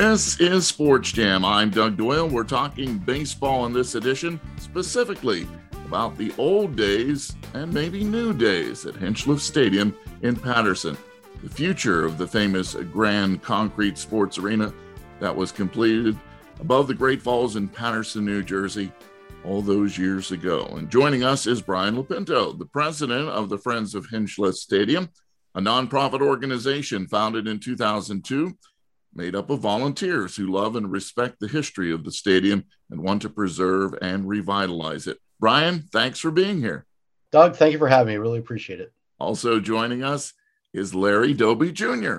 This 0.00 0.38
is 0.38 0.64
Sports 0.64 1.10
Jam. 1.10 1.44
I'm 1.44 1.70
Doug 1.70 1.96
Doyle. 1.96 2.28
We're 2.28 2.44
talking 2.44 2.98
baseball 2.98 3.66
in 3.66 3.72
this 3.72 3.96
edition, 3.96 4.40
specifically 4.56 5.44
about 5.86 6.16
the 6.16 6.32
old 6.38 6.76
days 6.76 7.34
and 7.52 7.74
maybe 7.74 8.04
new 8.04 8.32
days 8.32 8.86
at 8.86 8.94
Hinchliffe 8.94 9.40
Stadium 9.40 9.92
in 10.22 10.36
Paterson. 10.36 10.96
The 11.42 11.50
future 11.50 12.04
of 12.04 12.16
the 12.16 12.28
famous 12.28 12.74
Grand 12.92 13.42
Concrete 13.42 13.98
Sports 13.98 14.38
Arena 14.38 14.72
that 15.18 15.34
was 15.34 15.50
completed 15.50 16.16
above 16.60 16.86
the 16.86 16.94
Great 16.94 17.20
Falls 17.20 17.56
in 17.56 17.66
Paterson, 17.66 18.24
New 18.24 18.44
Jersey, 18.44 18.92
all 19.44 19.62
those 19.62 19.98
years 19.98 20.30
ago. 20.30 20.64
And 20.76 20.88
joining 20.88 21.24
us 21.24 21.48
is 21.48 21.60
Brian 21.60 21.96
LoPinto, 21.96 22.56
the 22.56 22.66
president 22.66 23.30
of 23.30 23.48
the 23.48 23.58
Friends 23.58 23.96
of 23.96 24.06
Hinchliffe 24.06 24.54
Stadium, 24.54 25.08
a 25.56 25.60
nonprofit 25.60 26.20
organization 26.20 27.08
founded 27.08 27.48
in 27.48 27.58
2002 27.58 28.56
made 29.18 29.34
up 29.34 29.50
of 29.50 29.58
volunteers 29.58 30.36
who 30.36 30.46
love 30.46 30.76
and 30.76 30.92
respect 30.92 31.40
the 31.40 31.48
history 31.48 31.92
of 31.92 32.04
the 32.04 32.12
stadium 32.12 32.64
and 32.88 33.02
want 33.02 33.20
to 33.20 33.28
preserve 33.28 33.92
and 34.00 34.28
revitalize 34.28 35.08
it. 35.08 35.18
Brian, 35.40 35.82
thanks 35.92 36.20
for 36.20 36.30
being 36.30 36.60
here. 36.60 36.86
Doug, 37.32 37.56
thank 37.56 37.72
you 37.72 37.78
for 37.78 37.88
having 37.88 38.14
me. 38.14 38.16
Really 38.16 38.38
appreciate 38.38 38.80
it. 38.80 38.92
Also 39.18 39.58
joining 39.58 40.04
us 40.04 40.32
is 40.72 40.94
Larry 40.94 41.34
Doby 41.34 41.72
Jr., 41.72 42.18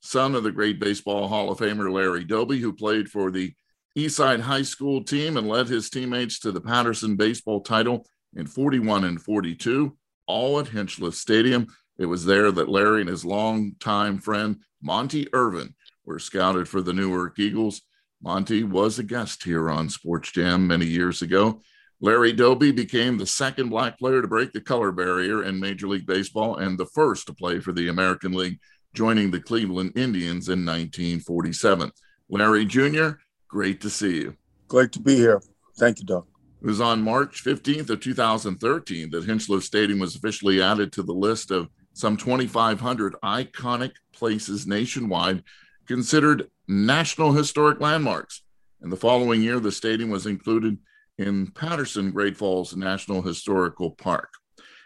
son 0.00 0.36
of 0.36 0.44
the 0.44 0.52
great 0.52 0.78
Baseball 0.78 1.26
Hall 1.26 1.50
of 1.50 1.58
Famer 1.58 1.92
Larry 1.92 2.22
Doby, 2.22 2.60
who 2.60 2.72
played 2.72 3.10
for 3.10 3.32
the 3.32 3.52
Eastside 3.98 4.40
High 4.40 4.62
School 4.62 5.02
team 5.02 5.36
and 5.36 5.48
led 5.48 5.66
his 5.66 5.90
teammates 5.90 6.38
to 6.40 6.52
the 6.52 6.60
Paterson 6.60 7.16
baseball 7.16 7.60
title 7.60 8.06
in 8.36 8.46
41 8.46 9.02
and 9.02 9.20
42, 9.20 9.96
all 10.28 10.60
at 10.60 10.66
Hinchliffe 10.66 11.14
Stadium. 11.14 11.66
It 11.98 12.06
was 12.06 12.24
there 12.24 12.52
that 12.52 12.68
Larry 12.68 13.00
and 13.00 13.10
his 13.10 13.24
longtime 13.24 14.18
friend 14.18 14.60
Monte 14.80 15.26
Irvin 15.32 15.74
were 16.06 16.18
scouted 16.18 16.68
for 16.68 16.80
the 16.80 16.92
Newark 16.92 17.38
Eagles. 17.38 17.82
Monte 18.22 18.64
was 18.64 18.98
a 18.98 19.02
guest 19.02 19.42
here 19.42 19.68
on 19.68 19.90
Sports 19.90 20.32
Jam 20.32 20.66
many 20.66 20.86
years 20.86 21.20
ago. 21.20 21.60
Larry 22.00 22.32
Doby 22.32 22.72
became 22.72 23.16
the 23.16 23.26
second 23.26 23.70
black 23.70 23.98
player 23.98 24.22
to 24.22 24.28
break 24.28 24.52
the 24.52 24.60
color 24.60 24.92
barrier 24.92 25.44
in 25.44 25.58
Major 25.58 25.88
League 25.88 26.06
Baseball 26.06 26.56
and 26.56 26.78
the 26.78 26.86
first 26.86 27.26
to 27.26 27.34
play 27.34 27.58
for 27.58 27.72
the 27.72 27.88
American 27.88 28.32
League, 28.32 28.58
joining 28.94 29.30
the 29.30 29.40
Cleveland 29.40 29.92
Indians 29.96 30.48
in 30.48 30.64
1947. 30.64 31.90
Larry 32.28 32.64
Jr., 32.64 33.10
great 33.48 33.80
to 33.80 33.90
see 33.90 34.16
you. 34.16 34.36
Great 34.68 34.92
to 34.92 35.00
be 35.00 35.16
here. 35.16 35.40
Thank 35.78 36.00
you, 36.00 36.06
Doug. 36.06 36.26
It 36.62 36.66
was 36.66 36.80
on 36.80 37.02
March 37.02 37.44
15th 37.44 37.90
of 37.90 38.00
2013 38.00 39.10
that 39.10 39.24
Hinchliffe 39.24 39.62
Stadium 39.62 39.98
was 39.98 40.16
officially 40.16 40.62
added 40.62 40.92
to 40.92 41.02
the 41.02 41.12
list 41.12 41.50
of 41.50 41.68
some 41.92 42.16
2,500 42.16 43.14
iconic 43.22 43.92
places 44.12 44.66
nationwide 44.66 45.42
considered 45.86 46.50
National 46.68 47.32
Historic 47.32 47.80
Landmarks. 47.80 48.42
And 48.80 48.92
the 48.92 48.96
following 48.96 49.42
year, 49.42 49.60
the 49.60 49.72
stadium 49.72 50.10
was 50.10 50.26
included 50.26 50.78
in 51.18 51.48
Paterson 51.52 52.10
Great 52.10 52.36
Falls 52.36 52.76
National 52.76 53.22
Historical 53.22 53.90
Park. 53.90 54.30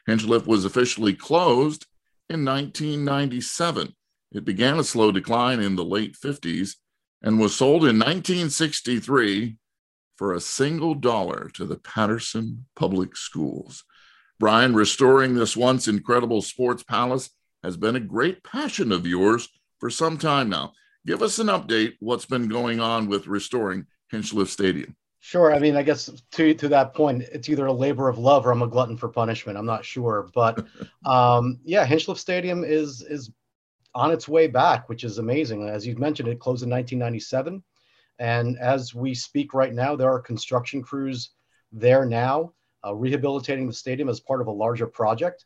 Hinchliffe 0.08 0.46
was 0.46 0.64
officially 0.64 1.14
closed 1.14 1.86
in 2.28 2.44
1997. 2.44 3.94
It 4.32 4.44
began 4.44 4.78
a 4.78 4.84
slow 4.84 5.10
decline 5.10 5.60
in 5.60 5.76
the 5.76 5.84
late 5.84 6.16
50s 6.16 6.76
and 7.22 7.40
was 7.40 7.54
sold 7.54 7.82
in 7.82 7.98
1963 7.98 9.56
for 10.16 10.32
a 10.32 10.40
single 10.40 10.94
dollar 10.94 11.50
to 11.54 11.64
the 11.64 11.76
Paterson 11.76 12.66
Public 12.76 13.16
Schools. 13.16 13.84
Brian, 14.38 14.74
restoring 14.74 15.34
this 15.34 15.56
once 15.56 15.88
incredible 15.88 16.42
sports 16.42 16.82
palace 16.82 17.30
has 17.62 17.76
been 17.76 17.96
a 17.96 18.00
great 18.00 18.42
passion 18.42 18.92
of 18.92 19.06
yours 19.06 19.48
for 19.78 19.90
some 19.90 20.16
time 20.16 20.48
now. 20.48 20.72
Give 21.06 21.22
us 21.22 21.38
an 21.38 21.46
update 21.46 21.94
what's 22.00 22.26
been 22.26 22.48
going 22.48 22.80
on 22.80 23.08
with 23.08 23.26
restoring 23.26 23.86
Hinchliffe 24.12 24.48
Stadium. 24.48 24.96
Sure. 25.20 25.54
I 25.54 25.58
mean, 25.58 25.76
I 25.76 25.82
guess 25.82 26.10
to 26.32 26.54
to 26.54 26.68
that 26.68 26.94
point, 26.94 27.22
it's 27.30 27.48
either 27.48 27.66
a 27.66 27.72
labor 27.72 28.08
of 28.08 28.18
love 28.18 28.46
or 28.46 28.52
I'm 28.52 28.62
a 28.62 28.66
glutton 28.66 28.96
for 28.96 29.08
punishment. 29.08 29.58
I'm 29.58 29.66
not 29.66 29.84
sure, 29.84 30.30
but 30.34 30.64
um, 31.04 31.58
yeah, 31.62 31.86
Hinchliffe 31.86 32.18
Stadium 32.18 32.64
is 32.64 33.02
is 33.02 33.30
on 33.94 34.12
its 34.12 34.28
way 34.28 34.46
back, 34.46 34.88
which 34.88 35.04
is 35.04 35.18
amazing. 35.18 35.68
As 35.68 35.86
you 35.86 35.96
mentioned, 35.96 36.28
it 36.28 36.40
closed 36.40 36.62
in 36.62 36.70
1997, 36.70 37.62
and 38.18 38.58
as 38.58 38.94
we 38.94 39.14
speak 39.14 39.52
right 39.52 39.74
now, 39.74 39.94
there 39.94 40.10
are 40.10 40.20
construction 40.20 40.82
crews 40.82 41.30
there 41.72 42.06
now 42.06 42.52
uh, 42.84 42.94
rehabilitating 42.94 43.66
the 43.66 43.72
stadium 43.72 44.08
as 44.08 44.20
part 44.20 44.40
of 44.40 44.46
a 44.46 44.52
larger 44.52 44.86
project, 44.86 45.44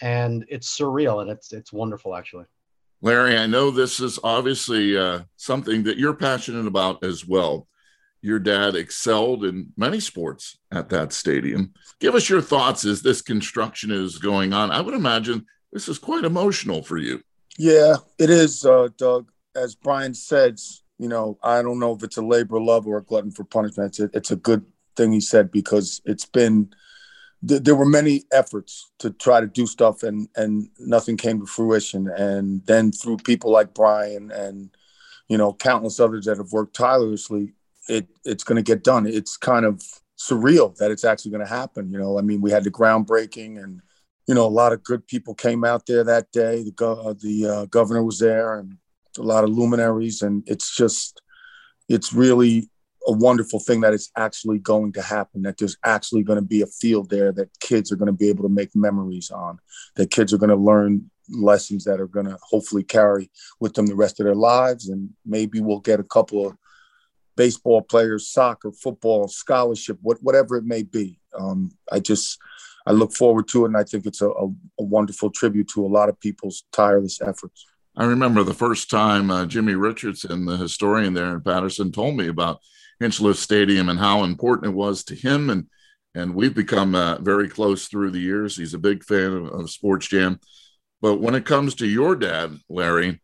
and 0.00 0.44
it's 0.48 0.78
surreal 0.78 1.22
and 1.22 1.30
it's 1.30 1.52
it's 1.52 1.72
wonderful 1.72 2.14
actually. 2.14 2.44
Larry, 3.02 3.36
I 3.36 3.46
know 3.46 3.70
this 3.70 4.00
is 4.00 4.18
obviously 4.24 4.96
uh, 4.96 5.20
something 5.36 5.84
that 5.84 5.98
you're 5.98 6.14
passionate 6.14 6.66
about 6.66 7.04
as 7.04 7.26
well. 7.26 7.68
Your 8.22 8.38
dad 8.38 8.74
excelled 8.74 9.44
in 9.44 9.72
many 9.76 10.00
sports 10.00 10.58
at 10.72 10.88
that 10.88 11.12
stadium. 11.12 11.72
Give 12.00 12.14
us 12.14 12.28
your 12.28 12.40
thoughts 12.40 12.84
as 12.84 13.02
this 13.02 13.22
construction 13.22 13.90
is 13.90 14.18
going 14.18 14.52
on. 14.52 14.70
I 14.70 14.80
would 14.80 14.94
imagine 14.94 15.46
this 15.72 15.88
is 15.88 15.98
quite 15.98 16.24
emotional 16.24 16.82
for 16.82 16.96
you. 16.96 17.22
Yeah, 17.58 17.96
it 18.18 18.30
is, 18.30 18.64
uh, 18.64 18.88
Doug. 18.96 19.30
As 19.54 19.74
Brian 19.74 20.12
said, 20.12 20.58
you 20.98 21.08
know, 21.08 21.38
I 21.42 21.62
don't 21.62 21.78
know 21.78 21.94
if 21.94 22.02
it's 22.02 22.16
a 22.16 22.22
labor 22.22 22.56
of 22.56 22.64
love 22.64 22.86
or 22.86 22.98
a 22.98 23.04
glutton 23.04 23.30
for 23.30 23.44
punishment. 23.44 23.90
It's 23.90 24.00
a, 24.00 24.10
it's 24.12 24.30
a 24.30 24.36
good 24.36 24.64
thing 24.96 25.12
he 25.12 25.20
said 25.20 25.50
because 25.50 26.00
it's 26.04 26.26
been 26.26 26.70
th- 27.46 27.62
there 27.62 27.74
were 27.74 27.86
many 27.86 28.24
efforts 28.32 28.90
to 28.98 29.10
try 29.10 29.40
to 29.40 29.46
do 29.46 29.66
stuff 29.66 30.02
and 30.02 30.28
and 30.36 30.68
nothing 30.78 31.16
came 31.16 31.40
to 31.40 31.46
fruition. 31.46 32.08
And 32.08 32.64
then 32.66 32.92
through 32.92 33.18
people 33.18 33.50
like 33.50 33.74
brian 33.74 34.30
and 34.30 34.70
you 35.28 35.38
know 35.38 35.52
countless 35.52 36.00
others 36.00 36.26
that 36.26 36.38
have 36.38 36.52
worked 36.52 36.76
tirelessly 36.76 37.54
it 37.88 38.08
it's 38.24 38.44
going 38.44 38.56
to 38.56 38.62
get 38.62 38.84
done. 38.84 39.06
It's 39.06 39.36
kind 39.36 39.64
of 39.64 39.82
surreal 40.18 40.74
that 40.76 40.90
it's 40.90 41.04
actually 41.04 41.30
going 41.32 41.44
to 41.44 41.54
happen 41.54 41.90
you 41.92 41.98
know? 41.98 42.18
I 42.18 42.22
mean 42.22 42.40
we 42.40 42.50
had 42.50 42.64
the 42.64 42.70
groundbreaking 42.70 43.62
and 43.62 43.80
you 44.26 44.34
know 44.34 44.46
a 44.46 44.48
lot 44.48 44.72
of 44.72 44.84
good 44.84 45.06
people 45.06 45.34
came 45.34 45.64
out 45.64 45.86
there 45.86 46.04
that 46.04 46.32
day. 46.32 46.62
The, 46.64 46.72
go- 46.72 47.00
uh, 47.00 47.14
the 47.20 47.46
uh, 47.46 47.64
governor 47.66 48.02
was 48.02 48.18
there 48.18 48.58
and 48.58 48.78
a 49.18 49.22
lot 49.22 49.44
of 49.44 49.50
luminaries. 49.50 50.22
And 50.22 50.42
it's 50.46 50.74
just 50.74 51.20
it's 51.88 52.12
really 52.12 52.68
a 53.06 53.12
wonderful 53.12 53.60
thing 53.60 53.80
that 53.80 53.94
it's 53.94 54.10
actually 54.16 54.58
going 54.58 54.92
to 54.92 55.02
happen, 55.02 55.42
that 55.42 55.58
there's 55.58 55.76
actually 55.84 56.22
going 56.22 56.38
to 56.38 56.44
be 56.44 56.62
a 56.62 56.66
field 56.66 57.08
there 57.08 57.32
that 57.32 57.48
kids 57.60 57.92
are 57.92 57.96
going 57.96 58.06
to 58.06 58.12
be 58.12 58.28
able 58.28 58.42
to 58.42 58.52
make 58.52 58.74
memories 58.74 59.30
on, 59.30 59.58
that 59.94 60.10
kids 60.10 60.32
are 60.32 60.38
going 60.38 60.50
to 60.50 60.56
learn 60.56 61.10
lessons 61.28 61.84
that 61.84 62.00
are 62.00 62.06
going 62.06 62.26
to 62.26 62.38
hopefully 62.42 62.82
carry 62.82 63.30
with 63.60 63.74
them 63.74 63.86
the 63.86 63.94
rest 63.94 64.20
of 64.20 64.24
their 64.24 64.34
lives. 64.34 64.88
And 64.88 65.10
maybe 65.24 65.60
we'll 65.60 65.80
get 65.80 66.00
a 66.00 66.04
couple 66.04 66.46
of 66.46 66.56
baseball 67.36 67.82
players, 67.82 68.28
soccer, 68.28 68.72
football, 68.72 69.28
scholarship, 69.28 69.98
what, 70.02 70.18
whatever 70.22 70.56
it 70.56 70.64
may 70.64 70.82
be. 70.82 71.20
Um, 71.38 71.70
I 71.92 72.00
just, 72.00 72.38
I 72.86 72.92
look 72.92 73.12
forward 73.12 73.48
to 73.48 73.64
it. 73.64 73.68
And 73.68 73.76
I 73.76 73.84
think 73.84 74.06
it's 74.06 74.22
a, 74.22 74.28
a, 74.30 74.46
a 74.78 74.84
wonderful 74.84 75.30
tribute 75.30 75.68
to 75.74 75.84
a 75.84 75.88
lot 75.88 76.08
of 76.08 76.18
people's 76.18 76.64
tireless 76.72 77.20
efforts. 77.20 77.66
I 77.96 78.04
remember 78.04 78.42
the 78.42 78.54
first 78.54 78.90
time 78.90 79.30
uh, 79.30 79.46
Jimmy 79.46 79.74
Richardson, 79.74 80.44
the 80.44 80.56
historian 80.56 81.14
there 81.14 81.34
in 81.34 81.40
Paterson, 81.40 81.92
told 81.92 82.16
me 82.16 82.28
about 82.28 82.60
Hinchliffe 83.00 83.36
Stadium 83.36 83.88
and 83.88 83.98
how 83.98 84.24
important 84.24 84.72
it 84.72 84.76
was 84.76 85.04
to 85.04 85.14
him. 85.14 85.50
And 85.50 85.66
and 86.14 86.34
we've 86.34 86.54
become 86.54 86.94
uh, 86.94 87.18
very 87.18 87.46
close 87.48 87.88
through 87.88 88.10
the 88.10 88.18
years. 88.18 88.56
He's 88.56 88.72
a 88.72 88.78
big 88.78 89.04
fan 89.04 89.32
of, 89.32 89.46
of 89.48 89.70
Sports 89.70 90.08
Jam. 90.08 90.40
But 91.02 91.20
when 91.20 91.34
it 91.34 91.44
comes 91.44 91.74
to 91.74 91.86
your 91.86 92.16
dad, 92.16 92.56
Larry, 92.70 93.20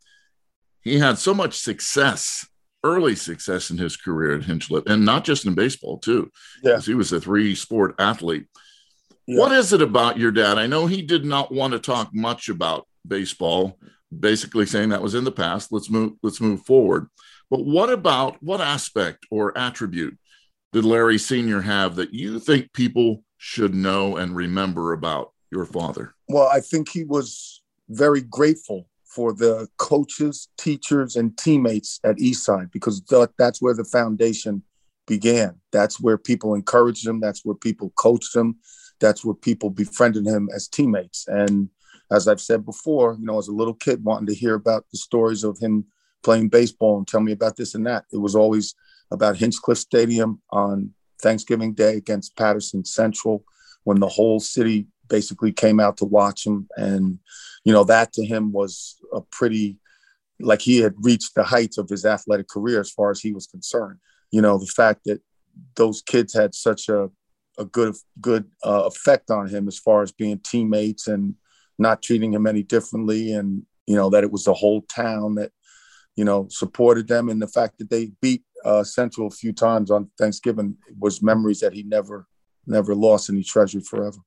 he 0.82 0.98
had 0.98 1.16
so 1.16 1.32
much 1.32 1.58
success, 1.58 2.46
early 2.84 3.16
success 3.16 3.70
in 3.70 3.78
his 3.78 3.96
career 3.96 4.36
at 4.36 4.42
Hinchliffe, 4.42 4.90
and 4.90 5.06
not 5.06 5.24
just 5.24 5.46
in 5.46 5.54
baseball 5.54 5.98
too. 5.98 6.30
Yeah, 6.62 6.80
he 6.80 6.92
was 6.92 7.12
a 7.12 7.20
three-sport 7.20 7.94
athlete. 7.98 8.46
Yeah. 9.26 9.38
What 9.38 9.52
is 9.52 9.72
it 9.72 9.80
about 9.80 10.18
your 10.18 10.32
dad? 10.32 10.58
I 10.58 10.66
know 10.66 10.86
he 10.86 11.00
did 11.00 11.24
not 11.24 11.50
want 11.50 11.72
to 11.72 11.78
talk 11.78 12.10
much 12.12 12.50
about 12.50 12.86
baseball, 13.06 13.78
basically 14.16 14.66
saying 14.66 14.90
that 14.90 15.02
was 15.02 15.14
in 15.14 15.24
the 15.24 15.32
past. 15.32 15.72
Let's 15.72 15.88
move. 15.88 16.12
Let's 16.22 16.40
move 16.42 16.62
forward. 16.66 17.08
But 17.52 17.66
what 17.66 17.90
about 17.90 18.42
what 18.42 18.62
aspect 18.62 19.26
or 19.30 19.56
attribute 19.58 20.16
did 20.72 20.86
Larry 20.86 21.18
Sr. 21.18 21.60
have 21.60 21.96
that 21.96 22.14
you 22.14 22.40
think 22.40 22.72
people 22.72 23.24
should 23.36 23.74
know 23.74 24.16
and 24.16 24.34
remember 24.34 24.94
about 24.94 25.34
your 25.50 25.66
father? 25.66 26.14
Well, 26.28 26.48
I 26.50 26.60
think 26.60 26.88
he 26.88 27.04
was 27.04 27.60
very 27.90 28.22
grateful 28.22 28.88
for 29.04 29.34
the 29.34 29.68
coaches, 29.76 30.48
teachers, 30.56 31.14
and 31.14 31.36
teammates 31.36 32.00
at 32.04 32.16
Eastside 32.16 32.72
because 32.72 33.02
that's 33.36 33.60
where 33.60 33.74
the 33.74 33.84
foundation 33.84 34.62
began. 35.06 35.60
That's 35.72 36.00
where 36.00 36.16
people 36.16 36.54
encouraged 36.54 37.06
him. 37.06 37.20
That's 37.20 37.44
where 37.44 37.54
people 37.54 37.92
coached 37.96 38.34
him. 38.34 38.60
That's 38.98 39.26
where 39.26 39.34
people 39.34 39.68
befriended 39.68 40.26
him 40.26 40.48
as 40.54 40.68
teammates. 40.68 41.28
And 41.28 41.68
as 42.10 42.28
I've 42.28 42.40
said 42.40 42.64
before, 42.64 43.18
you 43.20 43.26
know, 43.26 43.38
as 43.38 43.48
a 43.48 43.52
little 43.52 43.74
kid 43.74 44.02
wanting 44.02 44.28
to 44.28 44.34
hear 44.34 44.54
about 44.54 44.86
the 44.90 44.96
stories 44.96 45.44
of 45.44 45.58
him 45.58 45.84
playing 46.22 46.48
baseball 46.48 46.98
and 46.98 47.06
tell 47.06 47.20
me 47.20 47.32
about 47.32 47.56
this 47.56 47.74
and 47.74 47.86
that. 47.86 48.04
It 48.12 48.18
was 48.18 48.34
always 48.34 48.74
about 49.10 49.36
Hinchliffe 49.36 49.78
Stadium 49.78 50.40
on 50.50 50.92
Thanksgiving 51.20 51.74
Day 51.74 51.96
against 51.96 52.36
Paterson 52.36 52.84
Central 52.84 53.44
when 53.84 54.00
the 54.00 54.08
whole 54.08 54.40
city 54.40 54.86
basically 55.08 55.52
came 55.52 55.80
out 55.80 55.96
to 55.98 56.04
watch 56.04 56.46
him. 56.46 56.68
And, 56.76 57.18
you 57.64 57.72
know, 57.72 57.84
that 57.84 58.12
to 58.14 58.24
him 58.24 58.52
was 58.52 58.96
a 59.12 59.20
pretty 59.20 59.78
like 60.40 60.60
he 60.60 60.78
had 60.78 60.94
reached 60.98 61.34
the 61.34 61.44
heights 61.44 61.78
of 61.78 61.88
his 61.88 62.04
athletic 62.04 62.48
career 62.48 62.80
as 62.80 62.90
far 62.90 63.10
as 63.10 63.20
he 63.20 63.32
was 63.32 63.46
concerned. 63.46 63.98
You 64.30 64.40
know, 64.40 64.58
the 64.58 64.66
fact 64.66 65.02
that 65.04 65.20
those 65.76 66.02
kids 66.02 66.34
had 66.34 66.54
such 66.54 66.88
a 66.88 67.10
a 67.58 67.64
good 67.64 67.94
good 68.20 68.50
uh, 68.64 68.84
effect 68.86 69.30
on 69.30 69.46
him 69.46 69.68
as 69.68 69.78
far 69.78 70.02
as 70.02 70.10
being 70.10 70.38
teammates 70.38 71.06
and 71.06 71.34
not 71.78 72.02
treating 72.02 72.32
him 72.32 72.46
any 72.46 72.62
differently, 72.62 73.32
and 73.32 73.64
you 73.86 73.94
know 73.94 74.10
that 74.10 74.24
it 74.24 74.32
was 74.32 74.44
the 74.44 74.54
whole 74.54 74.82
town 74.82 75.34
that 75.34 75.52
you 76.16 76.24
know 76.24 76.46
supported 76.50 77.08
them, 77.08 77.28
and 77.28 77.40
the 77.40 77.48
fact 77.48 77.78
that 77.78 77.90
they 77.90 78.12
beat 78.20 78.42
uh, 78.64 78.84
Central 78.84 79.26
a 79.26 79.30
few 79.30 79.52
times 79.52 79.90
on 79.90 80.10
Thanksgiving 80.18 80.76
was 80.98 81.22
memories 81.22 81.60
that 81.60 81.72
he 81.72 81.82
never 81.82 82.26
never 82.66 82.94
lost 82.94 83.28
and 83.28 83.38
he 83.38 83.44
treasured 83.44 83.84
forever. 83.84 84.18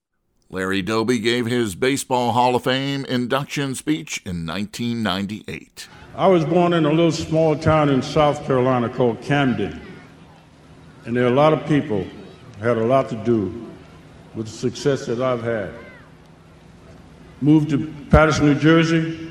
Larry 0.49 0.81
Doby 0.81 1.19
gave 1.19 1.47
his 1.47 1.73
Baseball 1.75 2.31
Hall 2.31 2.55
of 2.55 2.63
Fame 2.63 3.03
induction 3.05 3.73
speech 3.73 4.21
in 4.25 4.45
1998. 4.45 5.87
I 6.15 6.27
was 6.27 6.45
born 6.45 6.73
in 6.73 6.85
a 6.85 6.89
little 6.89 7.11
small 7.11 7.57
town 7.57 7.89
in 7.89 8.01
South 8.01 8.45
Carolina 8.45 8.87
called 8.87 9.21
Camden. 9.21 9.81
And 11.05 11.15
there 11.15 11.25
are 11.25 11.29
a 11.29 11.35
lot 11.35 11.51
of 11.51 11.65
people 11.67 12.05
had 12.59 12.77
a 12.77 12.85
lot 12.85 13.09
to 13.09 13.15
do 13.23 13.69
with 14.33 14.45
the 14.45 14.51
success 14.51 15.05
that 15.07 15.21
I've 15.21 15.43
had. 15.43 15.73
Moved 17.41 17.71
to 17.71 17.93
Paterson, 18.09 18.45
New 18.45 18.59
Jersey. 18.59 19.24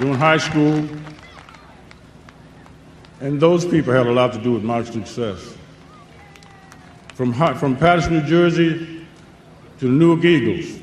Doing 0.00 0.14
high 0.14 0.38
school. 0.38 0.88
And 3.20 3.38
those 3.38 3.66
people 3.66 3.92
had 3.92 4.06
a 4.06 4.12
lot 4.12 4.32
to 4.32 4.38
do 4.38 4.52
with 4.52 4.64
my 4.64 4.82
success 4.82 5.58
from, 7.12 7.34
from 7.34 7.76
Paterson, 7.76 8.14
New 8.14 8.22
Jersey 8.22 9.04
to 9.78 9.84
the 9.84 9.90
Newark 9.90 10.24
Eagles. 10.24 10.80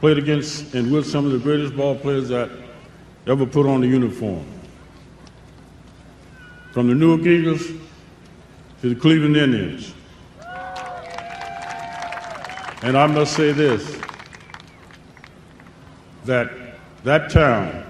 Played 0.00 0.18
against 0.18 0.74
and 0.74 0.90
with 0.90 1.06
some 1.06 1.26
of 1.26 1.30
the 1.30 1.38
greatest 1.38 1.76
ball 1.76 1.94
players 1.94 2.28
that 2.30 2.50
ever 3.24 3.46
put 3.46 3.64
on 3.64 3.82
the 3.82 3.86
uniform. 3.86 4.44
From 6.72 6.88
the 6.88 6.94
Newark 6.96 7.20
Eagles 7.20 7.64
to 8.80 8.88
the 8.88 8.96
Cleveland 8.96 9.36
Indians. 9.36 9.94
And 12.82 12.98
I 12.98 13.06
must 13.06 13.34
say 13.34 13.52
this 13.52 13.96
that 16.24 16.50
that 17.04 17.30
town 17.30 17.87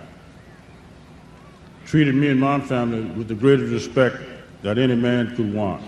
treated 1.89 2.15
me 2.15 2.29
and 2.29 2.39
my 2.39 2.61
family 2.61 3.01
with 3.17 3.29
the 3.29 3.35
greatest 3.35 3.73
respect 3.73 4.19
that 4.61 4.77
any 4.77 4.95
man 4.95 5.35
could 5.35 5.55
want. 5.55 5.83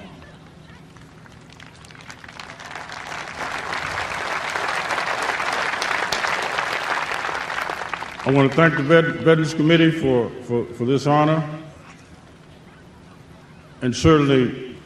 I 8.24 8.30
want 8.32 8.50
to 8.50 8.56
thank 8.56 8.78
the 8.78 8.82
Veterans 8.82 9.52
Committee 9.52 9.90
for, 9.90 10.30
for, 10.44 10.64
for 10.72 10.86
this 10.86 11.06
honor, 11.06 11.46
and 13.82 13.94
certainly 13.94 14.76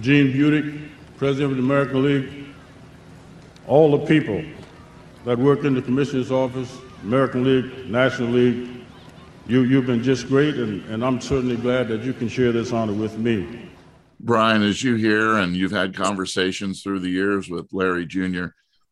Gene 0.00 0.32
Budig, 0.32 0.88
President 1.18 1.52
of 1.52 1.56
the 1.56 1.62
American 1.62 2.02
League, 2.02 2.46
all 3.68 3.96
the 3.96 4.06
people 4.06 4.42
that 5.24 5.38
work 5.38 5.62
in 5.62 5.74
the 5.74 5.82
Commissioner's 5.82 6.32
Office, 6.32 6.78
American 7.04 7.44
League, 7.44 7.88
National 7.88 8.30
League. 8.30 8.70
You, 9.48 9.62
you've 9.62 9.86
been 9.86 10.02
just 10.02 10.28
great, 10.28 10.56
and, 10.56 10.84
and 10.90 11.02
I'm 11.02 11.22
certainly 11.22 11.56
glad 11.56 11.88
that 11.88 12.02
you 12.02 12.12
can 12.12 12.28
share 12.28 12.52
this 12.52 12.70
honor 12.70 12.92
with 12.92 13.16
me. 13.16 13.70
Brian, 14.20 14.62
as 14.62 14.82
you 14.82 14.96
hear, 14.96 15.38
and 15.38 15.56
you've 15.56 15.72
had 15.72 15.96
conversations 15.96 16.82
through 16.82 17.00
the 17.00 17.08
years 17.08 17.48
with 17.48 17.66
Larry 17.72 18.04
Jr., 18.04 18.48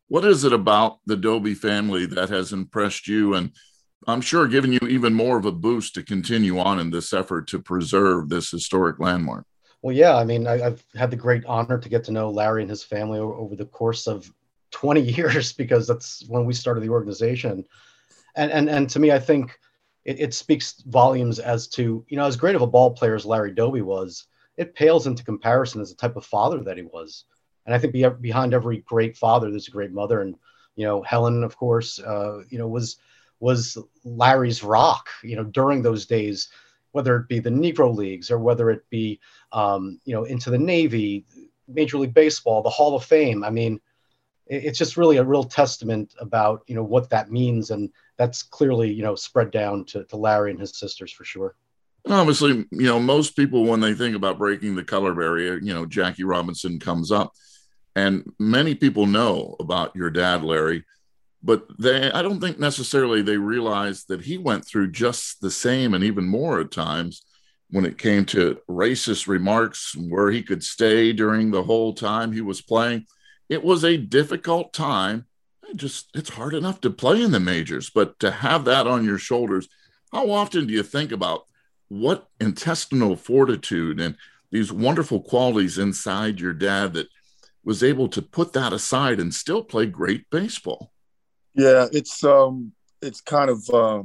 what 0.08 0.24
is 0.24 0.44
it 0.44 0.54
about 0.54 1.00
the 1.04 1.16
Doby 1.16 1.52
family 1.52 2.06
that 2.06 2.30
has 2.30 2.52
impressed 2.52 3.06
you 3.06 3.34
and 3.34 3.50
I'm 4.06 4.20
sure 4.20 4.46
given 4.46 4.72
you 4.72 4.78
even 4.88 5.14
more 5.14 5.36
of 5.36 5.46
a 5.46 5.52
boost 5.52 5.94
to 5.94 6.02
continue 6.02 6.58
on 6.58 6.78
in 6.78 6.90
this 6.90 7.12
effort 7.12 7.48
to 7.48 7.58
preserve 7.58 8.28
this 8.28 8.50
historic 8.50 9.00
landmark? 9.00 9.44
Well, 9.82 9.94
yeah, 9.94 10.16
I 10.16 10.24
mean, 10.24 10.46
I, 10.46 10.58
have 10.58 10.84
had 10.94 11.10
the 11.10 11.16
great 11.16 11.44
honor 11.44 11.78
to 11.78 11.88
get 11.88 12.04
to 12.04 12.12
know 12.12 12.30
Larry 12.30 12.62
and 12.62 12.70
his 12.70 12.84
family 12.84 13.18
over, 13.18 13.34
over 13.34 13.56
the 13.56 13.66
course 13.66 14.06
of 14.06 14.32
20 14.70 15.00
years 15.16 15.52
because 15.52 15.86
that's 15.86 16.24
when 16.28 16.46
we 16.46 16.54
started 16.54 16.82
the 16.82 16.88
organization. 16.88 17.64
And 18.36 18.50
and 18.52 18.68
and 18.68 18.88
to 18.90 18.98
me, 18.98 19.12
I 19.12 19.18
think 19.18 19.58
it, 20.06 20.20
it 20.20 20.34
speaks 20.34 20.82
volumes 20.86 21.38
as 21.40 21.66
to 21.66 22.04
you 22.08 22.16
know 22.16 22.24
as 22.24 22.36
great 22.36 22.54
of 22.54 22.62
a 22.62 22.66
ball 22.66 22.92
player 22.92 23.16
as 23.16 23.26
Larry 23.26 23.52
Doby 23.52 23.82
was, 23.82 24.26
it 24.56 24.74
pales 24.74 25.06
into 25.06 25.24
comparison 25.24 25.80
as 25.80 25.90
the 25.90 25.96
type 25.96 26.16
of 26.16 26.24
father 26.24 26.62
that 26.62 26.78
he 26.78 26.84
was. 26.84 27.24
And 27.66 27.74
I 27.74 27.78
think 27.78 27.92
be, 27.92 28.08
behind 28.20 28.54
every 28.54 28.78
great 28.78 29.16
father, 29.16 29.50
there's 29.50 29.68
a 29.68 29.72
great 29.72 29.90
mother. 29.90 30.20
And 30.20 30.36
you 30.76 30.86
know, 30.86 31.02
Helen, 31.02 31.42
of 31.42 31.56
course, 31.56 31.98
uh, 31.98 32.42
you 32.48 32.58
know, 32.58 32.68
was 32.68 32.96
was 33.40 33.76
Larry's 34.04 34.62
rock. 34.62 35.08
You 35.24 35.36
know, 35.36 35.44
during 35.44 35.82
those 35.82 36.06
days, 36.06 36.48
whether 36.92 37.16
it 37.16 37.28
be 37.28 37.40
the 37.40 37.50
Negro 37.50 37.94
leagues 37.94 38.30
or 38.30 38.38
whether 38.38 38.70
it 38.70 38.88
be 38.88 39.18
um, 39.50 40.00
you 40.04 40.14
know 40.14 40.22
into 40.22 40.50
the 40.50 40.58
Navy, 40.58 41.26
Major 41.66 41.98
League 41.98 42.14
Baseball, 42.14 42.62
the 42.62 42.70
Hall 42.70 42.94
of 42.94 43.04
Fame. 43.04 43.42
I 43.42 43.50
mean, 43.50 43.80
it's 44.46 44.78
just 44.78 44.96
really 44.96 45.16
a 45.16 45.24
real 45.24 45.44
testament 45.44 46.14
about 46.20 46.62
you 46.66 46.74
know 46.74 46.84
what 46.84 47.10
that 47.10 47.30
means, 47.30 47.70
and 47.70 47.90
that's 48.16 48.42
clearly 48.42 48.92
you 48.92 49.02
know 49.02 49.14
spread 49.14 49.50
down 49.50 49.84
to, 49.86 50.04
to 50.04 50.16
Larry 50.16 50.50
and 50.50 50.60
his 50.60 50.78
sisters 50.78 51.12
for 51.12 51.24
sure. 51.24 51.54
Obviously, 52.08 52.64
you 52.70 52.86
know, 52.86 53.00
most 53.00 53.34
people 53.34 53.64
when 53.64 53.80
they 53.80 53.92
think 53.92 54.14
about 54.14 54.38
breaking 54.38 54.76
the 54.76 54.84
color 54.84 55.12
barrier, 55.14 55.58
you 55.58 55.74
know, 55.74 55.86
Jackie 55.86 56.24
Robinson 56.24 56.78
comes 56.78 57.10
up. 57.10 57.32
And 57.96 58.30
many 58.38 58.74
people 58.74 59.06
know 59.06 59.56
about 59.58 59.96
your 59.96 60.10
dad, 60.10 60.44
Larry, 60.44 60.84
but 61.42 61.66
they 61.78 62.10
I 62.12 62.22
don't 62.22 62.40
think 62.40 62.58
necessarily 62.58 63.22
they 63.22 63.38
realize 63.38 64.04
that 64.04 64.20
he 64.20 64.36
went 64.36 64.66
through 64.66 64.92
just 64.92 65.40
the 65.40 65.50
same 65.50 65.94
and 65.94 66.04
even 66.04 66.26
more 66.26 66.60
at 66.60 66.70
times 66.70 67.24
when 67.70 67.84
it 67.84 67.98
came 67.98 68.24
to 68.26 68.58
racist 68.68 69.26
remarks 69.26 69.96
where 69.96 70.30
he 70.30 70.42
could 70.42 70.62
stay 70.62 71.12
during 71.12 71.50
the 71.50 71.62
whole 71.62 71.94
time 71.94 72.32
he 72.32 72.40
was 72.40 72.60
playing. 72.60 73.06
It 73.48 73.62
was 73.62 73.84
a 73.84 73.96
difficult 73.96 74.72
time. 74.72 75.26
It 75.68 75.76
just 75.76 76.10
it's 76.14 76.30
hard 76.30 76.54
enough 76.54 76.80
to 76.82 76.90
play 76.90 77.22
in 77.22 77.32
the 77.32 77.40
majors, 77.40 77.90
but 77.90 78.18
to 78.20 78.30
have 78.30 78.64
that 78.64 78.86
on 78.86 79.04
your 79.04 79.18
shoulders, 79.18 79.68
how 80.12 80.30
often 80.30 80.66
do 80.66 80.72
you 80.72 80.82
think 80.82 81.12
about 81.12 81.46
what 81.88 82.28
intestinal 82.40 83.16
fortitude 83.16 84.00
and 84.00 84.16
these 84.50 84.72
wonderful 84.72 85.20
qualities 85.20 85.78
inside 85.78 86.40
your 86.40 86.52
dad 86.52 86.94
that 86.94 87.08
was 87.64 87.82
able 87.82 88.08
to 88.08 88.22
put 88.22 88.52
that 88.52 88.72
aside 88.72 89.18
and 89.18 89.34
still 89.34 89.62
play 89.62 89.86
great 89.86 90.30
baseball. 90.30 90.92
Yeah, 91.54 91.86
it's 91.92 92.22
um, 92.22 92.72
it's 93.02 93.20
kind 93.20 93.50
of 93.50 93.68
uh, 93.70 94.02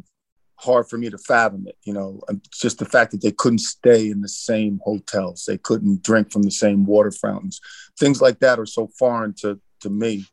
hard 0.61 0.87
for 0.87 0.97
me 0.97 1.09
to 1.09 1.17
fathom 1.17 1.65
it. 1.67 1.77
You 1.83 1.93
know, 1.93 2.21
um, 2.29 2.41
just 2.51 2.79
the 2.79 2.85
fact 2.85 3.11
that 3.11 3.21
they 3.21 3.31
couldn't 3.31 3.59
stay 3.59 4.09
in 4.09 4.21
the 4.21 4.29
same 4.29 4.79
hotels, 4.83 5.45
they 5.47 5.57
couldn't 5.57 6.03
drink 6.03 6.31
from 6.31 6.43
the 6.43 6.51
same 6.51 6.85
water 6.85 7.11
fountains, 7.11 7.59
things 7.99 8.21
like 8.21 8.39
that 8.39 8.59
are 8.59 8.65
so 8.65 8.89
foreign 8.97 9.33
to 9.41 9.59
to 9.81 9.89
me. 9.89 10.25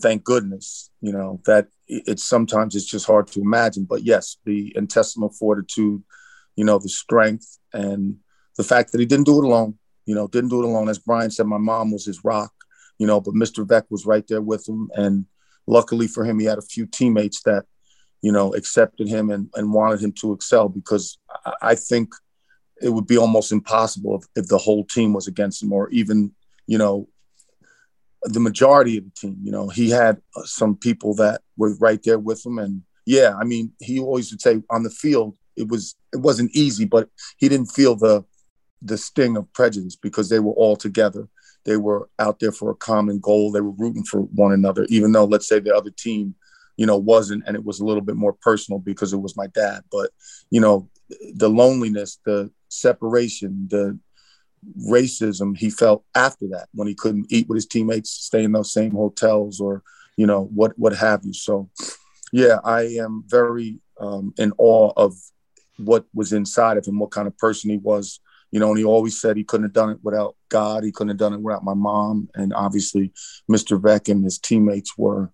Thank 0.00 0.24
goodness, 0.24 0.90
you 1.00 1.12
know 1.12 1.40
that 1.46 1.68
it's 1.88 2.24
sometimes 2.24 2.74
it's 2.74 2.84
just 2.84 3.06
hard 3.06 3.28
to 3.28 3.40
imagine. 3.40 3.84
But 3.84 4.02
yes, 4.02 4.36
the 4.44 4.72
intestinal 4.76 5.30
fortitude, 5.30 6.02
you 6.56 6.64
know, 6.64 6.78
the 6.78 6.88
strength 6.88 7.58
and 7.72 8.16
the 8.56 8.64
fact 8.64 8.92
that 8.92 9.00
he 9.00 9.06
didn't 9.06 9.26
do 9.26 9.38
it 9.42 9.46
alone. 9.46 9.78
You 10.04 10.14
know, 10.14 10.28
didn't 10.28 10.50
do 10.50 10.62
it 10.62 10.66
alone. 10.66 10.88
As 10.88 11.00
Brian 11.00 11.32
said, 11.32 11.46
my 11.46 11.58
mom 11.58 11.90
was 11.90 12.04
his 12.04 12.22
rock 12.22 12.52
you 12.98 13.06
know, 13.06 13.20
but 13.20 13.34
Mr. 13.34 13.66
Veeck 13.66 13.84
was 13.90 14.06
right 14.06 14.26
there 14.28 14.40
with 14.40 14.68
him. 14.68 14.90
And 14.94 15.26
luckily 15.66 16.06
for 16.06 16.24
him, 16.24 16.38
he 16.38 16.46
had 16.46 16.58
a 16.58 16.62
few 16.62 16.86
teammates 16.86 17.42
that, 17.42 17.64
you 18.22 18.32
know, 18.32 18.54
accepted 18.54 19.08
him 19.08 19.30
and, 19.30 19.48
and 19.54 19.72
wanted 19.72 20.00
him 20.00 20.12
to 20.12 20.32
excel 20.32 20.68
because 20.68 21.18
I, 21.44 21.52
I 21.62 21.74
think 21.74 22.12
it 22.82 22.90
would 22.90 23.06
be 23.06 23.18
almost 23.18 23.52
impossible 23.52 24.16
if, 24.16 24.44
if 24.44 24.48
the 24.48 24.58
whole 24.58 24.84
team 24.84 25.12
was 25.12 25.26
against 25.26 25.62
him 25.62 25.72
or 25.72 25.88
even, 25.90 26.34
you 26.66 26.78
know, 26.78 27.08
the 28.22 28.40
majority 28.40 28.98
of 28.98 29.04
the 29.04 29.10
team. 29.10 29.38
You 29.42 29.52
know, 29.52 29.68
he 29.68 29.90
had 29.90 30.20
some 30.44 30.76
people 30.76 31.14
that 31.16 31.42
were 31.56 31.74
right 31.76 32.02
there 32.02 32.18
with 32.18 32.44
him. 32.44 32.58
And 32.58 32.82
yeah, 33.06 33.34
I 33.40 33.44
mean, 33.44 33.72
he 33.80 33.98
always 34.00 34.30
would 34.30 34.42
say 34.42 34.62
on 34.70 34.82
the 34.82 34.90
field, 34.90 35.36
it 35.56 35.68
was 35.68 35.94
it 36.12 36.18
wasn't 36.18 36.54
easy, 36.54 36.84
but 36.84 37.08
he 37.38 37.48
didn't 37.48 37.72
feel 37.72 37.96
the 37.96 38.24
the 38.82 38.98
sting 38.98 39.36
of 39.38 39.50
prejudice 39.54 39.96
because 39.96 40.28
they 40.28 40.38
were 40.38 40.52
all 40.52 40.76
together 40.76 41.28
they 41.66 41.76
were 41.76 42.08
out 42.18 42.38
there 42.38 42.52
for 42.52 42.70
a 42.70 42.76
common 42.76 43.18
goal. 43.18 43.50
They 43.50 43.60
were 43.60 43.72
rooting 43.72 44.04
for 44.04 44.20
one 44.20 44.52
another, 44.52 44.86
even 44.88 45.12
though, 45.12 45.24
let's 45.24 45.48
say, 45.48 45.58
the 45.58 45.74
other 45.74 45.90
team, 45.90 46.34
you 46.76 46.86
know, 46.86 46.96
wasn't, 46.96 47.44
and 47.46 47.56
it 47.56 47.64
was 47.64 47.80
a 47.80 47.84
little 47.84 48.02
bit 48.02 48.16
more 48.16 48.32
personal 48.32 48.78
because 48.78 49.12
it 49.12 49.18
was 49.18 49.36
my 49.36 49.46
dad. 49.48 49.82
But, 49.90 50.10
you 50.50 50.60
know, 50.60 50.88
the 51.34 51.48
loneliness, 51.48 52.18
the 52.24 52.50
separation, 52.68 53.68
the 53.70 53.98
racism 54.90 55.56
he 55.56 55.70
felt 55.70 56.04
after 56.14 56.46
that 56.48 56.68
when 56.72 56.88
he 56.88 56.94
couldn't 56.94 57.26
eat 57.30 57.48
with 57.48 57.56
his 57.56 57.66
teammates, 57.66 58.10
stay 58.10 58.44
in 58.44 58.52
those 58.52 58.72
same 58.72 58.92
hotels, 58.92 59.60
or, 59.60 59.82
you 60.16 60.26
know, 60.26 60.44
what 60.54 60.78
what 60.78 60.94
have 60.94 61.24
you. 61.24 61.32
So, 61.32 61.70
yeah, 62.32 62.58
I 62.64 62.82
am 62.98 63.24
very 63.26 63.80
um, 64.00 64.34
in 64.38 64.52
awe 64.58 64.92
of 64.96 65.14
what 65.78 66.06
was 66.14 66.32
inside 66.32 66.76
of 66.76 66.86
him, 66.86 66.98
what 66.98 67.10
kind 67.10 67.26
of 67.26 67.38
person 67.38 67.70
he 67.70 67.78
was 67.78 68.20
you 68.50 68.60
know, 68.60 68.70
and 68.70 68.78
he 68.78 68.84
always 68.84 69.20
said 69.20 69.36
he 69.36 69.44
couldn't 69.44 69.64
have 69.64 69.72
done 69.72 69.90
it 69.90 69.98
without 70.02 70.36
God. 70.48 70.84
He 70.84 70.92
couldn't 70.92 71.10
have 71.10 71.18
done 71.18 71.34
it 71.34 71.40
without 71.40 71.64
my 71.64 71.74
mom. 71.74 72.28
And 72.34 72.54
obviously, 72.54 73.12
Mr. 73.50 73.78
Veeck 73.80 74.10
and 74.10 74.24
his 74.24 74.38
teammates 74.38 74.96
were, 74.96 75.32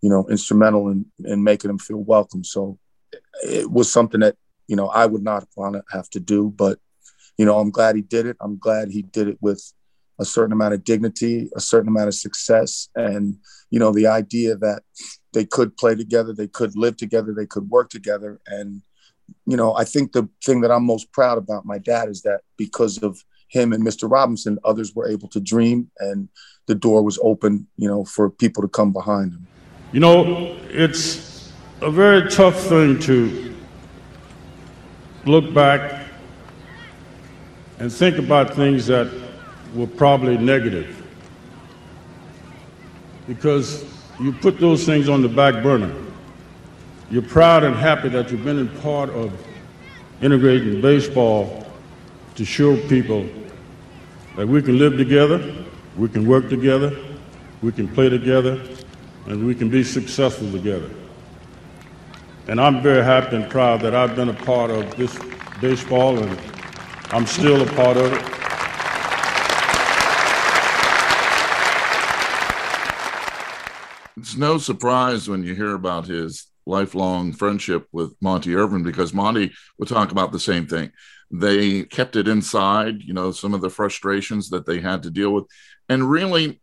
you 0.00 0.10
know, 0.10 0.26
instrumental 0.28 0.88
in 0.88 1.06
in 1.24 1.42
making 1.42 1.68
them 1.68 1.78
feel 1.78 2.02
welcome. 2.02 2.44
So 2.44 2.78
it 3.44 3.70
was 3.70 3.90
something 3.90 4.20
that 4.20 4.36
you 4.68 4.76
know 4.76 4.88
I 4.88 5.06
would 5.06 5.22
not 5.22 5.46
want 5.56 5.74
to 5.74 5.84
have 5.90 6.08
to 6.10 6.20
do, 6.20 6.52
but 6.56 6.78
you 7.38 7.44
know, 7.44 7.58
I'm 7.58 7.70
glad 7.70 7.96
he 7.96 8.02
did 8.02 8.26
it. 8.26 8.36
I'm 8.40 8.58
glad 8.58 8.90
he 8.90 9.02
did 9.02 9.28
it 9.28 9.38
with 9.40 9.72
a 10.18 10.24
certain 10.24 10.52
amount 10.52 10.72
of 10.74 10.84
dignity, 10.84 11.50
a 11.54 11.60
certain 11.60 11.88
amount 11.88 12.08
of 12.08 12.14
success, 12.14 12.88
and 12.94 13.36
you 13.70 13.78
know, 13.78 13.92
the 13.92 14.06
idea 14.06 14.56
that 14.56 14.82
they 15.32 15.44
could 15.44 15.76
play 15.76 15.94
together, 15.94 16.32
they 16.32 16.48
could 16.48 16.74
live 16.76 16.96
together, 16.96 17.34
they 17.34 17.46
could 17.46 17.68
work 17.68 17.90
together, 17.90 18.40
and 18.46 18.82
you 19.44 19.56
know, 19.56 19.74
I 19.74 19.84
think 19.84 20.12
the 20.12 20.28
thing 20.44 20.60
that 20.62 20.70
I'm 20.70 20.84
most 20.84 21.12
proud 21.12 21.38
about 21.38 21.66
my 21.66 21.78
dad 21.78 22.08
is 22.08 22.22
that 22.22 22.40
because 22.56 22.98
of 23.02 23.22
him 23.48 23.72
and 23.72 23.84
Mr. 23.84 24.10
Robinson, 24.10 24.58
others 24.64 24.94
were 24.94 25.08
able 25.08 25.28
to 25.28 25.40
dream, 25.40 25.90
and 25.98 26.28
the 26.66 26.74
door 26.74 27.02
was 27.02 27.18
open, 27.22 27.66
you 27.76 27.88
know, 27.88 28.04
for 28.04 28.30
people 28.30 28.62
to 28.62 28.68
come 28.68 28.92
behind 28.92 29.32
him. 29.32 29.46
You 29.96 30.00
know, 30.00 30.58
it's 30.68 31.50
a 31.80 31.90
very 31.90 32.28
tough 32.28 32.60
thing 32.64 32.98
to 32.98 33.54
look 35.24 35.54
back 35.54 36.04
and 37.78 37.90
think 37.90 38.18
about 38.18 38.52
things 38.52 38.84
that 38.88 39.10
were 39.74 39.86
probably 39.86 40.36
negative. 40.36 41.02
Because 43.26 43.86
you 44.20 44.34
put 44.34 44.60
those 44.60 44.84
things 44.84 45.08
on 45.08 45.22
the 45.22 45.30
back 45.30 45.62
burner. 45.62 45.94
You're 47.10 47.22
proud 47.22 47.64
and 47.64 47.74
happy 47.74 48.10
that 48.10 48.30
you've 48.30 48.44
been 48.44 48.68
a 48.68 48.80
part 48.82 49.08
of 49.08 49.32
integrating 50.20 50.82
baseball 50.82 51.66
to 52.34 52.44
show 52.44 52.76
people 52.86 53.26
that 54.36 54.46
we 54.46 54.60
can 54.60 54.78
live 54.78 54.98
together, 54.98 55.54
we 55.96 56.10
can 56.10 56.26
work 56.26 56.50
together, 56.50 56.94
we 57.62 57.72
can 57.72 57.88
play 57.88 58.10
together, 58.10 58.60
and 59.26 59.44
we 59.44 59.54
can 59.54 59.68
be 59.68 59.82
successful 59.82 60.50
together. 60.52 60.90
And 62.48 62.60
I'm 62.60 62.80
very 62.80 63.02
happy 63.02 63.36
and 63.36 63.50
proud 63.50 63.80
that 63.80 63.94
I've 63.94 64.14
been 64.14 64.28
a 64.28 64.34
part 64.34 64.70
of 64.70 64.96
this 64.96 65.18
baseball 65.60 66.18
and 66.18 66.40
I'm 67.10 67.26
still 67.26 67.62
a 67.62 67.66
part 67.72 67.96
of 67.96 68.12
it. 68.12 68.36
It's 74.16 74.36
no 74.36 74.58
surprise 74.58 75.28
when 75.28 75.42
you 75.42 75.54
hear 75.54 75.74
about 75.74 76.06
his 76.06 76.46
lifelong 76.64 77.32
friendship 77.32 77.86
with 77.92 78.14
Monte 78.20 78.54
Irvin 78.54 78.82
because 78.82 79.12
Monte 79.12 79.52
would 79.78 79.88
talk 79.88 80.12
about 80.12 80.30
the 80.30 80.40
same 80.40 80.66
thing. 80.66 80.92
They 81.30 81.82
kept 81.82 82.14
it 82.14 82.28
inside, 82.28 83.02
you 83.02 83.12
know, 83.12 83.32
some 83.32 83.54
of 83.54 83.60
the 83.60 83.70
frustrations 83.70 84.50
that 84.50 84.66
they 84.66 84.80
had 84.80 85.02
to 85.02 85.10
deal 85.10 85.32
with, 85.32 85.46
and 85.88 86.08
really 86.08 86.60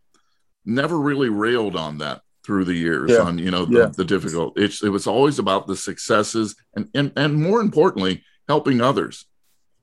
never 0.64 0.98
really 0.98 1.28
railed 1.28 1.76
on 1.76 1.98
that 1.98 2.22
through 2.44 2.64
the 2.64 2.74
years 2.74 3.10
yeah. 3.10 3.20
on 3.20 3.38
you 3.38 3.50
know 3.50 3.64
the, 3.64 3.78
yeah. 3.78 3.86
the 3.96 4.04
difficult 4.04 4.58
it's, 4.58 4.82
it 4.82 4.90
was 4.90 5.06
always 5.06 5.38
about 5.38 5.66
the 5.66 5.76
successes 5.76 6.54
and 6.74 6.88
and, 6.94 7.12
and 7.16 7.34
more 7.34 7.60
importantly 7.60 8.22
helping 8.48 8.80
others 8.80 9.26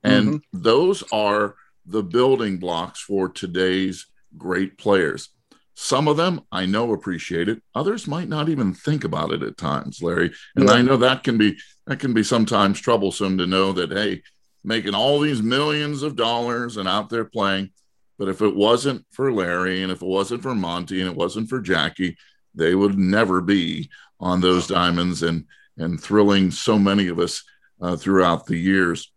and 0.03 0.27
mm-hmm. 0.27 0.61
those 0.61 1.03
are 1.11 1.55
the 1.85 2.03
building 2.03 2.57
blocks 2.57 3.01
for 3.01 3.27
today's 3.27 4.07
great 4.37 4.77
players 4.77 5.29
some 5.73 6.07
of 6.07 6.17
them 6.17 6.41
i 6.51 6.65
know 6.65 6.93
appreciate 6.93 7.49
it 7.49 7.61
others 7.73 8.07
might 8.07 8.29
not 8.29 8.49
even 8.49 8.73
think 8.73 9.03
about 9.03 9.31
it 9.31 9.41
at 9.41 9.57
times 9.57 10.01
larry 10.01 10.31
and 10.55 10.67
yeah. 10.67 10.75
i 10.75 10.81
know 10.81 10.97
that 10.97 11.23
can 11.23 11.37
be 11.37 11.57
that 11.87 11.99
can 11.99 12.13
be 12.13 12.23
sometimes 12.23 12.79
troublesome 12.79 13.37
to 13.37 13.47
know 13.47 13.71
that 13.71 13.91
hey 13.91 14.21
making 14.63 14.93
all 14.93 15.19
these 15.19 15.41
millions 15.41 16.03
of 16.03 16.15
dollars 16.15 16.77
and 16.77 16.87
out 16.87 17.09
there 17.09 17.25
playing 17.25 17.71
but 18.19 18.29
if 18.29 18.43
it 18.43 18.55
wasn't 18.55 19.03
for 19.09 19.31
larry 19.33 19.81
and 19.81 19.91
if 19.91 20.03
it 20.03 20.07
wasn't 20.07 20.41
for 20.41 20.53
monte 20.53 21.01
and 21.01 21.09
it 21.09 21.17
wasn't 21.17 21.49
for 21.49 21.59
jackie 21.59 22.15
they 22.55 22.75
would 22.75 22.98
never 22.98 23.41
be 23.41 23.89
on 24.20 24.41
those 24.41 24.67
diamonds 24.67 25.24
and 25.24 25.46
and 25.77 26.01
thrilling 26.01 26.51
so 26.51 26.77
many 26.77 27.08
of 27.08 27.20
us 27.20 27.43
uh, 27.81 27.96
throughout 27.96 28.46
the 28.46 28.58
years. 28.58 29.12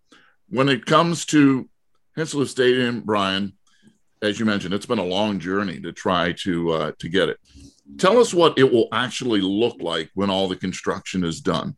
When 0.49 0.69
it 0.69 0.87
comes 0.87 1.25
to 1.27 1.69
Hinchliffe 2.17 2.49
Stadium, 2.49 3.01
Brian, 3.01 3.53
as 4.23 4.39
you 4.39 4.47
mentioned, 4.47 4.73
it's 4.73 4.87
been 4.87 4.99
a 4.99 5.05
long 5.05 5.39
journey 5.39 5.81
to 5.81 5.93
try 5.93 6.33
to 6.45 6.71
uh, 6.73 6.93
to 6.99 7.09
get 7.09 7.29
it. 7.29 7.39
Tell 7.99 8.19
us 8.19 8.33
what 8.33 8.59
it 8.59 8.73
will 8.73 8.89
actually 8.93 9.41
look 9.41 9.77
like 9.81 10.11
when 10.15 10.31
all 10.31 10.49
the 10.49 10.57
construction 10.57 11.25
is 11.25 11.41
done. 11.41 11.77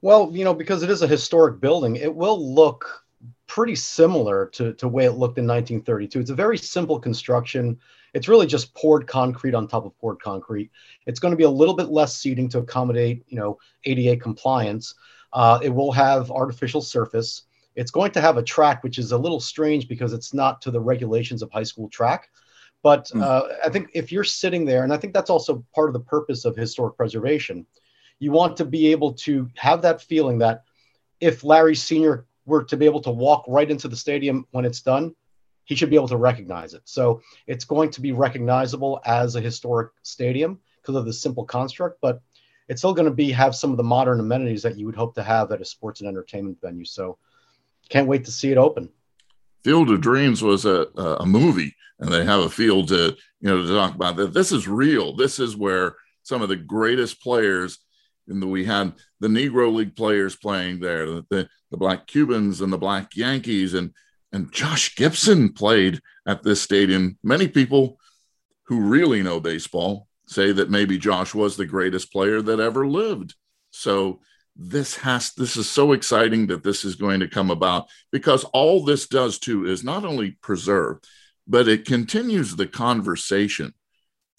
Well, 0.00 0.30
you 0.32 0.44
know, 0.44 0.54
because 0.54 0.82
it 0.82 0.90
is 0.90 1.02
a 1.02 1.08
historic 1.08 1.60
building, 1.60 1.96
it 1.96 2.14
will 2.14 2.54
look 2.54 3.04
pretty 3.46 3.74
similar 3.74 4.46
to 4.46 4.72
to 4.74 4.88
way 4.88 5.04
it 5.04 5.12
looked 5.12 5.38
in 5.38 5.46
1932. 5.46 6.20
It's 6.20 6.30
a 6.30 6.34
very 6.34 6.58
simple 6.58 6.98
construction. 6.98 7.78
It's 8.14 8.28
really 8.28 8.46
just 8.46 8.72
poured 8.74 9.06
concrete 9.06 9.54
on 9.54 9.66
top 9.66 9.84
of 9.84 9.98
poured 9.98 10.22
concrete. 10.22 10.70
It's 11.06 11.20
going 11.20 11.32
to 11.32 11.36
be 11.36 11.44
a 11.44 11.50
little 11.50 11.74
bit 11.74 11.88
less 11.88 12.16
seating 12.16 12.48
to 12.50 12.58
accommodate, 12.58 13.24
you 13.28 13.36
know, 13.36 13.58
ADA 13.84 14.16
compliance. 14.16 14.94
Uh, 15.32 15.58
it 15.62 15.68
will 15.68 15.92
have 15.92 16.30
artificial 16.30 16.80
surface. 16.80 17.42
It's 17.74 17.90
going 17.90 18.12
to 18.12 18.20
have 18.20 18.36
a 18.36 18.42
track, 18.42 18.84
which 18.84 18.98
is 18.98 19.10
a 19.10 19.18
little 19.18 19.40
strange 19.40 19.88
because 19.88 20.12
it's 20.12 20.32
not 20.32 20.62
to 20.62 20.70
the 20.70 20.80
regulations 20.80 21.42
of 21.42 21.50
high 21.50 21.64
school 21.64 21.88
track. 21.88 22.28
But 22.84 23.08
hmm. 23.12 23.22
uh, 23.22 23.42
I 23.64 23.68
think 23.68 23.90
if 23.94 24.12
you're 24.12 24.24
sitting 24.24 24.64
there, 24.64 24.84
and 24.84 24.92
I 24.92 24.96
think 24.96 25.12
that's 25.12 25.30
also 25.30 25.64
part 25.74 25.88
of 25.88 25.94
the 25.94 26.00
purpose 26.00 26.44
of 26.44 26.54
historic 26.54 26.96
preservation, 26.96 27.66
you 28.20 28.30
want 28.30 28.56
to 28.58 28.64
be 28.64 28.92
able 28.92 29.12
to 29.14 29.50
have 29.56 29.82
that 29.82 30.00
feeling 30.00 30.38
that 30.38 30.62
if 31.20 31.42
Larry 31.42 31.74
Sr. 31.74 32.26
were 32.46 32.62
to 32.64 32.76
be 32.76 32.84
able 32.84 33.00
to 33.00 33.10
walk 33.10 33.44
right 33.48 33.70
into 33.70 33.88
the 33.88 33.96
stadium 33.96 34.46
when 34.52 34.64
it's 34.64 34.82
done, 34.82 35.14
he 35.64 35.74
should 35.74 35.90
be 35.90 35.96
able 35.96 36.08
to 36.08 36.16
recognize 36.16 36.74
it. 36.74 36.82
So 36.84 37.22
it's 37.46 37.64
going 37.64 37.90
to 37.90 38.00
be 38.00 38.12
recognizable 38.12 39.00
as 39.04 39.36
a 39.36 39.40
historic 39.40 39.92
stadium 40.02 40.60
because 40.80 40.96
of 40.96 41.06
the 41.06 41.12
simple 41.12 41.44
construct, 41.44 41.98
but 42.00 42.20
it's 42.68 42.80
still 42.80 42.94
going 42.94 43.08
to 43.08 43.14
be 43.14 43.30
have 43.32 43.54
some 43.54 43.70
of 43.70 43.76
the 43.76 43.82
modern 43.82 44.20
amenities 44.20 44.62
that 44.62 44.78
you 44.78 44.86
would 44.86 44.96
hope 44.96 45.14
to 45.14 45.22
have 45.22 45.52
at 45.52 45.60
a 45.60 45.64
sports 45.64 46.00
and 46.00 46.08
entertainment 46.08 46.58
venue. 46.60 46.84
So 46.84 47.18
can't 47.88 48.08
wait 48.08 48.24
to 48.24 48.32
see 48.32 48.50
it 48.50 48.58
open. 48.58 48.88
Field 49.62 49.90
of 49.90 50.00
Dreams 50.00 50.42
was 50.42 50.66
a, 50.66 50.86
a 50.96 51.26
movie, 51.26 51.74
and 51.98 52.10
they 52.12 52.24
have 52.24 52.40
a 52.40 52.50
field 52.50 52.88
to 52.88 53.16
you 53.40 53.48
know 53.48 53.62
to 53.62 53.74
talk 53.74 53.94
about 53.94 54.16
that. 54.16 54.34
This 54.34 54.52
is 54.52 54.68
real. 54.68 55.16
This 55.16 55.38
is 55.38 55.56
where 55.56 55.96
some 56.22 56.42
of 56.42 56.48
the 56.48 56.56
greatest 56.56 57.22
players 57.22 57.78
and 58.28 58.42
we 58.50 58.64
had 58.64 58.92
the 59.20 59.28
Negro 59.28 59.72
League 59.72 59.96
players 59.96 60.36
playing 60.36 60.80
there, 60.80 61.06
the, 61.06 61.26
the, 61.30 61.48
the 61.70 61.76
Black 61.76 62.06
Cubans 62.06 62.60
and 62.60 62.72
the 62.72 62.78
Black 62.78 63.16
Yankees, 63.16 63.74
and 63.74 63.92
and 64.34 64.50
Josh 64.50 64.96
Gibson 64.96 65.52
played 65.52 66.00
at 66.26 66.42
this 66.42 66.60
stadium. 66.60 67.16
Many 67.22 67.46
people 67.46 68.00
who 68.64 68.80
really 68.80 69.22
know 69.22 69.38
baseball 69.38 70.08
say 70.26 70.50
that 70.50 70.70
maybe 70.70 70.98
Josh 70.98 71.34
was 71.34 71.56
the 71.56 71.66
greatest 71.66 72.10
player 72.10 72.42
that 72.42 72.58
ever 72.58 72.84
lived. 72.84 73.36
So 73.70 74.20
this 74.56 74.96
has 74.96 75.32
this 75.34 75.56
is 75.56 75.70
so 75.70 75.92
exciting 75.92 76.48
that 76.48 76.64
this 76.64 76.84
is 76.84 76.96
going 76.96 77.20
to 77.20 77.28
come 77.28 77.50
about 77.50 77.86
because 78.10 78.42
all 78.52 78.84
this 78.84 79.06
does 79.06 79.38
too 79.38 79.66
is 79.66 79.82
not 79.84 80.04
only 80.04 80.32
preserve 80.42 80.98
but 81.46 81.68
it 81.68 81.84
continues 81.84 82.54
the 82.54 82.66
conversation 82.66 83.74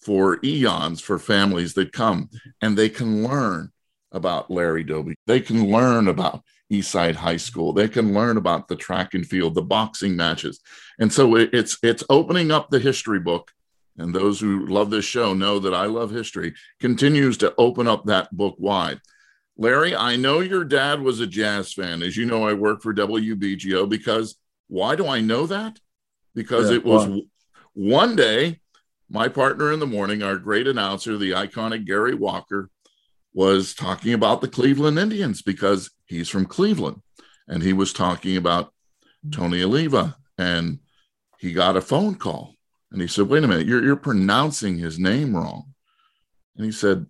for 0.00 0.38
eons 0.42 1.00
for 1.00 1.18
families 1.18 1.74
that 1.74 1.92
come 1.92 2.30
and 2.62 2.76
they 2.76 2.88
can 2.88 3.22
learn 3.22 3.70
about 4.10 4.50
Larry 4.50 4.84
Doby. 4.84 5.14
They 5.26 5.40
can 5.40 5.70
learn 5.70 6.08
about 6.08 6.42
Eastside 6.72 7.14
High 7.14 7.36
School. 7.36 7.72
They 7.72 7.88
can 7.88 8.12
learn 8.12 8.36
about 8.36 8.68
the 8.68 8.76
track 8.76 9.14
and 9.14 9.26
field, 9.26 9.54
the 9.54 9.62
boxing 9.62 10.16
matches. 10.16 10.60
And 10.98 11.12
so 11.12 11.36
it's 11.36 11.78
it's 11.82 12.04
opening 12.10 12.50
up 12.50 12.70
the 12.70 12.78
history 12.78 13.20
book. 13.20 13.52
And 13.98 14.14
those 14.14 14.40
who 14.40 14.66
love 14.66 14.90
this 14.90 15.04
show 15.04 15.32
know 15.32 15.58
that 15.58 15.72
I 15.72 15.86
love 15.86 16.10
history, 16.10 16.54
continues 16.80 17.38
to 17.38 17.54
open 17.56 17.86
up 17.86 18.04
that 18.04 18.34
book 18.36 18.56
wide. 18.58 19.00
Larry, 19.56 19.96
I 19.96 20.16
know 20.16 20.40
your 20.40 20.64
dad 20.64 21.00
was 21.00 21.20
a 21.20 21.26
jazz 21.26 21.72
fan. 21.72 22.02
As 22.02 22.14
you 22.14 22.26
know, 22.26 22.46
I 22.46 22.52
work 22.52 22.82
for 22.82 22.92
WBGO 22.92 23.88
because 23.88 24.36
why 24.68 24.96
do 24.96 25.06
I 25.06 25.20
know 25.20 25.46
that? 25.46 25.78
Because 26.34 26.70
yeah, 26.70 26.76
it 26.76 26.84
was 26.84 27.22
one 27.72 28.16
day, 28.16 28.60
my 29.08 29.28
partner 29.28 29.72
in 29.72 29.80
the 29.80 29.86
morning, 29.86 30.22
our 30.22 30.36
great 30.36 30.66
announcer, 30.66 31.16
the 31.16 31.30
iconic 31.30 31.86
Gary 31.86 32.14
Walker, 32.14 32.68
was 33.32 33.74
talking 33.74 34.12
about 34.12 34.40
the 34.40 34.48
Cleveland 34.48 34.98
Indians 34.98 35.40
because 35.40 35.90
he's 36.06 36.28
from 36.28 36.46
Cleveland. 36.46 37.02
And 37.48 37.62
he 37.62 37.72
was 37.72 37.92
talking 37.92 38.36
about 38.36 38.72
Tony 39.32 39.62
Oliva. 39.62 40.16
And 40.38 40.80
he 41.38 41.52
got 41.52 41.76
a 41.76 41.80
phone 41.80 42.16
call. 42.16 42.54
And 42.90 43.00
he 43.00 43.08
said, 43.08 43.28
Wait 43.28 43.44
a 43.44 43.48
minute, 43.48 43.66
you're, 43.66 43.84
you're 43.84 43.96
pronouncing 43.96 44.78
his 44.78 44.98
name 44.98 45.36
wrong. 45.36 45.74
And 46.56 46.64
he 46.64 46.72
said, 46.72 47.06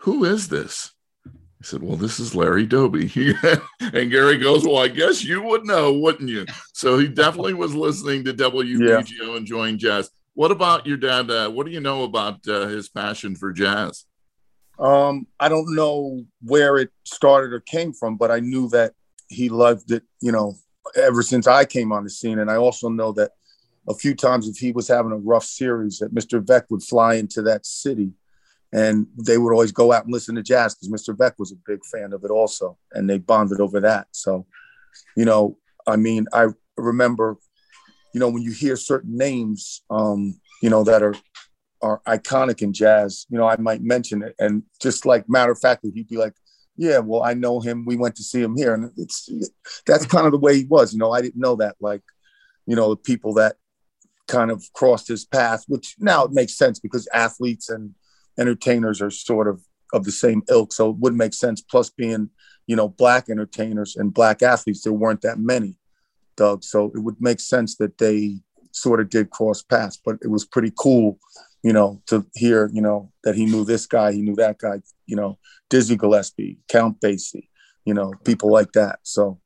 Who 0.00 0.24
is 0.24 0.48
this? 0.48 0.92
I 1.26 1.64
said, 1.64 1.82
Well, 1.82 1.96
this 1.96 2.18
is 2.20 2.34
Larry 2.34 2.66
Doby. 2.66 3.10
and 3.80 4.10
Gary 4.10 4.38
goes, 4.38 4.64
Well, 4.64 4.78
I 4.78 4.88
guess 4.88 5.24
you 5.24 5.42
would 5.42 5.64
know, 5.64 5.92
wouldn't 5.92 6.28
you? 6.28 6.46
So 6.72 6.98
he 6.98 7.08
definitely 7.08 7.54
was 7.54 7.74
listening 7.74 8.24
to 8.24 8.34
WBGO, 8.34 9.08
yeah. 9.20 9.36
enjoying 9.36 9.78
jazz. 9.78 10.10
What 10.34 10.50
about 10.50 10.86
your 10.86 10.96
dad? 10.96 11.30
Uh, 11.30 11.50
what 11.50 11.66
do 11.66 11.72
you 11.72 11.80
know 11.80 12.04
about 12.04 12.46
uh, 12.48 12.66
his 12.66 12.88
passion 12.88 13.36
for 13.36 13.52
jazz? 13.52 14.04
Um, 14.80 15.26
I 15.38 15.48
don't 15.48 15.74
know 15.74 16.24
where 16.42 16.78
it 16.78 16.90
started 17.04 17.52
or 17.52 17.60
came 17.60 17.92
from, 17.92 18.16
but 18.16 18.30
I 18.30 18.40
knew 18.40 18.68
that 18.70 18.94
he 19.28 19.48
loved 19.48 19.92
it, 19.92 20.02
you 20.20 20.32
know, 20.32 20.54
ever 20.96 21.22
since 21.22 21.46
I 21.46 21.64
came 21.64 21.92
on 21.92 22.04
the 22.04 22.10
scene. 22.10 22.38
And 22.38 22.50
I 22.50 22.56
also 22.56 22.88
know 22.88 23.12
that 23.12 23.32
a 23.88 23.94
few 23.94 24.14
times 24.14 24.48
if 24.48 24.56
he 24.56 24.72
was 24.72 24.88
having 24.88 25.12
a 25.12 25.16
rough 25.16 25.44
series, 25.44 25.98
that 25.98 26.14
Mr. 26.14 26.42
Veeck 26.42 26.64
would 26.70 26.82
fly 26.82 27.14
into 27.14 27.42
that 27.42 27.66
city 27.66 28.12
and 28.72 29.06
they 29.16 29.36
would 29.36 29.52
always 29.52 29.72
go 29.72 29.92
out 29.92 30.04
and 30.04 30.12
listen 30.12 30.36
to 30.36 30.42
jazz 30.42 30.74
because 30.74 30.88
Mr. 30.88 31.14
Veeck 31.14 31.34
was 31.38 31.52
a 31.52 31.56
big 31.66 31.84
fan 31.84 32.12
of 32.12 32.24
it 32.24 32.30
also, 32.30 32.78
and 32.92 33.10
they 33.10 33.18
bonded 33.18 33.60
over 33.60 33.80
that. 33.80 34.06
So, 34.12 34.46
you 35.16 35.24
know, 35.24 35.58
I 35.86 35.96
mean, 35.96 36.26
I 36.32 36.48
remember, 36.76 37.36
you 38.14 38.20
know, 38.20 38.28
when 38.28 38.42
you 38.42 38.52
hear 38.52 38.76
certain 38.76 39.16
names, 39.16 39.82
um, 39.90 40.40
you 40.62 40.70
know, 40.70 40.84
that 40.84 41.02
are 41.02 41.14
are 41.82 42.00
iconic 42.06 42.62
in 42.62 42.72
jazz, 42.72 43.26
you 43.30 43.38
know, 43.38 43.48
I 43.48 43.56
might 43.56 43.82
mention 43.82 44.22
it, 44.22 44.34
and 44.38 44.62
just 44.80 45.06
like 45.06 45.28
matter 45.28 45.52
of 45.52 45.60
fact, 45.60 45.84
he'd 45.84 46.08
be 46.08 46.16
like, 46.16 46.34
"Yeah, 46.76 46.98
well, 46.98 47.22
I 47.22 47.34
know 47.34 47.60
him. 47.60 47.84
We 47.86 47.96
went 47.96 48.16
to 48.16 48.22
see 48.22 48.42
him 48.42 48.56
here," 48.56 48.74
and 48.74 48.90
it's 48.96 49.28
that's 49.86 50.06
kind 50.06 50.26
of 50.26 50.32
the 50.32 50.38
way 50.38 50.56
he 50.56 50.64
was. 50.64 50.92
You 50.92 50.98
know, 50.98 51.12
I 51.12 51.20
didn't 51.22 51.40
know 51.40 51.56
that, 51.56 51.76
like, 51.80 52.02
you 52.66 52.76
know, 52.76 52.90
the 52.90 52.96
people 52.96 53.34
that 53.34 53.56
kind 54.28 54.50
of 54.50 54.64
crossed 54.74 55.08
his 55.08 55.24
path, 55.24 55.64
which 55.66 55.96
now 55.98 56.24
it 56.24 56.32
makes 56.32 56.56
sense 56.56 56.78
because 56.78 57.08
athletes 57.12 57.68
and 57.68 57.94
entertainers 58.38 59.02
are 59.02 59.10
sort 59.10 59.48
of 59.48 59.62
of 59.92 60.04
the 60.04 60.12
same 60.12 60.42
ilk. 60.48 60.72
So 60.72 60.90
it 60.90 60.96
would 60.98 61.14
make 61.14 61.34
sense. 61.34 61.60
Plus, 61.60 61.90
being 61.90 62.30
you 62.66 62.76
know 62.76 62.88
black 62.88 63.28
entertainers 63.28 63.96
and 63.96 64.14
black 64.14 64.42
athletes, 64.42 64.82
there 64.82 64.92
weren't 64.92 65.22
that 65.22 65.38
many, 65.38 65.76
Doug. 66.36 66.62
So 66.64 66.92
it 66.94 67.00
would 67.00 67.20
make 67.20 67.40
sense 67.40 67.76
that 67.76 67.98
they 67.98 68.36
sort 68.72 69.00
of 69.00 69.10
did 69.10 69.30
cross 69.30 69.62
paths. 69.62 70.00
But 70.02 70.18
it 70.22 70.28
was 70.28 70.44
pretty 70.44 70.72
cool, 70.78 71.18
you 71.62 71.72
know, 71.72 72.00
to 72.06 72.26
hear 72.34 72.70
you 72.72 72.80
know 72.80 73.12
that 73.24 73.34
he 73.34 73.46
knew 73.46 73.64
this 73.64 73.86
guy, 73.86 74.12
he 74.12 74.22
knew 74.22 74.36
that 74.36 74.58
guy, 74.58 74.80
you 75.06 75.16
know, 75.16 75.38
Dizzy 75.68 75.96
Gillespie, 75.96 76.58
Count 76.68 77.00
Basie, 77.00 77.48
you 77.84 77.94
know, 77.94 78.12
people 78.24 78.50
like 78.50 78.72
that. 78.72 79.00
So 79.02 79.40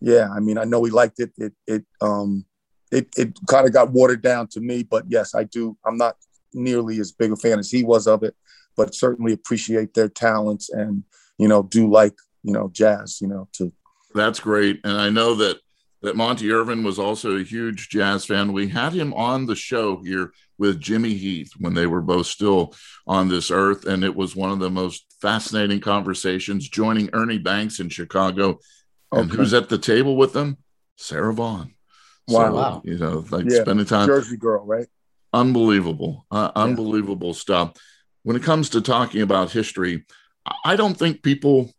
yeah, 0.00 0.28
I 0.34 0.40
mean, 0.40 0.58
I 0.58 0.64
know 0.64 0.84
he 0.84 0.90
liked 0.90 1.20
it. 1.20 1.32
It 1.36 1.52
it 1.66 1.84
um 2.00 2.44
it 2.90 3.08
it 3.16 3.38
kind 3.48 3.66
of 3.66 3.72
got 3.72 3.92
watered 3.92 4.22
down 4.22 4.48
to 4.48 4.60
me, 4.60 4.82
but 4.82 5.04
yes, 5.08 5.34
I 5.34 5.44
do. 5.44 5.76
I'm 5.84 5.96
not 5.96 6.16
nearly 6.54 6.98
as 7.00 7.12
big 7.12 7.32
a 7.32 7.36
fan 7.36 7.58
as 7.58 7.70
he 7.70 7.82
was 7.82 8.06
of 8.06 8.22
it, 8.22 8.34
but 8.76 8.94
certainly 8.94 9.32
appreciate 9.32 9.94
their 9.94 10.08
talents 10.08 10.70
and 10.70 11.04
you 11.38 11.48
know 11.48 11.62
do 11.62 11.90
like 11.90 12.14
you 12.42 12.52
know 12.52 12.70
jazz. 12.72 13.20
You 13.20 13.28
know 13.28 13.48
too. 13.52 13.72
That's 14.14 14.40
great, 14.40 14.80
and 14.84 14.98
I 14.98 15.10
know 15.10 15.34
that 15.36 15.60
that 16.02 16.16
Monte 16.16 16.50
Irvin 16.50 16.84
was 16.84 16.98
also 16.98 17.36
a 17.36 17.42
huge 17.42 17.88
jazz 17.88 18.24
fan. 18.24 18.52
We 18.52 18.68
had 18.68 18.92
him 18.92 19.12
on 19.14 19.46
the 19.46 19.56
show 19.56 20.02
here 20.02 20.32
with 20.58 20.80
Jimmy 20.80 21.14
Heath 21.14 21.52
when 21.58 21.74
they 21.74 21.86
were 21.86 22.00
both 22.00 22.26
still 22.26 22.74
on 23.06 23.28
this 23.28 23.50
earth, 23.50 23.86
and 23.86 24.04
it 24.04 24.14
was 24.14 24.34
one 24.34 24.50
of 24.50 24.58
the 24.58 24.70
most 24.70 25.06
fascinating 25.20 25.80
conversations. 25.80 26.68
Joining 26.68 27.10
Ernie 27.12 27.38
Banks 27.38 27.80
in 27.80 27.88
Chicago, 27.88 28.58
and 29.12 29.30
who's 29.30 29.54
at 29.54 29.68
the 29.68 29.78
table 29.78 30.16
with 30.16 30.32
them? 30.32 30.58
Sarah 30.96 31.34
Vaughan. 31.34 31.74
Wow. 32.28 32.82
So, 32.84 32.90
you 32.90 32.98
know, 32.98 33.24
like 33.30 33.46
yeah, 33.48 33.62
spending 33.62 33.86
time. 33.86 34.06
Jersey 34.06 34.36
girl, 34.36 34.64
right? 34.64 34.86
Unbelievable. 35.32 36.26
Uh, 36.30 36.50
yeah. 36.54 36.62
Unbelievable 36.62 37.34
stuff. 37.34 37.74
When 38.22 38.36
it 38.36 38.42
comes 38.42 38.70
to 38.70 38.80
talking 38.80 39.22
about 39.22 39.52
history, 39.52 40.04
I 40.64 40.76
don't 40.76 40.96
think 40.96 41.22
people, 41.22 41.70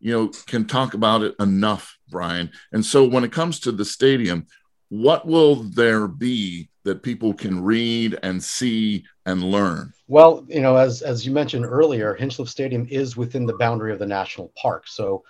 you 0.00 0.12
know, 0.12 0.30
can 0.46 0.66
talk 0.66 0.94
about 0.94 1.22
it 1.22 1.34
enough, 1.38 1.96
Brian. 2.08 2.50
And 2.72 2.84
so 2.84 3.06
when 3.06 3.24
it 3.24 3.32
comes 3.32 3.60
to 3.60 3.72
the 3.72 3.84
stadium, 3.84 4.46
what 4.88 5.26
will 5.26 5.56
there 5.56 6.08
be 6.08 6.68
that 6.84 7.02
people 7.02 7.34
can 7.34 7.62
read 7.62 8.18
and 8.22 8.42
see 8.42 9.04
and 9.26 9.42
learn? 9.42 9.92
Well, 10.06 10.44
you 10.48 10.60
know, 10.60 10.76
as 10.76 11.02
as 11.02 11.26
you 11.26 11.32
mentioned 11.32 11.64
earlier, 11.64 12.14
Hinchliffe 12.14 12.48
Stadium 12.48 12.86
is 12.90 13.16
within 13.16 13.46
the 13.46 13.56
boundary 13.56 13.92
of 13.92 13.98
the 13.98 14.06
national 14.06 14.52
park. 14.56 14.86
So 14.86 15.24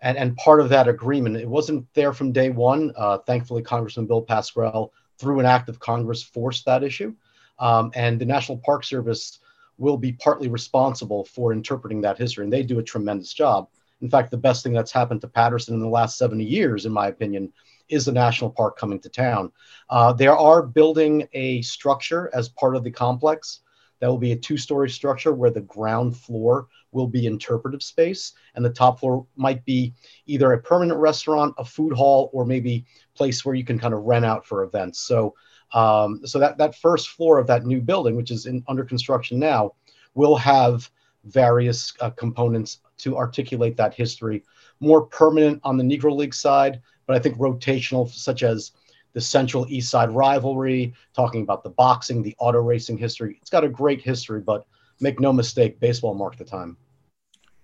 and, 0.00 0.18
and 0.18 0.36
part 0.36 0.60
of 0.60 0.68
that 0.68 0.88
agreement, 0.88 1.36
it 1.36 1.48
wasn't 1.48 1.86
there 1.94 2.12
from 2.12 2.32
day 2.32 2.50
one. 2.50 2.92
Uh, 2.96 3.18
thankfully, 3.18 3.62
Congressman 3.62 4.06
Bill 4.06 4.22
Pascrell, 4.22 4.92
through 5.18 5.40
an 5.40 5.46
act 5.46 5.68
of 5.68 5.78
Congress, 5.78 6.22
forced 6.22 6.66
that 6.66 6.82
issue. 6.82 7.14
Um, 7.58 7.90
and 7.94 8.20
the 8.20 8.26
National 8.26 8.58
Park 8.58 8.84
Service 8.84 9.38
will 9.78 9.96
be 9.96 10.12
partly 10.12 10.48
responsible 10.48 11.24
for 11.24 11.52
interpreting 11.52 12.02
that 12.02 12.18
history, 12.18 12.44
and 12.44 12.52
they 12.52 12.62
do 12.62 12.78
a 12.78 12.82
tremendous 12.82 13.32
job. 13.32 13.68
In 14.02 14.10
fact, 14.10 14.30
the 14.30 14.36
best 14.36 14.62
thing 14.62 14.74
that's 14.74 14.92
happened 14.92 15.22
to 15.22 15.28
Paterson 15.28 15.74
in 15.74 15.80
the 15.80 15.88
last 15.88 16.18
70 16.18 16.44
years, 16.44 16.84
in 16.84 16.92
my 16.92 17.08
opinion, 17.08 17.52
is 17.88 18.04
the 18.04 18.12
national 18.12 18.50
park 18.50 18.78
coming 18.78 19.00
to 19.00 19.08
town. 19.08 19.52
Uh, 19.90 20.12
they 20.12 20.26
are 20.26 20.62
building 20.62 21.26
a 21.32 21.62
structure 21.62 22.30
as 22.34 22.48
part 22.48 22.76
of 22.76 22.84
the 22.84 22.90
complex 22.90 23.60
that 24.00 24.08
will 24.08 24.18
be 24.18 24.32
a 24.32 24.36
two 24.36 24.56
story 24.56 24.90
structure 24.90 25.32
where 25.32 25.50
the 25.50 25.60
ground 25.62 26.16
floor 26.16 26.68
will 26.92 27.06
be 27.06 27.26
interpretive 27.26 27.82
space 27.82 28.32
and 28.54 28.64
the 28.64 28.70
top 28.70 29.00
floor 29.00 29.26
might 29.36 29.64
be 29.64 29.94
either 30.26 30.52
a 30.52 30.60
permanent 30.60 30.98
restaurant, 30.98 31.54
a 31.58 31.64
food 31.64 31.92
hall, 31.92 32.30
or 32.32 32.44
maybe 32.44 32.84
place 33.14 33.44
where 33.44 33.54
you 33.54 33.64
can 33.64 33.78
kind 33.78 33.94
of 33.94 34.04
rent 34.04 34.24
out 34.24 34.46
for 34.46 34.62
events. 34.64 35.00
So, 35.00 35.34
um, 35.72 36.20
so 36.24 36.38
that, 36.38 36.58
that 36.58 36.76
first 36.76 37.10
floor 37.10 37.38
of 37.38 37.46
that 37.46 37.64
new 37.64 37.80
building, 37.80 38.16
which 38.16 38.30
is 38.30 38.46
in, 38.46 38.62
under 38.68 38.84
construction 38.84 39.38
now, 39.38 39.72
will 40.14 40.36
have 40.36 40.90
various 41.24 41.92
uh, 42.00 42.10
components 42.10 42.80
to 42.98 43.16
articulate 43.16 43.76
that 43.76 43.94
history. 43.94 44.44
More 44.80 45.06
permanent 45.06 45.60
on 45.64 45.76
the 45.76 45.84
Negro 45.84 46.14
League 46.14 46.34
side, 46.34 46.80
but 47.06 47.16
I 47.16 47.18
think 47.18 47.38
rotational, 47.38 48.08
such 48.10 48.42
as 48.42 48.72
the 49.12 49.20
Central 49.20 49.66
East 49.68 49.90
Side 49.90 50.10
rivalry, 50.10 50.92
talking 51.14 51.42
about 51.42 51.62
the 51.62 51.70
boxing, 51.70 52.22
the 52.22 52.36
auto 52.38 52.58
racing 52.58 52.98
history. 52.98 53.38
It's 53.40 53.50
got 53.50 53.64
a 53.64 53.68
great 53.68 54.02
history, 54.02 54.40
but 54.40 54.66
make 55.00 55.20
no 55.20 55.32
mistake, 55.32 55.80
baseball 55.80 56.14
marked 56.14 56.38
the 56.38 56.44
time. 56.44 56.76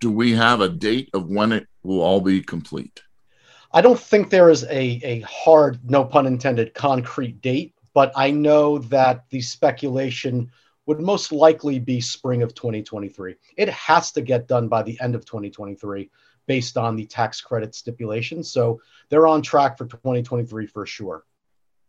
Do 0.00 0.10
we 0.10 0.32
have 0.32 0.60
a 0.60 0.68
date 0.68 1.10
of 1.14 1.28
when 1.28 1.52
it 1.52 1.66
will 1.82 2.00
all 2.00 2.20
be 2.20 2.40
complete? 2.40 3.02
I 3.72 3.80
don't 3.80 3.98
think 3.98 4.30
there 4.30 4.50
is 4.50 4.64
a, 4.64 5.00
a 5.02 5.20
hard, 5.20 5.78
no 5.88 6.04
pun 6.04 6.26
intended, 6.26 6.74
concrete 6.74 7.40
date, 7.40 7.74
but 7.94 8.12
I 8.16 8.30
know 8.30 8.78
that 8.78 9.24
the 9.30 9.40
speculation 9.40 10.50
would 10.86 11.00
most 11.00 11.32
likely 11.32 11.78
be 11.78 12.00
spring 12.00 12.42
of 12.42 12.54
2023. 12.54 13.36
It 13.56 13.68
has 13.68 14.10
to 14.12 14.20
get 14.20 14.48
done 14.48 14.68
by 14.68 14.82
the 14.82 14.98
end 15.00 15.14
of 15.14 15.24
2023 15.24 16.10
based 16.46 16.76
on 16.76 16.96
the 16.96 17.06
tax 17.06 17.40
credit 17.40 17.74
stipulation. 17.74 18.42
So 18.42 18.80
they're 19.08 19.26
on 19.26 19.42
track 19.42 19.78
for 19.78 19.86
2023 19.86 20.66
for 20.66 20.86
sure 20.86 21.24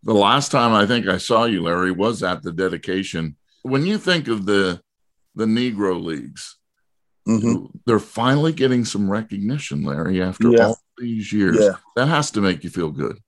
the 0.03 0.13
last 0.13 0.51
time 0.51 0.73
I 0.73 0.85
think 0.85 1.07
I 1.07 1.17
saw 1.17 1.45
you, 1.45 1.63
Larry, 1.63 1.91
was 1.91 2.23
at 2.23 2.43
the 2.43 2.51
dedication. 2.51 3.37
When 3.61 3.85
you 3.85 3.97
think 3.97 4.27
of 4.27 4.45
the 4.45 4.81
the 5.35 5.45
Negro 5.45 6.01
leagues, 6.01 6.57
mm-hmm. 7.27 7.65
they're 7.85 7.99
finally 7.99 8.51
getting 8.51 8.85
some 8.85 9.09
recognition, 9.09 9.83
Larry, 9.83 10.21
after 10.21 10.49
yeah. 10.49 10.67
all 10.67 10.79
these 10.97 11.31
years. 11.31 11.57
Yeah. 11.59 11.75
That 11.95 12.07
has 12.07 12.29
to 12.31 12.41
make 12.41 12.63
you 12.63 12.69
feel 12.69 12.91
good. 12.91 13.19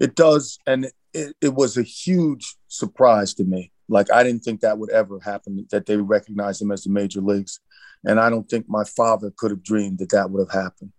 It 0.00 0.16
does, 0.16 0.58
and 0.66 0.90
it, 1.12 1.36
it 1.40 1.54
was 1.54 1.76
a 1.76 1.82
huge 1.82 2.56
surprise 2.68 3.34
to 3.34 3.44
me. 3.44 3.70
Like 3.88 4.10
I 4.10 4.24
didn't 4.24 4.42
think 4.42 4.60
that 4.60 4.78
would 4.78 4.90
ever 4.90 5.20
happen. 5.20 5.66
That 5.70 5.84
they 5.84 5.96
would 5.98 6.08
recognize 6.08 6.58
them 6.58 6.72
as 6.72 6.84
the 6.84 6.90
major 6.90 7.20
leagues, 7.20 7.60
and 8.04 8.20
I 8.20 8.30
don't 8.30 8.48
think 8.48 8.68
my 8.68 8.84
father 8.84 9.32
could 9.36 9.50
have 9.50 9.62
dreamed 9.62 9.98
that 9.98 10.10
that 10.10 10.30
would 10.30 10.46
have 10.46 10.62
happened. 10.62 10.92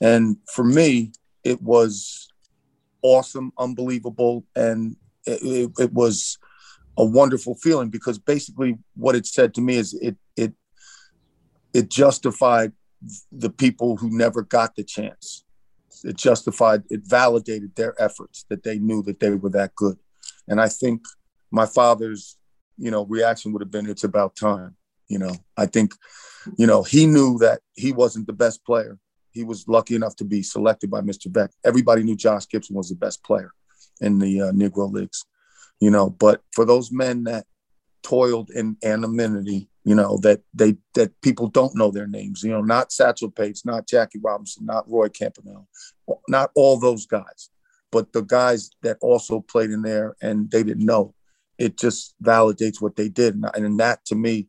And 0.00 0.36
for 0.52 0.64
me, 0.64 1.12
it 1.44 1.60
was 1.62 2.28
awesome, 3.02 3.52
unbelievable, 3.58 4.44
and 4.54 4.96
it, 5.26 5.70
it, 5.78 5.92
was 5.92 6.38
a 6.96 7.04
wonderful 7.04 7.54
feeling 7.56 7.88
because 7.88 8.18
basically 8.18 8.78
what 8.94 9.16
it 9.16 9.26
said 9.26 9.54
to 9.54 9.60
me 9.60 9.76
is 9.76 9.94
it 9.94 10.16
it 10.36 10.52
it 11.72 11.88
justified 11.88 12.72
the 13.30 13.50
people 13.50 13.96
who 13.96 14.16
never 14.16 14.42
got 14.42 14.76
the 14.76 14.84
chance. 14.84 15.44
It 16.04 16.16
justified, 16.16 16.82
it 16.90 17.02
validated 17.04 17.74
their 17.76 18.00
efforts 18.00 18.44
that 18.48 18.62
they 18.62 18.78
knew 18.78 19.02
that 19.04 19.20
they 19.20 19.30
were 19.30 19.50
that 19.50 19.74
good, 19.74 19.98
and 20.48 20.60
I 20.60 20.68
think 20.68 21.02
my 21.50 21.66
father's 21.66 22.36
you 22.78 22.90
know 22.90 23.04
reaction 23.06 23.52
would 23.52 23.62
have 23.62 23.70
been 23.70 23.88
it's 23.88 24.04
about 24.04 24.36
time. 24.36 24.76
You 25.08 25.18
know, 25.18 25.36
I 25.56 25.66
think 25.66 25.94
you 26.56 26.66
know 26.66 26.82
he 26.82 27.06
knew 27.06 27.38
that 27.38 27.60
he 27.74 27.92
wasn't 27.92 28.26
the 28.26 28.32
best 28.32 28.64
player 28.64 28.98
he 29.32 29.44
was 29.44 29.66
lucky 29.66 29.94
enough 29.94 30.14
to 30.16 30.24
be 30.24 30.42
selected 30.42 30.90
by 30.90 31.00
Mr. 31.00 31.26
Veeck. 31.28 31.50
Everybody 31.64 32.02
knew 32.02 32.16
Josh 32.16 32.46
Gibson 32.48 32.76
was 32.76 32.90
the 32.90 32.94
best 32.94 33.24
player 33.24 33.50
in 34.00 34.18
the 34.18 34.42
uh, 34.42 34.52
Negro 34.52 34.92
Leagues, 34.92 35.24
you 35.80 35.90
know. 35.90 36.10
But 36.10 36.42
for 36.52 36.64
those 36.64 36.92
men 36.92 37.24
that 37.24 37.46
toiled 38.02 38.50
in 38.50 38.76
anonymity, 38.84 39.68
you 39.84 39.94
know, 39.94 40.18
that 40.18 40.42
they 40.54 40.76
that 40.94 41.18
people 41.22 41.48
don't 41.48 41.74
know 41.74 41.90
their 41.90 42.06
names, 42.06 42.42
you 42.42 42.50
know, 42.50 42.60
not 42.60 42.92
Satchel 42.92 43.30
Paige, 43.30 43.62
not 43.64 43.88
Jackie 43.88 44.20
Robinson, 44.22 44.66
not 44.66 44.88
Roy 44.88 45.08
Campanella, 45.08 45.64
not 46.28 46.50
all 46.54 46.78
those 46.78 47.06
guys, 47.06 47.50
but 47.90 48.12
the 48.12 48.22
guys 48.22 48.70
that 48.82 48.98
also 49.00 49.40
played 49.40 49.70
in 49.70 49.82
there 49.82 50.14
and 50.22 50.50
they 50.50 50.62
didn't 50.62 50.84
know. 50.84 51.14
It 51.58 51.78
just 51.78 52.14
validates 52.22 52.80
what 52.80 52.96
they 52.96 53.08
did, 53.08 53.34
and, 53.34 53.46
and 53.54 53.78
that 53.78 54.04
to 54.06 54.14
me, 54.14 54.48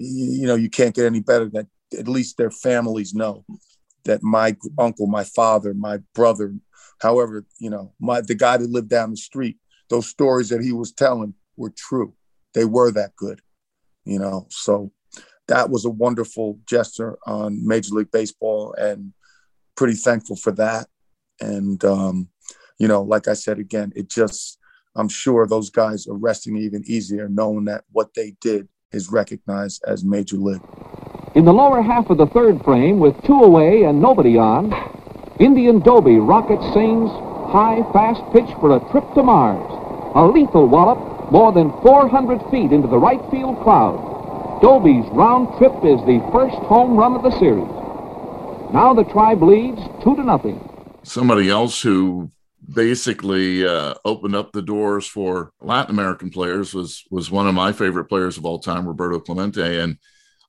you 0.00 0.46
know, 0.46 0.54
you 0.54 0.70
can't 0.70 0.94
get 0.94 1.04
any 1.04 1.20
better 1.20 1.48
than 1.48 1.68
at 1.98 2.08
least 2.08 2.38
their 2.38 2.50
families 2.50 3.14
know 3.14 3.44
that 4.04 4.22
my 4.22 4.56
uncle, 4.78 5.06
my 5.06 5.24
father, 5.24 5.74
my 5.74 5.98
brother, 6.14 6.54
however, 7.00 7.44
you 7.58 7.68
know, 7.68 7.92
my 8.00 8.20
the 8.22 8.34
guy 8.34 8.56
that 8.56 8.70
lived 8.70 8.88
down 8.88 9.10
the 9.10 9.16
street, 9.16 9.58
those 9.90 10.08
stories 10.08 10.48
that 10.48 10.62
he 10.62 10.72
was 10.72 10.92
telling 10.92 11.34
were 11.56 11.72
true. 11.76 12.14
They 12.54 12.64
were 12.64 12.90
that 12.92 13.14
good, 13.16 13.40
you 14.04 14.18
know. 14.18 14.46
So 14.48 14.90
that 15.48 15.68
was 15.68 15.84
a 15.84 15.90
wonderful 15.90 16.58
gesture 16.66 17.18
on 17.26 17.66
Major 17.66 17.94
League 17.94 18.10
Baseball, 18.10 18.74
and 18.78 19.12
pretty 19.76 19.94
thankful 19.94 20.36
for 20.36 20.52
that. 20.52 20.86
And 21.40 21.84
um, 21.84 22.28
you 22.78 22.88
know, 22.88 23.02
like 23.02 23.28
I 23.28 23.34
said 23.34 23.58
again, 23.58 23.92
it 23.94 24.08
just 24.08 24.58
I'm 24.96 25.10
sure 25.10 25.46
those 25.46 25.68
guys 25.68 26.06
are 26.06 26.16
resting 26.16 26.56
even 26.56 26.84
easier 26.86 27.28
knowing 27.28 27.66
that 27.66 27.84
what 27.92 28.14
they 28.14 28.34
did 28.40 28.66
is 28.92 29.10
recognized 29.10 29.82
as 29.86 30.04
major 30.04 30.36
league. 30.36 30.62
In 31.34 31.44
the 31.44 31.52
lower 31.52 31.82
half 31.82 32.10
of 32.10 32.18
the 32.18 32.26
third 32.26 32.62
frame, 32.64 32.98
with 32.98 33.14
two 33.24 33.40
away 33.40 33.84
and 33.84 34.00
nobody 34.00 34.36
on, 34.36 34.72
Indian 35.38 35.80
Doby 35.80 36.18
rockets 36.18 36.64
Sain's 36.74 37.10
high, 37.50 37.82
fast 37.92 38.20
pitch 38.32 38.50
for 38.60 38.76
a 38.76 38.90
trip 38.90 39.04
to 39.14 39.22
Mars. 39.22 39.66
A 40.14 40.26
lethal 40.26 40.66
wallop 40.66 41.30
more 41.30 41.52
than 41.52 41.70
400 41.82 42.50
feet 42.50 42.72
into 42.72 42.88
the 42.88 42.98
right 42.98 43.20
field 43.30 43.62
cloud. 43.62 44.60
Doby's 44.60 45.06
round 45.12 45.56
trip 45.58 45.72
is 45.84 46.00
the 46.04 46.20
first 46.32 46.56
home 46.66 46.96
run 46.96 47.14
of 47.14 47.22
the 47.22 47.30
series. 47.38 47.70
Now 48.74 48.92
the 48.94 49.04
tribe 49.04 49.42
leads 49.42 49.80
two 50.02 50.16
to 50.16 50.22
nothing. 50.22 50.60
Somebody 51.02 51.48
else 51.48 51.80
who 51.80 52.30
basically 52.72 53.66
uh, 53.66 53.94
opened 54.04 54.36
up 54.36 54.52
the 54.52 54.62
doors 54.62 55.06
for 55.06 55.52
Latin 55.60 55.94
American 55.94 56.30
players 56.30 56.72
was 56.72 57.04
was 57.10 57.30
one 57.30 57.46
of 57.46 57.54
my 57.54 57.72
favorite 57.72 58.06
players 58.06 58.36
of 58.38 58.44
all 58.44 58.58
time, 58.58 58.86
Roberto 58.86 59.20
Clemente, 59.20 59.80
and 59.80 59.98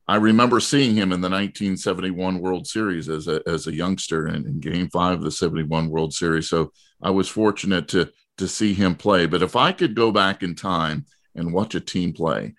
I 0.07 0.17
remember 0.17 0.59
seeing 0.59 0.93
him 0.93 1.13
in 1.13 1.21
the 1.21 1.29
1971 1.29 2.39
World 2.39 2.67
Series 2.67 3.07
as 3.07 3.27
a 3.27 3.41
as 3.47 3.67
a 3.67 3.73
youngster 3.73 4.27
in, 4.27 4.45
in 4.45 4.59
Game 4.59 4.89
Five 4.89 5.19
of 5.19 5.23
the 5.23 5.31
71 5.31 5.89
World 5.89 6.13
Series. 6.13 6.49
So 6.49 6.71
I 7.01 7.11
was 7.11 7.29
fortunate 7.29 7.87
to 7.89 8.11
to 8.37 8.47
see 8.47 8.73
him 8.73 8.95
play. 8.95 9.25
But 9.25 9.41
if 9.41 9.55
I 9.55 9.71
could 9.71 9.95
go 9.95 10.11
back 10.11 10.43
in 10.43 10.55
time 10.55 11.05
and 11.35 11.53
watch 11.53 11.75
a 11.75 11.79
team 11.79 12.13
play, 12.13 12.55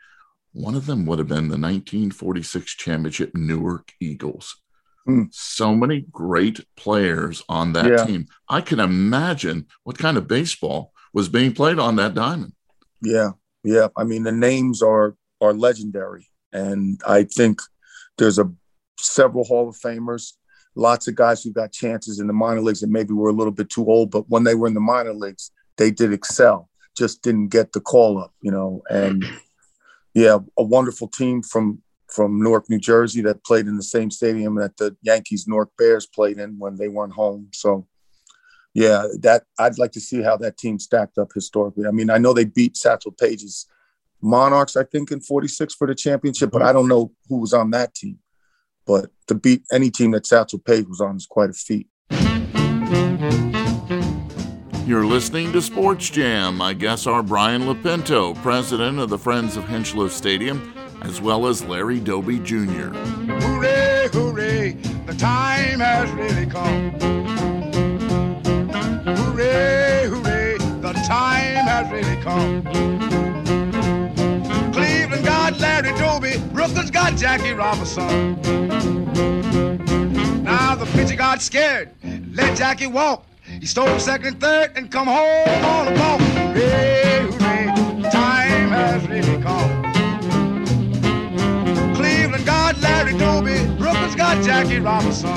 one 0.52 0.74
of 0.74 0.86
them 0.86 1.04
would 1.06 1.18
have 1.18 1.28
been 1.28 1.48
the 1.48 1.58
1946 1.58 2.74
championship 2.76 3.32
Newark 3.34 3.92
Eagles. 4.00 4.61
Mm. 5.08 5.28
So 5.32 5.74
many 5.74 6.06
great 6.12 6.60
players 6.76 7.42
on 7.48 7.72
that 7.72 7.86
yeah. 7.86 8.04
team. 8.04 8.26
I 8.48 8.60
can 8.60 8.80
imagine 8.80 9.66
what 9.82 9.98
kind 9.98 10.16
of 10.16 10.28
baseball 10.28 10.92
was 11.12 11.28
being 11.28 11.52
played 11.52 11.78
on 11.78 11.96
that 11.96 12.14
diamond. 12.14 12.52
Yeah, 13.00 13.30
yeah. 13.64 13.88
I 13.96 14.04
mean, 14.04 14.22
the 14.22 14.32
names 14.32 14.82
are 14.82 15.16
are 15.40 15.52
legendary, 15.52 16.28
and 16.52 17.00
I 17.06 17.24
think 17.24 17.60
there's 18.16 18.38
a 18.38 18.50
several 18.98 19.44
Hall 19.44 19.68
of 19.68 19.76
Famers, 19.76 20.34
lots 20.74 21.08
of 21.08 21.14
guys 21.14 21.42
who 21.42 21.52
got 21.52 21.72
chances 21.72 22.20
in 22.20 22.26
the 22.26 22.32
minor 22.32 22.60
leagues 22.60 22.82
and 22.82 22.92
maybe 22.92 23.12
were 23.12 23.28
a 23.28 23.34
little 23.34 23.52
bit 23.52 23.70
too 23.70 23.86
old, 23.86 24.10
but 24.10 24.28
when 24.28 24.44
they 24.44 24.54
were 24.54 24.66
in 24.66 24.74
the 24.74 24.80
minor 24.80 25.12
leagues, 25.12 25.50
they 25.76 25.90
did 25.90 26.12
excel. 26.12 26.68
Just 26.96 27.22
didn't 27.22 27.48
get 27.48 27.72
the 27.72 27.80
call 27.80 28.18
up, 28.18 28.32
you 28.42 28.50
know. 28.50 28.82
And 28.90 29.24
yeah, 30.14 30.38
a 30.58 30.62
wonderful 30.62 31.08
team 31.08 31.42
from 31.42 31.82
from 32.14 32.42
Newark, 32.42 32.68
New 32.68 32.78
Jersey, 32.78 33.22
that 33.22 33.44
played 33.44 33.66
in 33.66 33.76
the 33.76 33.82
same 33.82 34.10
stadium 34.10 34.56
that 34.56 34.76
the 34.76 34.96
Yankees 35.02 35.46
Newark 35.48 35.70
Bears 35.78 36.06
played 36.06 36.38
in 36.38 36.58
when 36.58 36.76
they 36.76 36.88
weren't 36.88 37.14
home. 37.14 37.48
So, 37.52 37.86
yeah, 38.74 39.06
that 39.20 39.44
I'd 39.58 39.78
like 39.78 39.92
to 39.92 40.00
see 40.00 40.22
how 40.22 40.36
that 40.38 40.58
team 40.58 40.78
stacked 40.78 41.18
up 41.18 41.30
historically. 41.34 41.86
I 41.86 41.90
mean, 41.90 42.10
I 42.10 42.18
know 42.18 42.32
they 42.32 42.44
beat 42.44 42.76
Satchel 42.76 43.12
Paige's 43.12 43.66
Monarchs, 44.20 44.76
I 44.76 44.84
think, 44.84 45.10
in 45.10 45.20
'46 45.20 45.74
for 45.74 45.86
the 45.86 45.94
championship, 45.94 46.50
but 46.50 46.62
I 46.62 46.72
don't 46.72 46.88
know 46.88 47.12
who 47.28 47.38
was 47.38 47.52
on 47.52 47.70
that 47.70 47.94
team. 47.94 48.18
But 48.86 49.10
to 49.28 49.34
beat 49.34 49.64
any 49.72 49.90
team 49.90 50.10
that 50.12 50.26
Satchel 50.26 50.58
Paige 50.58 50.86
was 50.88 51.00
on 51.00 51.16
is 51.16 51.26
quite 51.26 51.50
a 51.50 51.54
feat. 51.54 51.88
You're 54.84 55.06
listening 55.06 55.52
to 55.52 55.62
Sports 55.62 56.10
Jam. 56.10 56.60
I 56.60 56.74
guess 56.74 57.06
our 57.06 57.22
Brian 57.22 57.62
LoPinto, 57.62 58.34
president 58.42 58.98
of 58.98 59.10
the 59.10 59.18
Friends 59.18 59.56
of 59.56 59.64
Hinchliffe 59.64 60.10
Stadium, 60.10 60.72
as 61.04 61.20
well 61.20 61.46
as 61.46 61.64
Larry 61.64 61.98
Doby 61.98 62.38
Jr. 62.38 62.92
Hooray, 63.42 64.08
hooray, 64.12 64.72
the 65.06 65.14
time 65.14 65.80
has 65.80 66.10
really 66.12 66.46
come. 66.46 66.92
Hooray, 69.04 70.06
hooray, 70.06 70.58
the 70.58 70.92
time 71.06 71.66
has 71.66 71.90
really 71.90 72.22
come. 72.22 72.62
Cleveland 74.72 75.24
got 75.24 75.58
Larry 75.58 75.92
Doby, 75.98 76.38
Brooklyn's 76.52 76.90
got 76.90 77.16
Jackie 77.16 77.52
Robinson. 77.52 78.40
Now 80.44 80.76
the 80.76 80.86
pitcher 80.92 81.16
got 81.16 81.42
scared, 81.42 81.90
let 82.32 82.56
Jackie 82.56 82.86
walk. 82.86 83.26
He 83.60 83.66
stole 83.66 83.98
second 83.98 84.26
and 84.26 84.40
third 84.40 84.72
and 84.76 84.90
come 84.90 85.08
home 85.08 85.64
on 85.64 85.88
a 85.88 85.98
walk. 85.98 86.20
Hooray, 86.20 87.22
hooray, 87.22 88.10
time 88.10 88.70
has 88.70 89.06
really 89.08 89.42
come. 89.42 89.71
Larry 92.82 93.16
Doby, 93.16 93.64
Brooklyn's 93.78 94.14
got 94.16 94.44
Jackie 94.44 94.80
Robinson. 94.80 95.30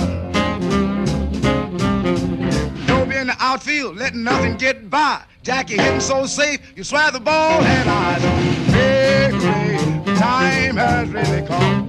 Doby 2.88 3.16
in 3.16 3.28
the 3.28 3.36
outfield, 3.40 3.98
letting 3.98 4.24
nothing 4.24 4.58
get 4.58 4.90
by. 4.90 5.22
Jackie 5.44 5.78
hitting 5.78 6.00
so 6.00 6.26
safe, 6.26 6.60
you 6.76 6.84
swear 6.84 7.12
the 7.12 7.20
ball 7.20 7.62
had 7.62 7.88
eyes 7.88 8.26
on. 8.26 8.42
Hey, 8.74 9.30
hooray, 9.32 10.16
time 10.18 10.78
has 10.78 11.10
really 11.10 11.48
come. 11.48 11.88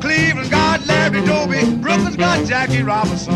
Cleveland 0.00 0.50
got 0.50 0.86
Larry 0.86 1.24
Doby, 1.26 1.76
Brooklyn's 1.76 2.16
got 2.16 2.46
Jackie 2.46 2.82
Robinson. 2.82 3.34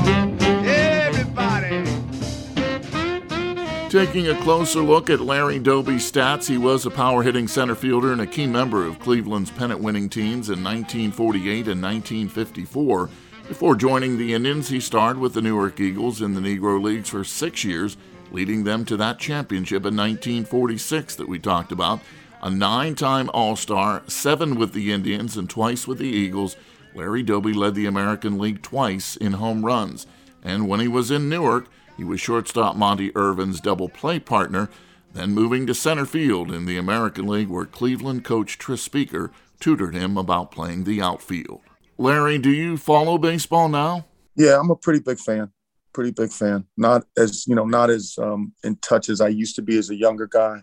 Taking 3.95 4.27
a 4.27 4.43
closer 4.43 4.81
look 4.81 5.09
at 5.09 5.21
Larry 5.21 5.61
Doby's 5.61 6.11
stats, 6.11 6.49
he 6.49 6.59
was 6.59 6.85
a 6.85 6.91
power 6.91 7.23
hitting 7.23 7.47
center 7.47 7.77
fielder 7.77 8.11
and 8.11 8.21
a 8.21 8.27
key 8.27 8.45
member 8.45 8.85
of 8.85 8.99
Cleveland's 8.99 9.53
pennant 9.53 9.79
winning 9.79 10.09
teams 10.09 10.49
in 10.49 10.65
1948 10.65 11.69
and 11.69 11.81
1954. 11.81 13.09
Before 13.47 13.77
joining 13.77 14.19
the 14.19 14.35
Indians, 14.35 14.69
he 14.69 14.81
starred 14.81 15.17
with 15.17 15.33
the 15.33 15.41
Newark 15.41 15.79
Eagles 15.79 16.21
in 16.21 16.35
the 16.35 16.41
Negro 16.41 16.83
Leagues 16.83 17.09
for 17.09 17.23
six 17.23 17.63
years, 17.63 17.97
leading 18.33 18.65
them 18.65 18.85
to 18.87 18.97
that 18.97 19.21
championship 19.21 19.87
in 19.87 19.97
1946 19.97 21.15
that 21.15 21.29
we 21.29 21.39
talked 21.39 21.71
about. 21.71 22.01
A 22.43 22.51
nine 22.51 22.97
time 22.97 23.31
All 23.33 23.55
Star, 23.55 24.03
seven 24.09 24.57
with 24.57 24.73
the 24.73 24.91
Indians, 24.91 25.37
and 25.37 25.49
twice 25.49 25.87
with 25.87 25.99
the 25.99 26.09
Eagles, 26.09 26.57
Larry 26.97 27.23
Doby 27.23 27.53
led 27.53 27.77
the 27.77 27.87
American 27.87 28.41
League 28.41 28.61
twice 28.61 29.15
in 29.15 29.35
home 29.35 29.65
runs. 29.65 30.09
And 30.43 30.67
when 30.69 30.81
he 30.81 30.89
was 30.89 31.13
in 31.13 31.29
Newark, 31.29 31.69
he 31.97 32.05
was 32.05 32.21
shortstop 32.21 32.77
Monte 32.77 33.13
Irvin's 33.15 33.61
double 33.61 33.89
play 33.89 34.19
partner, 34.19 34.69
then 35.13 35.33
moving 35.33 35.67
to 35.67 35.75
center 35.75 36.07
field 36.07 36.51
in 36.51 36.67
the 36.67 36.77
American 36.77 37.27
League 37.27 37.49
where 37.49 37.65
Cleveland 37.65 38.25
coach 38.25 38.59
Tris 38.59 38.83
Speaker 38.83 39.31
tutored 39.61 39.95
him 39.95 40.17
about 40.17 40.51
playing 40.51 40.85
the 40.85 41.01
outfield. 41.01 41.61
Larry, 41.97 42.39
do 42.39 42.51
you 42.51 42.77
follow 42.77 43.19
baseball 43.19 43.69
now? 43.69 44.07
Yeah, 44.37 44.59
I'm 44.59 44.71
a 44.71 44.77
pretty 44.77 44.99
big 44.99 45.21
fan. 45.21 45.53
Pretty 45.93 46.11
big 46.11 46.33
fan. 46.33 46.65
Not 46.77 47.05
as, 47.17 47.47
you 47.47 47.55
know, 47.55 47.65
not 47.65 47.91
as 47.91 48.17
um, 48.21 48.53
in 48.65 48.75
touch 48.77 49.09
as 49.09 49.21
I 49.21 49.29
used 49.29 49.55
to 49.57 49.63
be 49.63 49.79
as 49.79 49.91
a 49.91 49.95
younger 49.95 50.27
guy. 50.27 50.63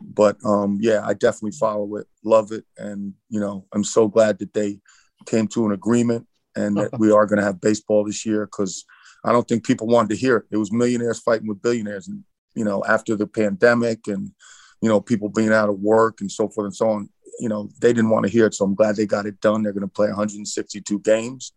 But 0.00 0.36
um, 0.44 0.78
yeah, 0.80 1.04
I 1.04 1.14
definitely 1.14 1.56
follow 1.58 1.96
it, 1.96 2.06
love 2.24 2.52
it. 2.52 2.64
And, 2.78 3.14
you 3.28 3.40
know, 3.40 3.66
I'm 3.72 3.84
so 3.84 4.06
glad 4.06 4.38
that 4.38 4.54
they 4.54 4.78
came 5.26 5.48
to 5.48 5.66
an 5.66 5.72
agreement 5.72 6.28
and 6.54 6.76
that 6.76 6.90
we 6.98 7.10
are 7.10 7.26
going 7.26 7.38
to 7.38 7.44
have 7.44 7.60
baseball 7.60 8.04
this 8.04 8.24
year 8.24 8.46
because– 8.46 8.84
I 9.24 9.32
don't 9.32 9.46
think 9.46 9.66
people 9.66 9.86
wanted 9.86 10.10
to 10.10 10.16
hear 10.16 10.36
it. 10.38 10.44
It 10.50 10.56
was 10.56 10.72
millionaires 10.72 11.20
fighting 11.20 11.48
with 11.48 11.62
billionaires, 11.62 12.08
and 12.08 12.24
you 12.54 12.64
know, 12.64 12.84
after 12.86 13.16
the 13.16 13.26
pandemic 13.26 14.06
and 14.06 14.32
you 14.80 14.88
know, 14.88 15.00
people 15.00 15.28
being 15.28 15.52
out 15.52 15.68
of 15.68 15.80
work 15.80 16.20
and 16.20 16.30
so 16.30 16.48
forth 16.48 16.66
and 16.66 16.74
so 16.74 16.88
on, 16.88 17.08
you 17.40 17.48
know, 17.48 17.68
they 17.80 17.92
didn't 17.92 18.10
want 18.10 18.24
to 18.24 18.30
hear 18.30 18.46
it. 18.46 18.54
So 18.54 18.64
I'm 18.64 18.74
glad 18.74 18.96
they 18.96 19.06
got 19.06 19.26
it 19.26 19.40
done. 19.40 19.62
They're 19.62 19.72
going 19.72 19.82
to 19.82 19.88
play 19.88 20.08
162 20.08 21.00
games, 21.00 21.52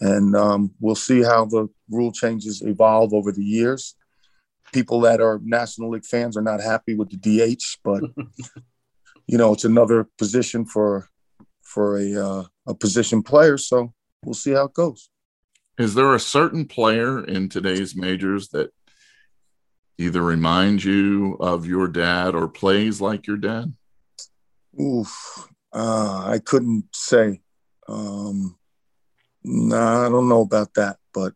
and 0.00 0.36
um, 0.36 0.72
we'll 0.80 0.94
see 0.94 1.22
how 1.22 1.46
the 1.46 1.68
rule 1.90 2.12
changes 2.12 2.62
evolve 2.62 3.12
over 3.12 3.32
the 3.32 3.44
years. 3.44 3.96
People 4.72 5.00
that 5.00 5.20
are 5.20 5.40
National 5.42 5.90
League 5.90 6.04
fans 6.04 6.36
are 6.36 6.42
not 6.42 6.62
happy 6.62 6.94
with 6.94 7.10
the 7.10 7.16
DH, 7.16 7.78
but 7.82 8.02
you 9.26 9.38
know, 9.38 9.52
it's 9.52 9.64
another 9.64 10.08
position 10.18 10.64
for 10.64 11.08
for 11.62 11.98
a 11.98 12.14
uh, 12.14 12.44
a 12.66 12.74
position 12.74 13.22
player. 13.22 13.58
So 13.58 13.92
we'll 14.24 14.34
see 14.34 14.52
how 14.52 14.66
it 14.66 14.74
goes. 14.74 15.10
Is 15.78 15.94
there 15.94 16.14
a 16.14 16.20
certain 16.20 16.66
player 16.66 17.24
in 17.24 17.48
today's 17.48 17.96
majors 17.96 18.48
that 18.48 18.70
either 19.98 20.22
reminds 20.22 20.84
you 20.84 21.34
of 21.40 21.66
your 21.66 21.88
dad 21.88 22.34
or 22.34 22.48
plays 22.48 23.00
like 23.00 23.26
your 23.26 23.36
dad? 23.36 23.72
Oof, 24.80 25.48
uh, 25.72 26.24
I 26.26 26.38
couldn't 26.38 26.84
say. 26.94 27.42
Um, 27.88 28.56
nah, 29.42 30.06
I 30.06 30.08
don't 30.08 30.28
know 30.28 30.42
about 30.42 30.74
that, 30.74 30.98
but 31.12 31.34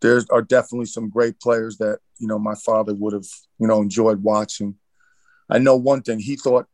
there 0.00 0.20
are 0.30 0.42
definitely 0.42 0.86
some 0.86 1.08
great 1.08 1.40
players 1.40 1.78
that 1.78 1.98
you 2.18 2.26
know 2.26 2.38
my 2.38 2.54
father 2.54 2.94
would 2.94 3.12
have 3.12 3.26
you 3.58 3.66
know 3.66 3.80
enjoyed 3.80 4.22
watching. 4.22 4.76
I 5.48 5.58
know 5.58 5.76
one 5.76 6.02
thing: 6.02 6.18
he 6.18 6.36
thought 6.36 6.66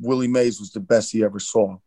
Willie 0.00 0.28
Mays 0.28 0.60
was 0.60 0.70
the 0.70 0.80
best 0.80 1.12
he 1.12 1.24
ever 1.24 1.38
saw, 1.38 1.78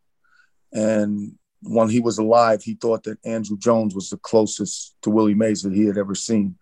and 0.72 1.38
when 1.62 1.88
he 1.88 2.00
was 2.00 2.18
alive, 2.18 2.62
he 2.62 2.74
thought 2.74 3.04
that 3.04 3.22
Andruw 3.22 3.58
Jones 3.58 3.94
was 3.94 4.10
the 4.10 4.16
closest 4.16 4.94
to 5.02 5.10
Willie 5.10 5.34
Mays 5.34 5.62
that 5.62 5.74
he 5.74 5.84
had 5.84 5.98
ever 5.98 6.14
seen. 6.14 6.56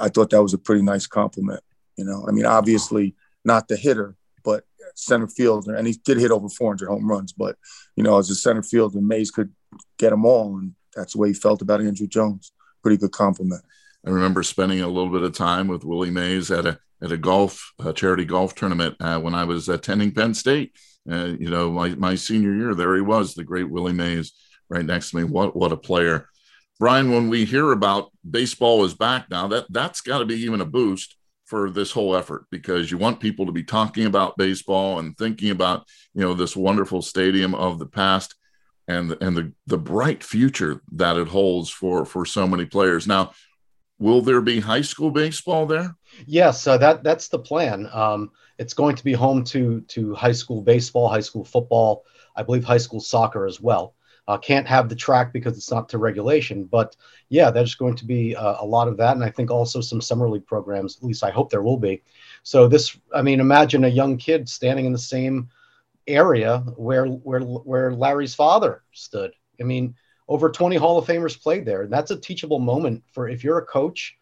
I 0.00 0.08
thought 0.08 0.30
that 0.30 0.42
was 0.42 0.54
a 0.54 0.58
pretty 0.58 0.82
nice 0.82 1.06
compliment. 1.06 1.62
You 1.96 2.04
know, 2.04 2.24
I 2.26 2.32
mean, 2.32 2.46
obviously 2.46 3.14
not 3.44 3.68
the 3.68 3.76
hitter, 3.76 4.16
but 4.44 4.64
center 4.94 5.28
fielder, 5.28 5.74
and 5.74 5.86
he 5.86 5.94
did 6.04 6.18
hit 6.18 6.30
over 6.30 6.48
400 6.48 6.88
home 6.88 7.08
runs. 7.08 7.32
But 7.32 7.56
you 7.96 8.02
know, 8.02 8.18
as 8.18 8.30
a 8.30 8.34
center 8.34 8.62
fielder, 8.62 9.00
Mays 9.00 9.30
could 9.30 9.52
get 9.98 10.10
them 10.10 10.24
all, 10.24 10.58
and 10.58 10.74
that's 10.94 11.12
the 11.12 11.18
way 11.18 11.28
he 11.28 11.34
felt 11.34 11.62
about 11.62 11.80
Andruw 11.80 12.08
Jones. 12.08 12.52
Pretty 12.82 12.96
good 12.96 13.12
compliment. 13.12 13.62
I 14.06 14.10
remember 14.10 14.42
spending 14.42 14.80
a 14.80 14.88
little 14.88 15.10
bit 15.10 15.22
of 15.22 15.34
time 15.34 15.68
with 15.68 15.84
Willie 15.84 16.10
Mays 16.10 16.50
at 16.50 16.66
a 16.66 16.78
at 17.02 17.12
a 17.12 17.16
golf 17.16 17.72
a 17.78 17.92
charity 17.92 18.24
golf 18.24 18.54
tournament 18.54 18.96
uh, 19.00 19.20
when 19.20 19.34
I 19.34 19.44
was 19.44 19.68
attending 19.68 20.12
Penn 20.12 20.34
State. 20.34 20.72
Uh, 21.10 21.32
you 21.38 21.50
know, 21.50 21.70
my, 21.70 21.90
my 21.90 22.14
senior 22.14 22.54
year, 22.54 22.74
there 22.74 22.94
he 22.94 23.00
was, 23.00 23.34
the 23.34 23.44
great 23.44 23.68
Willie 23.68 23.92
Mays, 23.92 24.32
right 24.68 24.84
next 24.84 25.10
to 25.10 25.16
me. 25.16 25.24
What 25.24 25.56
what 25.56 25.72
a 25.72 25.76
player! 25.76 26.28
Brian, 26.78 27.12
when 27.12 27.28
we 27.28 27.44
hear 27.44 27.72
about 27.72 28.10
baseball 28.28 28.84
is 28.84 28.94
back 28.94 29.30
now, 29.30 29.48
that 29.48 29.66
that's 29.70 30.00
got 30.00 30.18
to 30.18 30.24
be 30.24 30.36
even 30.36 30.60
a 30.60 30.66
boost 30.66 31.16
for 31.44 31.70
this 31.70 31.92
whole 31.92 32.16
effort 32.16 32.46
because 32.50 32.90
you 32.90 32.96
want 32.96 33.20
people 33.20 33.46
to 33.46 33.52
be 33.52 33.62
talking 33.62 34.06
about 34.06 34.38
baseball 34.38 34.98
and 34.98 35.16
thinking 35.18 35.50
about 35.50 35.86
you 36.14 36.22
know 36.22 36.34
this 36.34 36.56
wonderful 36.56 37.02
stadium 37.02 37.54
of 37.54 37.78
the 37.78 37.86
past 37.86 38.34
and 38.88 39.16
and 39.20 39.36
the 39.36 39.52
the 39.66 39.78
bright 39.78 40.24
future 40.24 40.80
that 40.92 41.16
it 41.16 41.28
holds 41.28 41.68
for 41.68 42.04
for 42.04 42.24
so 42.24 42.46
many 42.46 42.64
players. 42.64 43.06
Now, 43.06 43.32
will 44.02 44.20
there 44.20 44.40
be 44.40 44.60
high 44.60 44.82
school 44.82 45.10
baseball 45.10 45.64
there? 45.64 45.94
Yes, 46.26 46.66
uh, 46.66 46.76
that 46.78 47.04
that's 47.04 47.28
the 47.28 47.38
plan. 47.38 47.88
Um, 47.92 48.32
it's 48.58 48.74
going 48.74 48.96
to 48.96 49.04
be 49.04 49.12
home 49.12 49.44
to 49.44 49.80
to 49.82 50.14
high 50.14 50.32
school 50.32 50.60
baseball, 50.60 51.08
high 51.08 51.20
school 51.20 51.44
football, 51.44 52.04
I 52.36 52.42
believe 52.42 52.64
high 52.64 52.78
school 52.78 53.00
soccer 53.00 53.46
as 53.46 53.60
well. 53.60 53.94
Uh, 54.28 54.38
can't 54.38 54.68
have 54.68 54.88
the 54.88 54.94
track 54.94 55.32
because 55.32 55.56
it's 55.56 55.70
not 55.70 55.88
to 55.88 55.98
regulation, 55.98 56.64
but 56.64 56.94
yeah, 57.28 57.50
there's 57.50 57.74
going 57.74 57.96
to 57.96 58.04
be 58.04 58.36
uh, 58.36 58.56
a 58.60 58.64
lot 58.64 58.86
of 58.86 58.96
that, 58.96 59.16
and 59.16 59.24
I 59.24 59.30
think 59.30 59.50
also 59.50 59.80
some 59.80 60.00
summer 60.00 60.28
league 60.28 60.46
programs. 60.46 60.96
At 60.96 61.02
least 61.02 61.24
I 61.24 61.30
hope 61.30 61.50
there 61.50 61.62
will 61.62 61.78
be. 61.78 62.02
So 62.44 62.68
this, 62.68 62.96
I 63.14 63.22
mean, 63.22 63.40
imagine 63.40 63.84
a 63.84 63.88
young 63.88 64.16
kid 64.16 64.48
standing 64.48 64.86
in 64.86 64.92
the 64.92 64.98
same 64.98 65.48
area 66.06 66.58
where 66.76 67.06
where 67.06 67.40
where 67.40 67.92
Larry's 67.92 68.34
father 68.34 68.82
stood. 68.92 69.32
I 69.60 69.64
mean, 69.64 69.94
over 70.32 70.50
20 70.50 70.76
Hall 70.76 70.96
of 70.96 71.06
Famers 71.06 71.40
played 71.40 71.66
there. 71.66 71.82
And 71.82 71.92
that's 71.92 72.10
a 72.10 72.18
teachable 72.18 72.58
moment 72.58 73.04
for 73.12 73.28
if 73.28 73.44
you're 73.44 73.58
a 73.58 73.66
coach, 73.66 74.16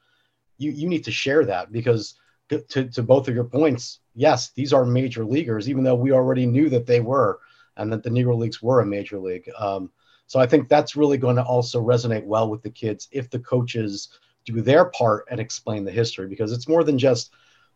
you 0.58 0.72
you 0.72 0.88
need 0.88 1.04
to 1.04 1.12
share 1.12 1.44
that 1.44 1.70
because 1.70 2.14
to, 2.48 2.88
to 2.88 3.02
both 3.04 3.28
of 3.28 3.34
your 3.34 3.44
points, 3.44 4.00
yes, 4.16 4.50
these 4.50 4.72
are 4.72 4.84
major 4.84 5.24
leaguers, 5.24 5.68
even 5.68 5.84
though 5.84 5.94
we 5.94 6.10
already 6.10 6.46
knew 6.46 6.68
that 6.68 6.84
they 6.84 6.98
were 6.98 7.38
and 7.76 7.92
that 7.92 8.02
the 8.02 8.10
Negro 8.10 8.36
Leagues 8.36 8.60
were 8.60 8.80
a 8.80 8.86
major 8.86 9.20
league. 9.20 9.48
Um, 9.56 9.88
so 10.26 10.40
I 10.40 10.46
think 10.46 10.68
that's 10.68 10.96
really 10.96 11.16
going 11.16 11.36
to 11.36 11.44
also 11.44 11.80
resonate 11.80 12.24
well 12.24 12.50
with 12.50 12.62
the 12.62 12.70
kids 12.70 13.06
if 13.12 13.30
the 13.30 13.38
coaches 13.38 14.08
do 14.44 14.60
their 14.60 14.86
part 14.86 15.26
and 15.30 15.38
explain 15.38 15.84
the 15.84 15.92
history 15.92 16.26
because 16.26 16.50
it's 16.50 16.66
more 16.66 16.82
than 16.82 16.98
just 16.98 17.32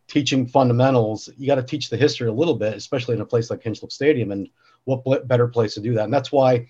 teaching 0.08 0.44
fundamentals, 0.44 1.30
you 1.38 1.46
got 1.46 1.54
to 1.54 1.62
teach 1.62 1.88
the 1.88 1.96
history 1.96 2.28
a 2.28 2.32
little 2.32 2.56
bit, 2.56 2.74
especially 2.74 3.14
in 3.14 3.20
a 3.20 3.26
place 3.26 3.48
like 3.48 3.62
Hinchliffe 3.62 3.92
Stadium. 3.92 4.32
And 4.32 4.48
what 4.86 5.28
better 5.28 5.46
place 5.46 5.74
to 5.74 5.80
do 5.80 5.94
that? 5.94 6.04
And 6.04 6.12
that's 6.12 6.32
why 6.32 6.66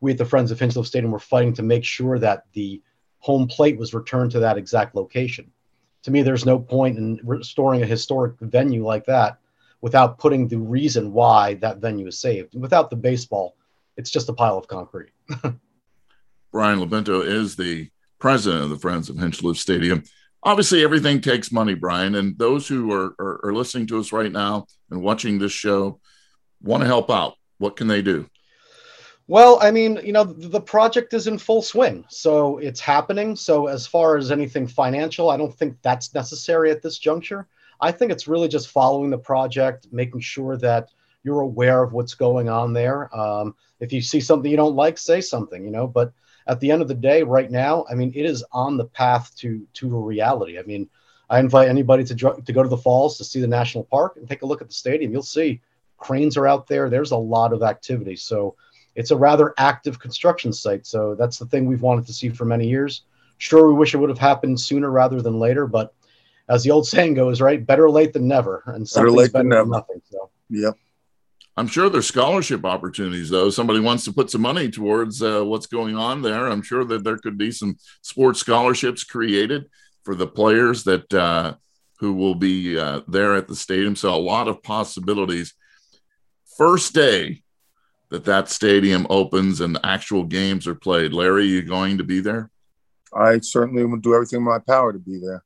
we 0.00 0.12
at 0.12 0.18
the 0.18 0.24
Friends 0.24 0.50
of 0.50 0.58
Hinchliffe 0.58 0.86
Stadium 0.86 1.10
were 1.10 1.18
fighting 1.18 1.52
to 1.54 1.62
make 1.62 1.84
sure 1.84 2.18
that 2.18 2.44
the 2.52 2.82
home 3.18 3.48
plate 3.48 3.78
was 3.78 3.94
returned 3.94 4.30
to 4.32 4.40
that 4.40 4.58
exact 4.58 4.94
location. 4.94 5.50
To 6.04 6.10
me, 6.10 6.22
there's 6.22 6.46
no 6.46 6.58
point 6.58 6.98
in 6.98 7.20
restoring 7.24 7.82
a 7.82 7.86
historic 7.86 8.38
venue 8.40 8.84
like 8.84 9.04
that 9.06 9.38
without 9.80 10.18
putting 10.18 10.48
the 10.48 10.58
reason 10.58 11.12
why 11.12 11.54
that 11.54 11.78
venue 11.78 12.06
is 12.06 12.18
saved. 12.18 12.54
Without 12.58 12.90
the 12.90 12.96
baseball, 12.96 13.56
it's 13.96 14.10
just 14.10 14.28
a 14.28 14.32
pile 14.32 14.56
of 14.56 14.68
concrete. 14.68 15.10
Brian 16.52 16.78
LoPinto 16.78 17.24
is 17.24 17.56
the 17.56 17.90
president 18.18 18.64
of 18.64 18.70
the 18.70 18.78
Friends 18.78 19.08
of 19.08 19.16
Hinchliffe 19.16 19.56
Stadium 19.58 20.02
obviously 20.42 20.82
everything 20.82 21.20
takes 21.20 21.52
money 21.52 21.74
brian 21.74 22.14
and 22.14 22.38
those 22.38 22.68
who 22.68 22.92
are, 22.92 23.14
are, 23.18 23.40
are, 23.46 23.52
listening 23.52 23.86
to 23.86 23.98
us 23.98 24.12
right 24.12 24.32
now 24.32 24.66
and 24.90 25.02
watching 25.02 25.38
this 25.38 25.52
show 25.52 26.00
want 26.62 26.82
to 26.82 26.86
help 26.86 27.10
out 27.10 27.34
what 27.58 27.76
can 27.76 27.88
they 27.88 28.02
do 28.02 28.28
well 29.28 29.58
i 29.62 29.70
mean 29.70 30.00
you 30.04 30.12
know 30.12 30.24
the 30.24 30.60
project 30.60 31.14
is 31.14 31.26
in 31.26 31.38
full 31.38 31.62
swing 31.62 32.04
so 32.08 32.58
it's 32.58 32.80
happening 32.80 33.36
so 33.36 33.66
as 33.66 33.86
far 33.86 34.16
as 34.16 34.32
anything 34.32 34.66
financial 34.66 35.30
i 35.30 35.36
don't 35.36 35.54
think 35.54 35.76
that's 35.82 36.14
necessary 36.14 36.70
at 36.70 36.82
this 36.82 36.98
juncture 36.98 37.46
i 37.80 37.92
think 37.92 38.10
it's 38.10 38.26
really 38.26 38.48
just 38.48 38.68
following 38.68 39.10
the 39.10 39.18
project 39.18 39.86
making 39.92 40.20
sure 40.20 40.56
that 40.56 40.90
you're 41.22 41.40
aware 41.40 41.82
of 41.82 41.92
what's 41.92 42.14
going 42.14 42.48
on 42.48 42.72
there 42.72 43.14
um, 43.16 43.54
if 43.80 43.92
you 43.92 44.00
see 44.00 44.20
something 44.20 44.50
you 44.50 44.56
don't 44.56 44.76
like 44.76 44.98
say 44.98 45.20
something 45.20 45.64
you 45.64 45.70
know 45.70 45.86
but 45.86 46.12
at 46.48 46.60
the 46.60 46.70
end 46.70 46.82
of 46.82 46.88
the 46.88 46.94
day, 46.94 47.22
right 47.22 47.50
now, 47.50 47.84
I 47.90 47.94
mean, 47.94 48.10
it 48.14 48.24
is 48.24 48.42
on 48.52 48.76
the 48.76 48.86
path 48.86 49.34
to 49.36 49.64
to 49.74 49.96
a 49.96 50.00
reality. 50.00 50.58
I 50.58 50.62
mean, 50.62 50.88
I 51.30 51.38
invite 51.38 51.68
anybody 51.68 52.04
to 52.04 52.14
to 52.14 52.52
go 52.52 52.62
to 52.62 52.68
the 52.68 52.76
falls 52.76 53.18
to 53.18 53.24
see 53.24 53.40
the 53.40 53.46
national 53.46 53.84
park 53.84 54.16
and 54.16 54.26
take 54.26 54.42
a 54.42 54.46
look 54.46 54.62
at 54.62 54.68
the 54.68 54.74
stadium. 54.74 55.12
You'll 55.12 55.22
see 55.22 55.60
cranes 55.98 56.36
are 56.36 56.46
out 56.46 56.66
there. 56.66 56.88
There's 56.88 57.10
a 57.10 57.16
lot 57.16 57.52
of 57.52 57.62
activity. 57.62 58.16
So 58.16 58.56
it's 58.98 59.12
a 59.12 59.16
rather 59.16 59.54
active 59.58 60.00
construction 60.00 60.52
site. 60.52 60.84
So 60.84 61.14
that's 61.14 61.38
the 61.38 61.46
thing 61.46 61.66
we've 61.66 61.82
wanted 61.82 62.04
to 62.08 62.12
see 62.12 62.30
for 62.30 62.44
many 62.44 62.66
years. 62.66 63.02
Sure, 63.38 63.68
we 63.68 63.74
wish 63.74 63.94
it 63.94 63.98
would 63.98 64.10
have 64.10 64.18
happened 64.18 64.58
sooner 64.58 64.90
rather 64.90 65.22
than 65.22 65.38
later, 65.38 65.68
but 65.68 65.94
as 66.48 66.64
the 66.64 66.72
old 66.72 66.84
saying 66.84 67.14
goes, 67.14 67.40
right, 67.40 67.64
better 67.64 67.88
late 67.88 68.12
than 68.12 68.26
never, 68.26 68.64
and 68.66 68.90
better 68.92 69.12
late 69.12 69.32
better 69.32 69.48
than, 69.48 69.50
than 69.50 69.70
nothing. 69.70 70.02
So, 70.10 70.30
yep. 70.50 70.74
I'm 71.56 71.68
sure 71.68 71.88
there's 71.88 72.08
scholarship 72.08 72.64
opportunities, 72.64 73.30
though. 73.30 73.50
Somebody 73.50 73.78
wants 73.78 74.04
to 74.06 74.12
put 74.12 74.30
some 74.30 74.40
money 74.40 74.68
towards 74.68 75.22
uh, 75.22 75.44
what's 75.44 75.66
going 75.66 75.96
on 75.96 76.20
there. 76.20 76.48
I'm 76.48 76.62
sure 76.62 76.84
that 76.86 77.04
there 77.04 77.18
could 77.18 77.38
be 77.38 77.52
some 77.52 77.76
sports 78.02 78.40
scholarships 78.40 79.04
created 79.04 79.66
for 80.02 80.16
the 80.16 80.26
players 80.26 80.82
that 80.84 81.14
uh, 81.14 81.54
who 82.00 82.14
will 82.14 82.34
be 82.34 82.76
uh, 82.76 83.02
there 83.06 83.36
at 83.36 83.46
the 83.46 83.54
stadium. 83.54 83.94
So 83.94 84.12
a 84.12 84.16
lot 84.16 84.48
of 84.48 84.60
possibilities. 84.64 85.54
First 86.56 86.94
day 86.94 87.42
that 88.10 88.24
that 88.24 88.48
stadium 88.48 89.06
opens 89.10 89.60
and 89.60 89.78
actual 89.84 90.24
games 90.24 90.66
are 90.66 90.74
played, 90.74 91.12
Larry, 91.12 91.46
you 91.46 91.62
going 91.62 91.98
to 91.98 92.04
be 92.04 92.20
there? 92.20 92.50
I 93.14 93.40
certainly 93.40 93.84
will 93.84 93.98
do 93.98 94.14
everything 94.14 94.38
in 94.38 94.44
my 94.44 94.58
power 94.58 94.92
to 94.92 94.98
be 94.98 95.18
there. 95.18 95.42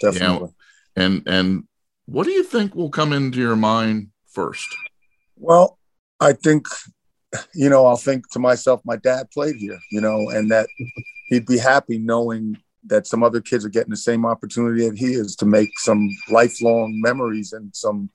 Definitely. 0.00 0.50
Yeah. 0.96 1.04
And 1.04 1.22
and 1.26 1.64
what 2.06 2.24
do 2.24 2.30
you 2.30 2.42
think 2.42 2.74
will 2.74 2.90
come 2.90 3.12
into 3.12 3.38
your 3.38 3.56
mind 3.56 4.08
first? 4.28 4.74
Well, 5.36 5.78
I 6.20 6.32
think, 6.32 6.66
you 7.54 7.68
know, 7.68 7.86
I'll 7.86 7.96
think 7.96 8.30
to 8.32 8.38
myself, 8.38 8.80
my 8.84 8.96
dad 8.96 9.30
played 9.30 9.56
here, 9.56 9.78
you 9.90 10.00
know, 10.00 10.30
and 10.30 10.50
that 10.50 10.68
he'd 11.28 11.46
be 11.46 11.58
happy 11.58 11.98
knowing 11.98 12.56
that 12.86 13.06
some 13.06 13.22
other 13.22 13.40
kids 13.40 13.64
are 13.64 13.68
getting 13.70 13.90
the 13.90 13.96
same 13.96 14.24
opportunity 14.24 14.88
that 14.88 14.98
he 14.98 15.12
is 15.12 15.36
to 15.36 15.46
make 15.46 15.68
some 15.78 16.08
lifelong 16.30 16.98
memories 17.02 17.52
and 17.52 17.74
some 17.74 18.08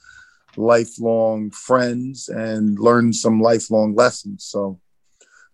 lifelong 0.58 1.52
friends 1.52 2.30
and 2.30 2.80
learn 2.80 3.13
some 3.13 3.42
lifelong 3.42 3.96
lessons. 3.96 4.46
So, 4.46 4.80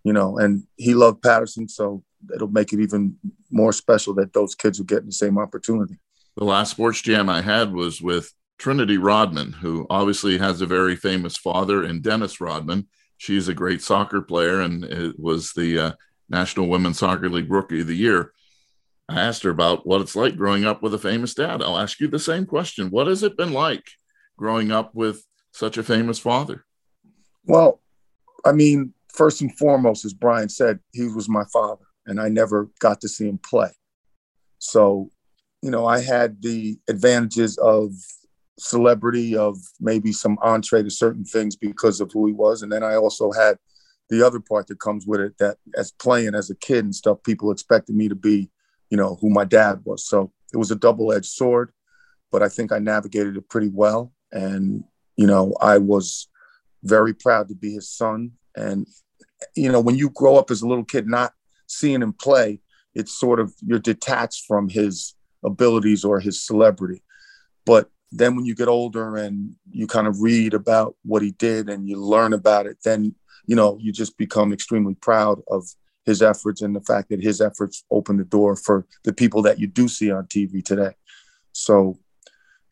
you 0.04 0.12
know, 0.12 0.38
and 0.38 0.64
he 0.76 0.94
loved 0.94 1.22
Paterson, 1.22 1.68
so 1.68 2.02
it'll 2.34 2.48
make 2.48 2.72
it 2.72 2.80
even 2.80 3.16
more 3.50 3.72
special 3.72 4.14
that 4.14 4.32
those 4.32 4.54
kids 4.54 4.80
are 4.80 4.84
getting 4.84 5.06
the 5.06 5.12
same 5.12 5.38
opportunity. 5.38 5.98
The 6.36 6.44
last 6.44 6.70
sports 6.70 7.02
jam 7.02 7.28
I 7.28 7.42
had 7.42 7.72
was 7.72 8.00
with 8.00 8.32
Trinity 8.58 8.98
Rodman, 8.98 9.52
who 9.52 9.86
obviously 9.90 10.38
has 10.38 10.60
a 10.60 10.66
very 10.66 10.96
famous 10.96 11.36
father, 11.36 11.82
and 11.82 12.02
Dennis 12.02 12.40
Rodman. 12.40 12.88
She's 13.16 13.48
a 13.48 13.54
great 13.54 13.82
soccer 13.82 14.22
player 14.22 14.60
and 14.60 14.84
it 14.84 15.18
was 15.18 15.52
the 15.52 15.78
uh, 15.78 15.92
National 16.28 16.68
Women's 16.68 16.98
Soccer 16.98 17.28
League 17.28 17.50
Rookie 17.50 17.82
of 17.82 17.86
the 17.86 17.96
Year. 17.96 18.32
I 19.08 19.20
asked 19.20 19.42
her 19.42 19.50
about 19.50 19.86
what 19.86 20.00
it's 20.00 20.14
like 20.14 20.36
growing 20.36 20.64
up 20.64 20.82
with 20.82 20.94
a 20.94 20.98
famous 20.98 21.34
dad. 21.34 21.62
I'll 21.62 21.78
ask 21.78 22.00
you 22.00 22.08
the 22.08 22.18
same 22.18 22.46
question. 22.46 22.90
What 22.90 23.08
has 23.08 23.22
it 23.22 23.36
been 23.36 23.52
like 23.52 23.84
growing 24.40 24.72
up 24.72 24.94
with 24.94 25.26
such 25.52 25.76
a 25.76 25.82
famous 25.82 26.18
father? 26.18 26.64
Well, 27.44 27.82
I 28.46 28.52
mean, 28.52 28.94
first 29.12 29.42
and 29.42 29.54
foremost, 29.58 30.06
as 30.06 30.14
Brian 30.14 30.48
said, 30.48 30.78
he 30.92 31.08
was 31.08 31.28
my 31.28 31.44
father, 31.52 31.84
and 32.06 32.18
I 32.18 32.30
never 32.30 32.70
got 32.80 33.02
to 33.02 33.08
see 33.08 33.28
him 33.28 33.38
play. 33.38 33.68
So, 34.58 35.10
you 35.60 35.70
know, 35.70 35.84
I 35.86 36.00
had 36.00 36.40
the 36.40 36.78
advantages 36.88 37.58
of 37.58 37.92
celebrity 38.58 39.36
of 39.36 39.58
maybe 39.78 40.10
some 40.10 40.38
entree 40.40 40.82
to 40.84 40.90
certain 40.90 41.24
things 41.24 41.54
because 41.54 42.00
of 42.00 42.10
who 42.10 42.26
he 42.26 42.32
was. 42.32 42.62
And 42.62 42.72
then 42.72 42.82
I 42.82 42.94
also 42.94 43.32
had 43.32 43.58
the 44.08 44.26
other 44.26 44.40
part 44.40 44.68
that 44.68 44.80
comes 44.80 45.06
with 45.06 45.20
it 45.20 45.36
that 45.38 45.58
as 45.76 45.92
playing 45.92 46.34
as 46.34 46.48
a 46.48 46.56
kid 46.56 46.84
and 46.84 46.94
stuff, 46.94 47.22
people 47.24 47.50
expected 47.50 47.94
me 47.94 48.08
to 48.08 48.14
be, 48.14 48.50
you 48.88 48.96
know, 48.96 49.18
who 49.20 49.28
my 49.28 49.44
dad 49.44 49.80
was. 49.84 50.06
So 50.06 50.32
it 50.52 50.56
was 50.56 50.70
a 50.70 50.76
double 50.76 51.12
edged 51.12 51.26
sword, 51.26 51.72
but 52.32 52.42
I 52.42 52.48
think 52.48 52.72
I 52.72 52.78
navigated 52.78 53.36
it 53.36 53.48
pretty 53.50 53.68
well. 53.68 54.12
And, 54.32 54.84
you 55.16 55.26
know, 55.26 55.54
I 55.60 55.78
was 55.78 56.28
very 56.82 57.14
proud 57.14 57.48
to 57.48 57.54
be 57.54 57.74
his 57.74 57.88
son. 57.88 58.32
And, 58.56 58.86
you 59.54 59.70
know, 59.70 59.80
when 59.80 59.96
you 59.96 60.10
grow 60.10 60.36
up 60.36 60.50
as 60.50 60.62
a 60.62 60.68
little 60.68 60.84
kid, 60.84 61.06
not 61.06 61.32
seeing 61.66 62.02
him 62.02 62.12
play, 62.12 62.60
it's 62.94 63.18
sort 63.18 63.40
of 63.40 63.54
you're 63.60 63.78
detached 63.78 64.44
from 64.46 64.68
his 64.68 65.14
abilities 65.44 66.04
or 66.04 66.20
his 66.20 66.42
celebrity. 66.42 67.02
But 67.64 67.90
then 68.12 68.36
when 68.36 68.44
you 68.44 68.54
get 68.54 68.68
older 68.68 69.16
and 69.16 69.54
you 69.70 69.86
kind 69.86 70.06
of 70.06 70.20
read 70.20 70.54
about 70.54 70.96
what 71.04 71.22
he 71.22 71.32
did 71.32 71.68
and 71.68 71.88
you 71.88 71.96
learn 71.96 72.32
about 72.32 72.66
it 72.66 72.78
then 72.84 73.14
you 73.46 73.56
know 73.56 73.78
you 73.80 73.92
just 73.92 74.16
become 74.18 74.52
extremely 74.52 74.94
proud 74.94 75.40
of 75.48 75.66
his 76.04 76.22
efforts 76.22 76.62
and 76.62 76.74
the 76.74 76.80
fact 76.80 77.08
that 77.10 77.22
his 77.22 77.40
efforts 77.40 77.84
opened 77.90 78.18
the 78.18 78.24
door 78.24 78.56
for 78.56 78.86
the 79.04 79.12
people 79.12 79.42
that 79.42 79.58
you 79.58 79.66
do 79.66 79.86
see 79.88 80.10
on 80.10 80.24
tv 80.26 80.64
today 80.64 80.92
so 81.52 81.98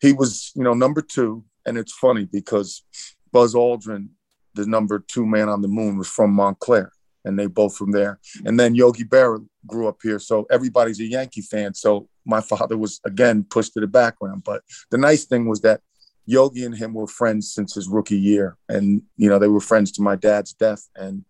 he 0.01 0.13
was 0.13 0.51
you 0.55 0.63
know 0.63 0.73
number 0.73 1.01
two 1.01 1.43
and 1.65 1.77
it's 1.77 1.93
funny 1.93 2.25
because 2.25 2.83
buzz 3.31 3.53
aldrin 3.53 4.09
the 4.55 4.65
number 4.65 4.99
two 4.99 5.25
man 5.25 5.49
on 5.49 5.61
the 5.61 5.67
moon 5.67 5.97
was 5.97 6.07
from 6.07 6.31
montclair 6.31 6.91
and 7.25 7.37
they 7.37 7.45
both 7.47 7.75
from 7.75 7.91
there 7.91 8.19
and 8.45 8.59
then 8.59 8.75
yogi 8.75 9.03
berra 9.03 9.45
grew 9.67 9.87
up 9.87 9.97
here 10.01 10.19
so 10.19 10.45
everybody's 10.49 10.99
a 10.99 11.05
yankee 11.05 11.41
fan 11.41 11.73
so 11.73 12.07
my 12.29 12.41
father 12.51 12.77
was 12.77 13.01
again 13.05 13.43
pushed 13.43 13.73
to 13.73 13.81
the 13.81 13.87
background. 13.87 14.43
But 14.45 14.63
the 14.91 14.97
nice 14.97 15.25
thing 15.25 15.47
was 15.47 15.61
that 15.61 15.81
Yogi 16.25 16.63
and 16.63 16.77
him 16.77 16.93
were 16.93 17.07
friends 17.07 17.53
since 17.53 17.73
his 17.73 17.87
rookie 17.87 18.19
year, 18.19 18.55
and 18.69 19.01
you 19.17 19.29
know 19.29 19.39
they 19.39 19.47
were 19.47 19.59
friends 19.59 19.91
to 19.93 20.01
my 20.01 20.15
dad's 20.15 20.53
death. 20.53 20.87
And 20.95 21.25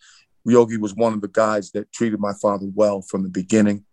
Yogi 0.46 0.78
was 0.78 0.94
one 0.94 1.13
of 1.13 1.22
the 1.22 1.30
guys 1.30 1.72
that 1.72 1.92
treated 1.92 2.20
my 2.20 2.34
father 2.42 2.68
well 2.74 3.02
from 3.02 3.24
the 3.24 3.30
beginning. 3.30 3.86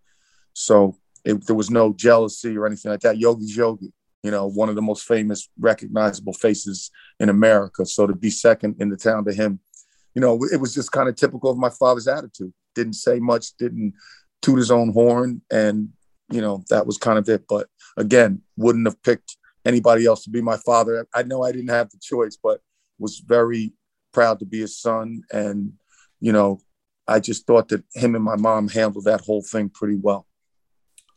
So 0.53 0.97
it, 1.25 1.47
there 1.47 1.57
was 1.57 1.71
no 1.71 1.93
jealousy 1.93 2.57
or 2.57 2.67
anything 2.67 2.91
like 2.91 3.01
that. 3.01 3.19
Yogi's 3.19 3.57
Yogi, 3.57 3.93
you 4.23 4.31
know, 4.31 4.47
one 4.47 4.69
of 4.69 4.75
the 4.75 4.83
most 4.83 5.05
famous, 5.07 5.49
recognizable 5.59 6.33
faces 6.33 6.91
in 7.21 7.29
America. 7.29 7.87
So 7.87 8.07
to 8.07 8.15
be 8.15 8.31
second 8.31 8.77
in 8.81 8.89
the 8.89 8.97
town 8.97 9.25
to 9.27 9.33
him, 9.33 9.61
you 10.15 10.21
know, 10.21 10.39
it 10.51 10.61
was 10.61 10.75
just 10.75 10.93
kind 10.93 11.09
of 11.09 11.17
typical 11.17 11.51
of 11.51 11.59
my 11.59 11.71
father's 11.71 12.09
attitude. 12.09 12.53
Didn't 12.75 12.95
say 12.95 13.21
much, 13.21 13.57
didn't 13.59 13.95
toot 14.43 14.59
his 14.59 14.71
own 14.71 14.93
horn, 14.93 15.43
and 15.51 15.91
you 16.31 16.41
know 16.41 16.65
that 16.71 16.87
was 16.87 16.99
kind 16.99 17.19
of 17.19 17.29
it. 17.29 17.45
But 17.49 17.69
again, 17.97 18.43
wouldn't 18.57 18.87
have 18.87 19.03
picked 19.03 19.37
anybody 19.65 20.07
else 20.07 20.25
to 20.25 20.31
be 20.31 20.41
my 20.41 20.57
father. 20.59 21.07
I 21.15 21.23
know 21.23 21.43
I 21.43 21.53
didn't 21.53 21.69
have 21.69 21.91
the 21.91 21.99
choice, 22.01 22.39
but 22.43 22.61
was 22.99 23.19
very 23.19 23.73
proud 24.13 24.39
to 24.39 24.47
be 24.47 24.61
his 24.61 24.79
son, 24.81 25.23
and 25.31 25.73
you 26.21 26.33
know, 26.33 26.61
I 27.07 27.21
just 27.21 27.47
thought 27.47 27.69
that 27.69 27.85
him 27.95 28.15
and 28.15 28.25
my 28.25 28.37
mom 28.37 28.69
handled 28.69 29.05
that 29.05 29.21
whole 29.21 29.43
thing 29.43 29.69
pretty 29.69 29.97
well. 29.97 30.27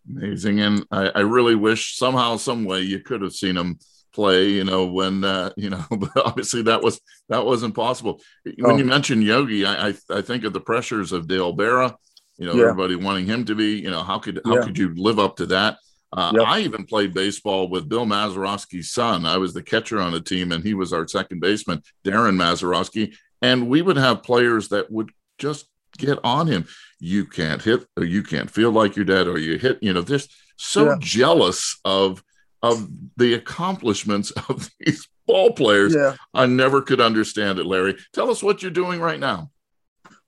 Amazing, 0.10 0.60
and 0.62 0.86
I, 0.92 1.10
I 1.10 1.20
really 1.20 1.56
wish 1.56 1.98
somehow, 1.98 2.38
some 2.38 2.66
way, 2.66 2.82
you 2.82 3.00
could 3.00 3.22
have 3.22 3.34
seen 3.34 3.56
him 3.56 3.80
play. 4.14 4.50
You 4.50 4.64
know, 4.64 4.88
when 4.88 5.24
uh, 5.24 5.52
you 5.58 5.70
know, 5.70 5.86
but 5.90 6.10
obviously 6.18 6.64
that 6.64 6.82
was 6.82 7.00
that 7.30 7.46
wasn't 7.46 7.76
possible. 7.76 8.22
When 8.44 8.72
oh. 8.72 8.78
you 8.78 8.86
mentioned 8.86 9.24
Yogi, 9.24 9.66
I, 9.66 9.90
I, 9.90 9.94
I 10.10 10.22
think 10.22 10.44
of 10.44 10.54
the 10.54 10.62
pressures 10.62 11.12
of 11.12 11.28
Dale 11.28 11.56
Berra. 11.56 11.96
You 12.38 12.48
know, 12.48 12.54
yeah. 12.54 12.64
everybody 12.64 12.96
wanting 12.96 13.26
him 13.26 13.46
to 13.46 13.56
be. 13.56 13.80
You 13.80 13.92
know, 13.92 14.04
how 14.04 14.20
could 14.20 14.42
how 14.46 14.56
yeah. 14.56 14.62
could 14.64 14.78
you 14.78 14.94
live 14.96 15.20
up 15.20 15.38
to 15.38 15.46
that? 15.48 15.78
Uh, 16.12 16.32
yep. 16.36 16.48
I 16.48 16.60
even 16.62 16.86
played 16.86 17.14
baseball 17.14 17.70
with 17.70 17.88
Bill 17.88 18.06
Mazeroski's 18.06 18.92
son. 18.92 19.26
I 19.26 19.38
was 19.38 19.54
the 19.54 19.62
catcher 19.62 20.00
on 20.00 20.12
the 20.12 20.22
team, 20.22 20.52
and 20.52 20.64
he 20.64 20.74
was 20.74 20.92
our 20.92 21.08
second 21.08 21.40
baseman, 21.40 21.84
Darren 22.04 22.36
Mazeroski. 22.36 23.16
And 23.42 23.70
we 23.70 23.82
would 23.82 23.98
have 23.98 24.24
players 24.24 24.70
that 24.70 24.92
would 24.92 25.12
just 25.38 25.68
get 25.98 26.18
on 26.24 26.48
him. 26.48 26.66
You 27.00 27.26
can't 27.26 27.62
hit, 27.62 27.86
or 27.98 28.04
you 28.04 28.24
can't 28.24 28.50
feel 28.50 28.72
like 28.72 28.96
your 28.96 29.06
dad, 29.06 29.28
or 29.28 29.38
you 29.38 29.58
hit. 29.58 29.80
You 29.82 29.94
know, 29.94 30.02
just 30.02 30.32
so 30.58 30.86
yeah. 30.86 30.96
jealous 31.00 31.80
of 31.86 32.24
of 32.62 32.90
the 33.18 33.34
accomplishments 33.34 34.32
of 34.50 34.70
these 34.80 35.08
ball 35.26 35.52
players. 35.52 35.96
Yeah. 35.96 36.16
I 36.34 36.46
never 36.46 36.82
could 36.82 37.00
understand 37.00 37.60
it, 37.60 37.66
Larry. 37.66 37.98
Tell 38.14 38.30
us 38.30 38.44
what 38.44 38.62
you're 38.62 38.72
doing 38.72 39.00
right 39.00 39.20
now. 39.20 39.52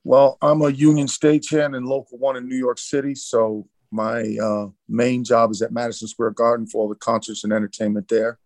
Well, 0.03 0.38
I'm 0.41 0.62
a 0.62 0.69
union 0.69 1.07
stagehand 1.07 1.75
in 1.75 1.84
local 1.84 2.17
one 2.17 2.38
in 2.38 2.47
New 2.47 2.55
York 2.57 2.79
City. 2.79 3.13
So 3.13 3.67
my 3.91 4.38
uh, 4.41 4.67
main 4.88 5.23
job 5.23 5.51
is 5.51 5.62
at 5.62 5.71
Madison 5.71 6.07
Square 6.07 6.31
Garden 6.31 6.65
for 6.65 6.81
all 6.81 6.89
the 6.89 6.95
concerts 6.95 7.43
and 7.43 7.53
entertainment 7.53 8.07
there. 8.07 8.39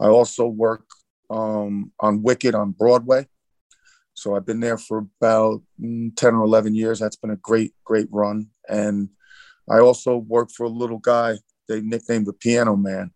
I 0.00 0.06
also 0.06 0.46
work 0.46 0.84
um, 1.30 1.92
on 2.00 2.22
Wicked 2.22 2.54
on 2.54 2.72
Broadway. 2.72 3.26
So 4.18 4.34
I've 4.34 4.46
been 4.46 4.60
there 4.60 4.78
for 4.78 5.06
about 5.20 5.62
mm, 5.80 6.14
10 6.16 6.34
or 6.34 6.44
11 6.44 6.74
years. 6.74 6.98
That's 6.98 7.16
been 7.16 7.30
a 7.30 7.36
great, 7.36 7.72
great 7.84 8.08
run. 8.10 8.48
And 8.68 9.10
I 9.70 9.78
also 9.78 10.16
work 10.16 10.50
for 10.50 10.64
a 10.64 10.68
little 10.70 10.98
guy 10.98 11.38
they 11.68 11.82
nicknamed 11.82 12.26
the 12.26 12.32
Piano 12.32 12.76
Man, 12.76 13.10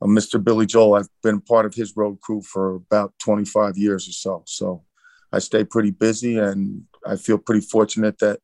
uh, 0.00 0.06
Mr. 0.06 0.42
Billy 0.42 0.64
Joel. 0.64 0.94
I've 0.94 1.08
been 1.22 1.40
part 1.40 1.66
of 1.66 1.74
his 1.74 1.96
road 1.96 2.20
crew 2.20 2.40
for 2.40 2.76
about 2.76 3.12
25 3.22 3.76
years 3.76 4.08
or 4.08 4.12
so. 4.12 4.44
So 4.46 4.84
I 5.32 5.40
stay 5.40 5.64
pretty 5.64 5.90
busy 5.90 6.38
and 6.38 6.84
I 7.06 7.16
feel 7.16 7.38
pretty 7.38 7.66
fortunate 7.66 8.18
that 8.20 8.40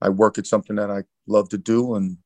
I 0.00 0.10
work 0.10 0.38
at 0.38 0.46
something 0.46 0.76
that 0.76 0.90
I 0.90 1.04
love 1.26 1.48
to 1.50 1.58
do. 1.58 1.94
And, 1.94 2.18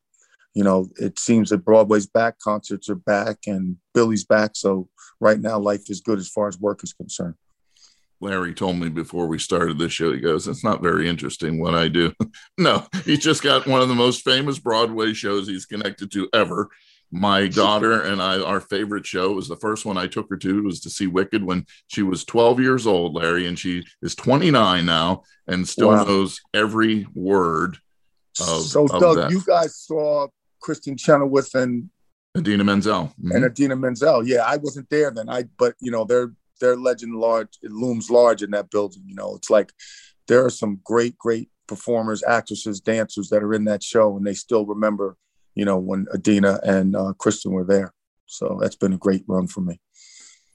you 0.53 0.65
know, 0.65 0.89
it 0.97 1.19
seems 1.19 1.51
that 1.51 1.65
Broadway's 1.65 2.07
back, 2.07 2.39
concerts 2.41 2.89
are 2.89 2.95
back, 2.95 3.39
and 3.47 3.77
Billy's 3.95 4.25
back. 4.25 4.53
So 4.55 4.89
right 5.21 5.41
now, 5.41 5.59
life 5.59 5.89
is 5.89 6.01
good 6.01 6.19
as 6.19 6.29
far 6.29 6.49
as 6.49 6.59
work 6.59 6.83
is 6.85 6.93
concerned. 6.93 7.35
Larry 8.25 8.55
told 8.55 8.79
me 8.79 8.89
before 8.89 9.27
we 9.27 9.39
started 9.39 9.79
this 9.79 9.93
show, 9.93 10.13
he 10.13 10.19
goes, 10.19 10.49
It's 10.49 10.65
not 10.65 10.83
very 10.83 11.09
interesting 11.09 11.61
what 11.61 11.75
I 11.75 11.89
do. 11.89 12.13
no, 12.59 12.87
he's 13.05 13.21
just 13.21 13.43
got 13.43 13.67
one 13.67 13.83
of 13.83 13.89
the 13.89 13.95
most 13.95 14.25
famous 14.25 14.59
Broadway 14.59 15.13
shows 15.13 15.47
he's 15.47 15.67
connected 15.67 16.11
to 16.13 16.29
ever 16.33 16.71
my 17.15 17.47
daughter 17.49 18.03
and 18.03 18.21
I, 18.21 18.41
our 18.41 18.61
favorite 18.61 19.07
show 19.07 19.33
was 19.33 19.49
the 19.49 19.57
first 19.57 19.87
one 19.87 19.97
I 19.97 20.07
took 20.07 20.29
her 20.31 20.37
to 20.39 20.63
was 20.65 20.81
to 20.81 20.91
see 20.91 21.07
Wicked 21.07 21.45
when 21.45 21.67
she 21.87 22.03
was 22.03 22.25
12 22.25 22.61
years 22.61 22.87
old, 22.87 23.15
Larry, 23.15 23.47
and 23.47 23.59
she 23.59 23.85
is 24.03 24.15
29 24.15 24.85
now 24.85 25.23
and 25.47 25.67
still 25.67 25.89
wow. 25.89 26.05
knows 26.05 26.41
every 26.53 27.07
word 27.15 27.79
of. 28.41 28.63
So, 28.63 28.85
of 28.85 29.01
Doug, 29.01 29.17
that. 29.17 29.31
you 29.31 29.43
guys 29.47 29.77
saw 29.77 30.29
Kristin 30.63 30.99
Chenoweth 30.99 31.55
and 31.55 31.91
Idina 32.37 32.65
Menzel 32.65 33.05
mm-hmm. 33.05 33.33
and 33.33 33.45
Idina 33.45 33.77
Menzel. 33.77 34.27
Yeah, 34.27 34.45
I 34.45 34.57
wasn't 34.57 34.91
there 34.91 35.11
then. 35.11 35.29
I, 35.29 35.45
but 35.57 35.75
you 35.81 35.93
know, 35.93 36.05
their 36.05 36.33
their 36.61 36.77
legend 36.77 37.17
large. 37.17 37.59
It 37.63 37.71
looms 37.71 38.11
large 38.11 38.43
in 38.43 38.51
that 38.53 38.71
building. 38.71 39.03
You 39.07 39.15
know, 39.15 39.35
it's 39.37 39.51
like 39.51 39.73
there 40.29 40.45
are 40.45 40.51
some 40.51 40.81
great, 40.85 41.17
great 41.19 41.51
performers, 41.67 42.23
actresses, 42.23 42.81
dancers 42.81 43.29
that 43.31 43.43
are 43.43 43.55
in 43.55 43.65
that 43.65 43.83
show, 43.83 44.17
and 44.17 44.27
they 44.27 44.35
still 44.35 44.67
remember 44.67 45.17
you 45.55 45.65
know, 45.65 45.79
when 45.79 46.07
Idina 46.15 46.61
and 46.65 46.97
uh, 46.97 47.13
Kristin 47.19 47.53
were 47.53 47.65
there. 47.65 47.93
So 48.27 48.59
that's 48.61 48.77
been 48.77 48.93
a 48.93 48.99
great 48.99 49.25
run 49.27 49.47
for 49.47 49.61
me. 49.61 49.81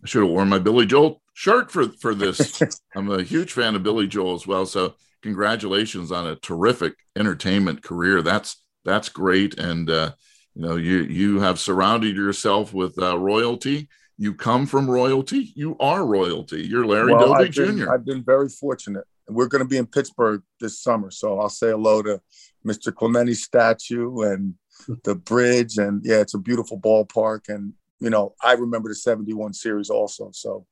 I 0.03 0.07
should 0.07 0.23
have 0.23 0.31
worn 0.31 0.49
my 0.49 0.59
Billy 0.59 0.85
Joel 0.85 1.21
shirt 1.33 1.71
for 1.71 1.87
for 1.89 2.15
this. 2.15 2.61
I'm 2.95 3.11
a 3.11 3.23
huge 3.23 3.51
fan 3.51 3.75
of 3.75 3.83
Billy 3.83 4.07
Joel 4.07 4.35
as 4.35 4.47
well. 4.47 4.65
So 4.65 4.95
congratulations 5.21 6.11
on 6.11 6.27
a 6.27 6.35
terrific 6.35 6.95
entertainment 7.17 7.83
career. 7.83 8.21
That's 8.21 8.61
that's 8.85 9.09
great, 9.09 9.57
and 9.59 9.89
uh, 9.89 10.11
you 10.55 10.61
know 10.61 10.75
you 10.77 10.99
you 11.03 11.39
have 11.41 11.59
surrounded 11.59 12.15
yourself 12.15 12.73
with 12.73 13.01
uh, 13.01 13.17
royalty. 13.17 13.89
You 14.21 14.33
come 14.33 14.65
from 14.65 14.91
royalty. 14.91 15.53
You 15.55 15.77
are 15.79 16.05
royalty. 16.05 16.61
You're 16.61 16.85
Larry 16.85 17.13
well, 17.13 17.27
Doby 17.27 17.45
I've 17.45 17.55
been, 17.55 17.77
Jr. 17.77 17.93
I've 17.93 18.03
been 18.03 18.21
very 18.21 18.49
fortunate. 18.49 19.05
We're 19.29 19.47
going 19.47 19.63
to 19.63 19.67
be 19.67 19.77
in 19.77 19.85
Pittsburgh 19.85 20.43
this 20.59 20.81
summer, 20.81 21.09
so 21.09 21.39
I'll 21.39 21.47
say 21.47 21.69
hello 21.69 22.01
to 22.01 22.19
Mr. 22.67 22.93
Clemente's 22.93 23.43
statue 23.43 24.23
and 24.23 24.55
the 25.05 25.15
bridge, 25.15 25.77
and 25.77 26.01
yeah, 26.03 26.17
it's 26.17 26.33
a 26.33 26.37
beautiful 26.37 26.77
ballpark. 26.77 27.47
And 27.47 27.71
you 28.01 28.09
know, 28.09 28.35
I 28.43 28.53
remember 28.53 28.89
the 28.89 28.95
'71 28.95 29.53
series 29.53 29.89
also, 29.89 30.31
so 30.33 30.65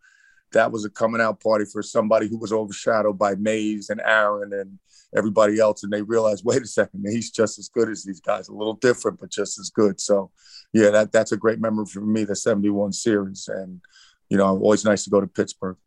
that 0.51 0.69
was 0.69 0.83
a 0.83 0.89
coming 0.89 1.21
out 1.21 1.39
party 1.41 1.63
for 1.71 1.81
somebody 1.81 2.27
who 2.27 2.37
was 2.37 2.51
overshadowed 2.51 3.17
by 3.17 3.35
Mays 3.35 3.89
and 3.89 4.01
Aaron 4.03 4.51
and 4.51 4.77
everybody 5.15 5.59
else, 5.59 5.83
and 5.83 5.91
they 5.91 6.01
realized, 6.01 6.43
wait 6.43 6.61
a 6.61 6.67
second, 6.67 7.05
he's 7.09 7.31
just 7.31 7.59
as 7.59 7.69
good 7.69 7.89
as 7.89 8.03
these 8.03 8.19
guys, 8.19 8.49
a 8.49 8.53
little 8.53 8.73
different, 8.73 9.19
but 9.19 9.31
just 9.31 9.57
as 9.57 9.69
good. 9.69 10.01
So, 10.01 10.31
yeah, 10.73 10.89
that 10.89 11.11
that's 11.11 11.31
a 11.31 11.37
great 11.37 11.59
memory 11.59 11.85
for 11.85 12.01
me, 12.01 12.23
the 12.23 12.35
'71 12.35 12.93
series, 12.93 13.47
and 13.47 13.81
you 14.29 14.37
know, 14.37 14.45
always 14.45 14.85
nice 14.85 15.03
to 15.05 15.09
go 15.09 15.21
to 15.21 15.27
Pittsburgh. 15.27 15.77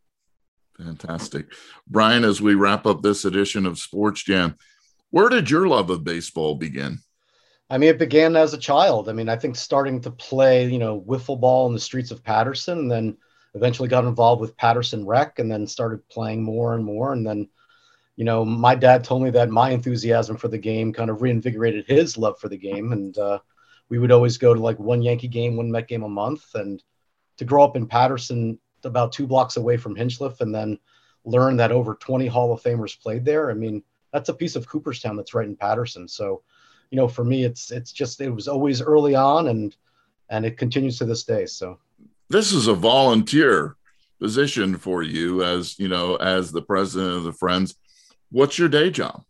Fantastic, 0.79 1.47
Brian. 1.87 2.25
As 2.25 2.41
we 2.41 2.55
wrap 2.55 2.87
up 2.87 3.03
this 3.03 3.25
edition 3.25 3.67
of 3.67 3.79
Sports 3.79 4.23
Jam, 4.23 4.57
where 5.11 5.29
did 5.29 5.51
your 5.51 5.69
love 5.69 5.91
of 5.91 6.05
baseball 6.05 6.55
begin? 6.55 6.99
I 7.69 7.79
mean, 7.79 7.91
it 7.91 7.99
began 7.99 8.35
as 8.35 8.53
a 8.53 8.59
child. 8.59 9.09
I 9.09 9.13
mean, 9.13 9.29
I 9.29 9.37
think 9.37 9.55
starting 9.55 10.01
to 10.01 10.11
play, 10.11 10.67
you 10.67 10.79
know, 10.79 11.01
wiffle 11.03 11.39
ball 11.39 11.69
in 11.69 11.75
the 11.75 11.79
streets 11.79 12.11
of 12.11 12.25
Paterson, 12.25 12.79
and 12.79 12.91
then 12.91 13.17
eventually 13.55 13.89
got 13.89 14.05
involved 14.05 14.41
with 14.41 14.57
Paterson 14.57 15.07
Rec, 15.07 15.39
and 15.39 15.51
then 15.51 15.67
started 15.67 16.09
playing 16.09 16.43
more 16.43 16.75
and 16.75 16.85
more. 16.85 17.13
And 17.13 17.25
then, 17.25 17.49
you 18.17 18.25
know, 18.25 18.45
my 18.45 18.75
dad 18.75 19.05
told 19.05 19.23
me 19.23 19.31
that 19.31 19.51
my 19.51 19.71
enthusiasm 19.71 20.37
for 20.37 20.49
the 20.49 20.59
game 20.59 20.93
kind 20.93 21.11
of 21.11 21.23
reinvigorated 21.23 21.85
his 21.87 22.17
love 22.17 22.41
for 22.41 22.49
the 22.49 22.57
game, 22.57 22.93
and 22.93 23.17
uh, 23.19 23.39
we 23.91 23.99
would 23.99 24.13
always 24.13 24.39
go 24.39 24.55
to 24.55 24.61
like 24.61 24.79
one 24.79 25.03
Yankee 25.03 25.29
game, 25.29 25.57
one 25.57 25.71
Met 25.71 25.89
game 25.89 26.03
a 26.03 26.09
month. 26.09 26.55
And 26.55 26.83
to 27.37 27.45
grow 27.45 27.63
up 27.63 27.77
in 27.77 27.87
Paterson, 27.87 28.59
about 28.85 29.13
two 29.13 29.27
blocks 29.27 29.57
away 29.59 29.77
from 29.77 29.95
Hinchliffe, 29.95 30.41
and 30.41 30.55
then 30.55 30.79
learn 31.25 31.59
that 31.59 31.73
over 31.73 31.95
20 31.97 32.27
Hall 32.27 32.53
of 32.53 32.63
Famers 32.63 32.99
played 32.99 33.25
there. 33.25 33.51
I 33.51 33.55
mean, 33.55 33.83
that's 34.13 34.31
a 34.31 34.35
piece 34.35 34.57
of 34.57 34.67
Cooperstown 34.67 35.17
that's 35.17 35.35
right 35.35 35.47
in 35.47 35.57
Paterson. 35.57 36.09
So 36.09 36.43
you 36.91 36.97
know, 36.97 37.09
for 37.09 37.25
me, 37.25 37.45
it's 37.45 37.71
it's 37.71 37.93
just 37.93 38.21
it 38.21 38.31
was 38.31 38.49
always 38.49 38.83
early 38.83 39.15
on, 39.15 39.49
and 39.49 39.75
and 40.29 40.45
it 40.45 40.59
continues 40.59 40.99
to 40.99 41.05
this 41.05 41.25
day. 41.25 41.47
So 41.47 41.79
this 42.29 42.53
is 42.53 42.67
a 42.67 42.75
volunteer 42.75 43.77
position 44.19 44.77
for 44.77 45.03
you, 45.03 45.43
as 45.45 45.79
you 45.79 45.89
know, 45.89 46.17
as 46.17 46.53
the 46.53 46.63
president 46.63 47.17
of 47.17 47.25
the 47.25 47.33
Friends. 47.33 47.77
What's 48.31 48.59
your 48.59 48.69
day 48.69 48.91
job? 48.91 49.25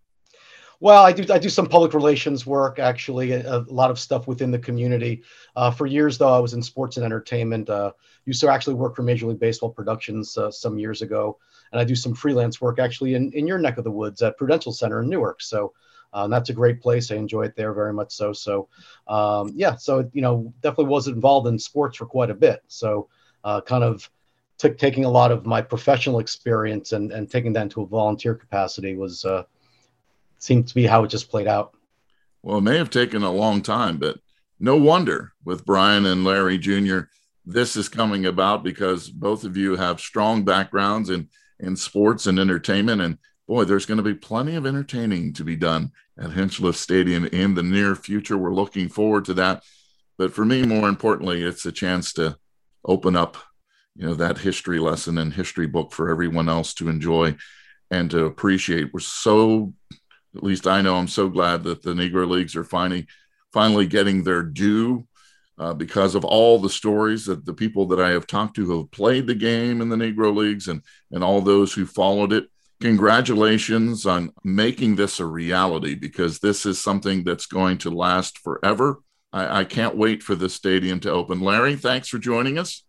Well, 0.82 1.04
I 1.04 1.12
do 1.12 1.30
I 1.32 1.38
do 1.38 1.50
some 1.50 1.66
public 1.66 1.92
relations 1.92 2.46
work 2.46 2.78
actually, 2.78 3.32
a, 3.32 3.58
a 3.58 3.64
lot 3.68 3.90
of 3.90 3.98
stuff 3.98 4.26
within 4.26 4.50
the 4.50 4.58
community. 4.58 5.22
Uh, 5.54 5.70
for 5.70 5.86
years 5.86 6.16
though, 6.16 6.32
I 6.32 6.38
was 6.38 6.54
in 6.54 6.62
sports 6.62 6.96
and 6.96 7.04
entertainment. 7.04 7.68
Uh, 7.68 7.92
used 8.24 8.40
to 8.40 8.48
actually 8.48 8.74
work 8.74 8.96
for 8.96 9.02
Major 9.02 9.26
League 9.26 9.40
Baseball 9.40 9.70
Productions 9.70 10.38
uh, 10.38 10.50
some 10.50 10.78
years 10.78 11.02
ago, 11.02 11.38
and 11.72 11.80
I 11.80 11.84
do 11.84 11.94
some 11.94 12.14
freelance 12.14 12.60
work 12.60 12.78
actually 12.78 13.14
in, 13.14 13.30
in 13.32 13.46
your 13.46 13.58
neck 13.58 13.76
of 13.76 13.84
the 13.84 13.90
woods 13.90 14.22
at 14.22 14.38
Prudential 14.38 14.72
Center 14.72 15.02
in 15.02 15.10
Newark. 15.10 15.42
So 15.42 15.74
uh, 16.12 16.28
that's 16.28 16.50
a 16.50 16.54
great 16.54 16.80
place. 16.80 17.10
I 17.10 17.16
enjoy 17.16 17.42
it 17.42 17.56
there 17.56 17.72
very 17.72 17.92
much 17.92 18.12
so. 18.12 18.32
So, 18.32 18.68
um, 19.06 19.52
yeah, 19.54 19.76
so, 19.76 20.10
you 20.12 20.22
know, 20.22 20.52
definitely 20.60 20.86
was 20.86 21.08
involved 21.08 21.46
in 21.46 21.58
sports 21.58 21.98
for 21.98 22.06
quite 22.06 22.30
a 22.30 22.34
bit. 22.34 22.62
So, 22.68 23.08
uh, 23.44 23.60
kind 23.60 23.84
of 23.84 24.10
taking 24.58 25.04
a 25.04 25.10
lot 25.10 25.30
of 25.30 25.46
my 25.46 25.62
professional 25.62 26.18
experience 26.18 26.92
and, 26.92 27.12
and 27.12 27.30
taking 27.30 27.52
that 27.54 27.62
into 27.62 27.82
a 27.82 27.86
volunteer 27.86 28.34
capacity 28.34 28.96
was, 28.96 29.24
uh, 29.24 29.44
seemed 30.42 30.68
to 30.68 30.74
be 30.74 30.86
how 30.86 31.04
it 31.04 31.08
just 31.08 31.30
played 31.30 31.46
out. 31.46 31.72
Well, 32.42 32.58
it 32.58 32.62
may 32.62 32.78
have 32.78 32.90
taken 32.90 33.22
a 33.22 33.30
long 33.30 33.62
time, 33.62 33.98
but 33.98 34.18
no 34.58 34.76
wonder 34.76 35.32
with 35.44 35.64
Brian 35.64 36.06
and 36.06 36.24
Larry 36.24 36.58
Jr. 36.58 37.00
This 37.44 37.76
is 37.76 37.88
coming 37.88 38.26
about 38.26 38.64
because 38.64 39.08
both 39.08 39.44
of 39.44 39.56
you 39.56 39.76
have 39.76 40.00
strong 40.00 40.44
backgrounds 40.44 41.10
in, 41.10 41.28
in 41.58 41.76
sports 41.76 42.26
and 42.26 42.38
entertainment. 42.38 43.00
And 43.00 43.18
boy, 43.46 43.64
there's 43.64 43.86
going 43.86 43.98
to 43.98 44.04
be 44.04 44.14
plenty 44.14 44.54
of 44.56 44.66
entertaining 44.66 45.32
to 45.34 45.44
be 45.44 45.56
done 45.56 45.92
at 46.18 46.30
Hinchliffe 46.30 46.76
Stadium 46.76 47.26
in 47.26 47.54
the 47.54 47.62
near 47.62 47.94
future. 47.94 48.36
We're 48.36 48.54
looking 48.54 48.88
forward 48.88 49.24
to 49.26 49.34
that. 49.34 49.62
But 50.18 50.34
for 50.34 50.44
me, 50.44 50.62
more 50.62 50.88
importantly, 50.88 51.42
it's 51.42 51.64
a 51.64 51.72
chance 51.72 52.12
to 52.14 52.36
open 52.84 53.16
up, 53.16 53.38
you 53.96 54.06
know, 54.06 54.14
that 54.14 54.38
history 54.38 54.78
lesson 54.78 55.16
and 55.16 55.32
history 55.32 55.66
book 55.66 55.92
for 55.92 56.10
everyone 56.10 56.48
else 56.48 56.74
to 56.74 56.88
enjoy 56.88 57.36
and 57.90 58.10
to 58.10 58.26
appreciate. 58.26 58.92
We're 58.92 59.00
so, 59.00 59.72
at 60.36 60.42
least 60.42 60.66
I 60.66 60.80
know, 60.80 60.96
I'm 60.96 61.08
so 61.08 61.28
glad 61.28 61.64
that 61.64 61.82
the 61.82 61.92
Negro 61.92 62.28
Leagues 62.28 62.56
are 62.56 62.64
finally 62.64 63.06
finally 63.52 63.86
getting 63.86 64.22
their 64.22 64.42
due 64.42 65.06
uh, 65.58 65.74
because 65.74 66.14
of 66.14 66.24
all 66.24 66.58
the 66.58 66.70
stories 66.70 67.26
that 67.26 67.44
the 67.44 67.52
people 67.52 67.86
that 67.86 68.00
I 68.00 68.10
have 68.10 68.26
talked 68.26 68.56
to 68.56 68.64
who 68.64 68.78
have 68.78 68.90
played 68.92 69.26
the 69.26 69.34
game 69.34 69.80
in 69.80 69.88
the 69.88 69.96
Negro 69.96 70.34
Leagues 70.34 70.68
and 70.68 70.82
and 71.10 71.24
all 71.24 71.40
those 71.40 71.72
who 71.72 71.86
followed 71.86 72.32
it. 72.32 72.48
Congratulations 72.80 74.06
on 74.06 74.32
making 74.42 74.96
this 74.96 75.20
a 75.20 75.26
reality 75.26 75.94
because 75.94 76.38
this 76.38 76.64
is 76.64 76.80
something 76.80 77.24
that's 77.24 77.44
going 77.44 77.76
to 77.78 77.90
last 77.90 78.38
forever. 78.38 79.02
I, 79.32 79.60
I 79.60 79.64
can't 79.64 79.96
wait 79.96 80.22
for 80.22 80.34
the 80.34 80.48
stadium 80.48 80.98
to 81.00 81.10
open. 81.10 81.40
Larry, 81.40 81.76
thanks 81.76 82.08
for 82.08 82.18
joining 82.18 82.58
us. 82.58 82.82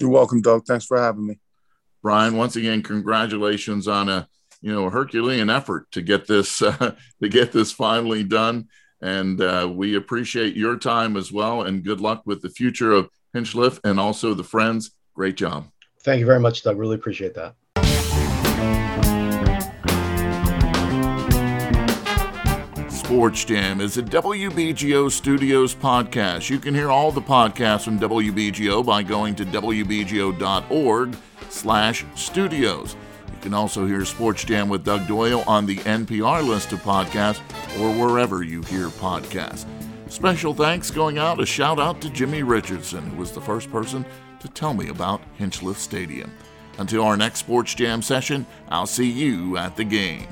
You're 0.00 0.10
welcome, 0.10 0.42
Doug. 0.42 0.66
Thanks 0.66 0.84
for 0.84 1.00
having 1.00 1.26
me. 1.26 1.38
Brian, 2.02 2.36
once 2.36 2.56
again, 2.56 2.82
congratulations 2.82 3.88
on 3.88 4.08
a 4.08 4.28
you 4.60 4.72
know 4.72 4.86
a 4.86 4.90
Herculean 4.90 5.50
effort 5.50 5.90
to 5.92 6.02
get 6.02 6.26
this 6.26 6.62
uh, 6.62 6.94
to 7.22 7.28
get 7.28 7.52
this 7.52 7.72
finally 7.72 8.24
done. 8.24 8.68
And 9.02 9.40
uh, 9.40 9.70
we 9.70 9.94
appreciate 9.94 10.56
your 10.56 10.78
time 10.78 11.16
as 11.16 11.30
well. 11.30 11.62
And 11.62 11.84
good 11.84 12.00
luck 12.00 12.22
with 12.24 12.40
the 12.40 12.48
future 12.48 12.92
of 12.92 13.10
Hinchliffe 13.34 13.78
and 13.84 14.00
also 14.00 14.32
the 14.32 14.42
Friends. 14.42 14.92
Great 15.14 15.36
job. 15.36 15.68
Thank 16.02 16.20
you 16.20 16.26
very 16.26 16.40
much, 16.40 16.62
Doug. 16.62 16.78
Really 16.78 16.94
appreciate 16.94 17.34
that. 17.34 17.54
Sports 22.90 23.44
Jam 23.44 23.80
is 23.80 23.98
a 23.98 24.02
WBGO 24.02 25.10
Studios 25.12 25.74
podcast. 25.74 26.50
You 26.50 26.58
can 26.58 26.74
hear 26.74 26.90
all 26.90 27.12
the 27.12 27.20
podcasts 27.20 27.84
from 27.84 28.00
WBGO 28.00 28.84
by 28.84 29.04
going 29.04 29.36
to 29.36 29.46
wbgo.org 29.46 31.16
slash 31.48 32.04
studios. 32.16 32.96
You 33.46 33.50
can 33.50 33.58
also 33.60 33.86
hear 33.86 34.04
Sports 34.04 34.42
Jam 34.42 34.68
with 34.68 34.84
Doug 34.84 35.06
Doyle 35.06 35.44
on 35.46 35.66
the 35.66 35.76
NPR 35.76 36.44
list 36.44 36.72
of 36.72 36.80
podcasts 36.80 37.38
or 37.78 37.94
wherever 37.94 38.42
you 38.42 38.60
hear 38.62 38.88
podcasts. 38.88 39.66
Special 40.08 40.52
thanks 40.52 40.90
going 40.90 41.18
out, 41.18 41.40
a 41.40 41.46
shout 41.46 41.78
out 41.78 42.00
to 42.00 42.10
Jimmy 42.10 42.42
Richardson, 42.42 43.08
who 43.08 43.18
was 43.18 43.30
the 43.30 43.40
first 43.40 43.70
person 43.70 44.04
to 44.40 44.48
tell 44.48 44.74
me 44.74 44.88
about 44.88 45.20
Hinchliffe 45.38 45.76
Stadium. 45.76 46.32
Until 46.78 47.04
our 47.04 47.16
next 47.16 47.38
Sports 47.38 47.72
Jam 47.72 48.02
session, 48.02 48.44
I'll 48.68 48.84
see 48.84 49.08
you 49.08 49.56
at 49.56 49.76
the 49.76 49.84
game. 49.84 50.26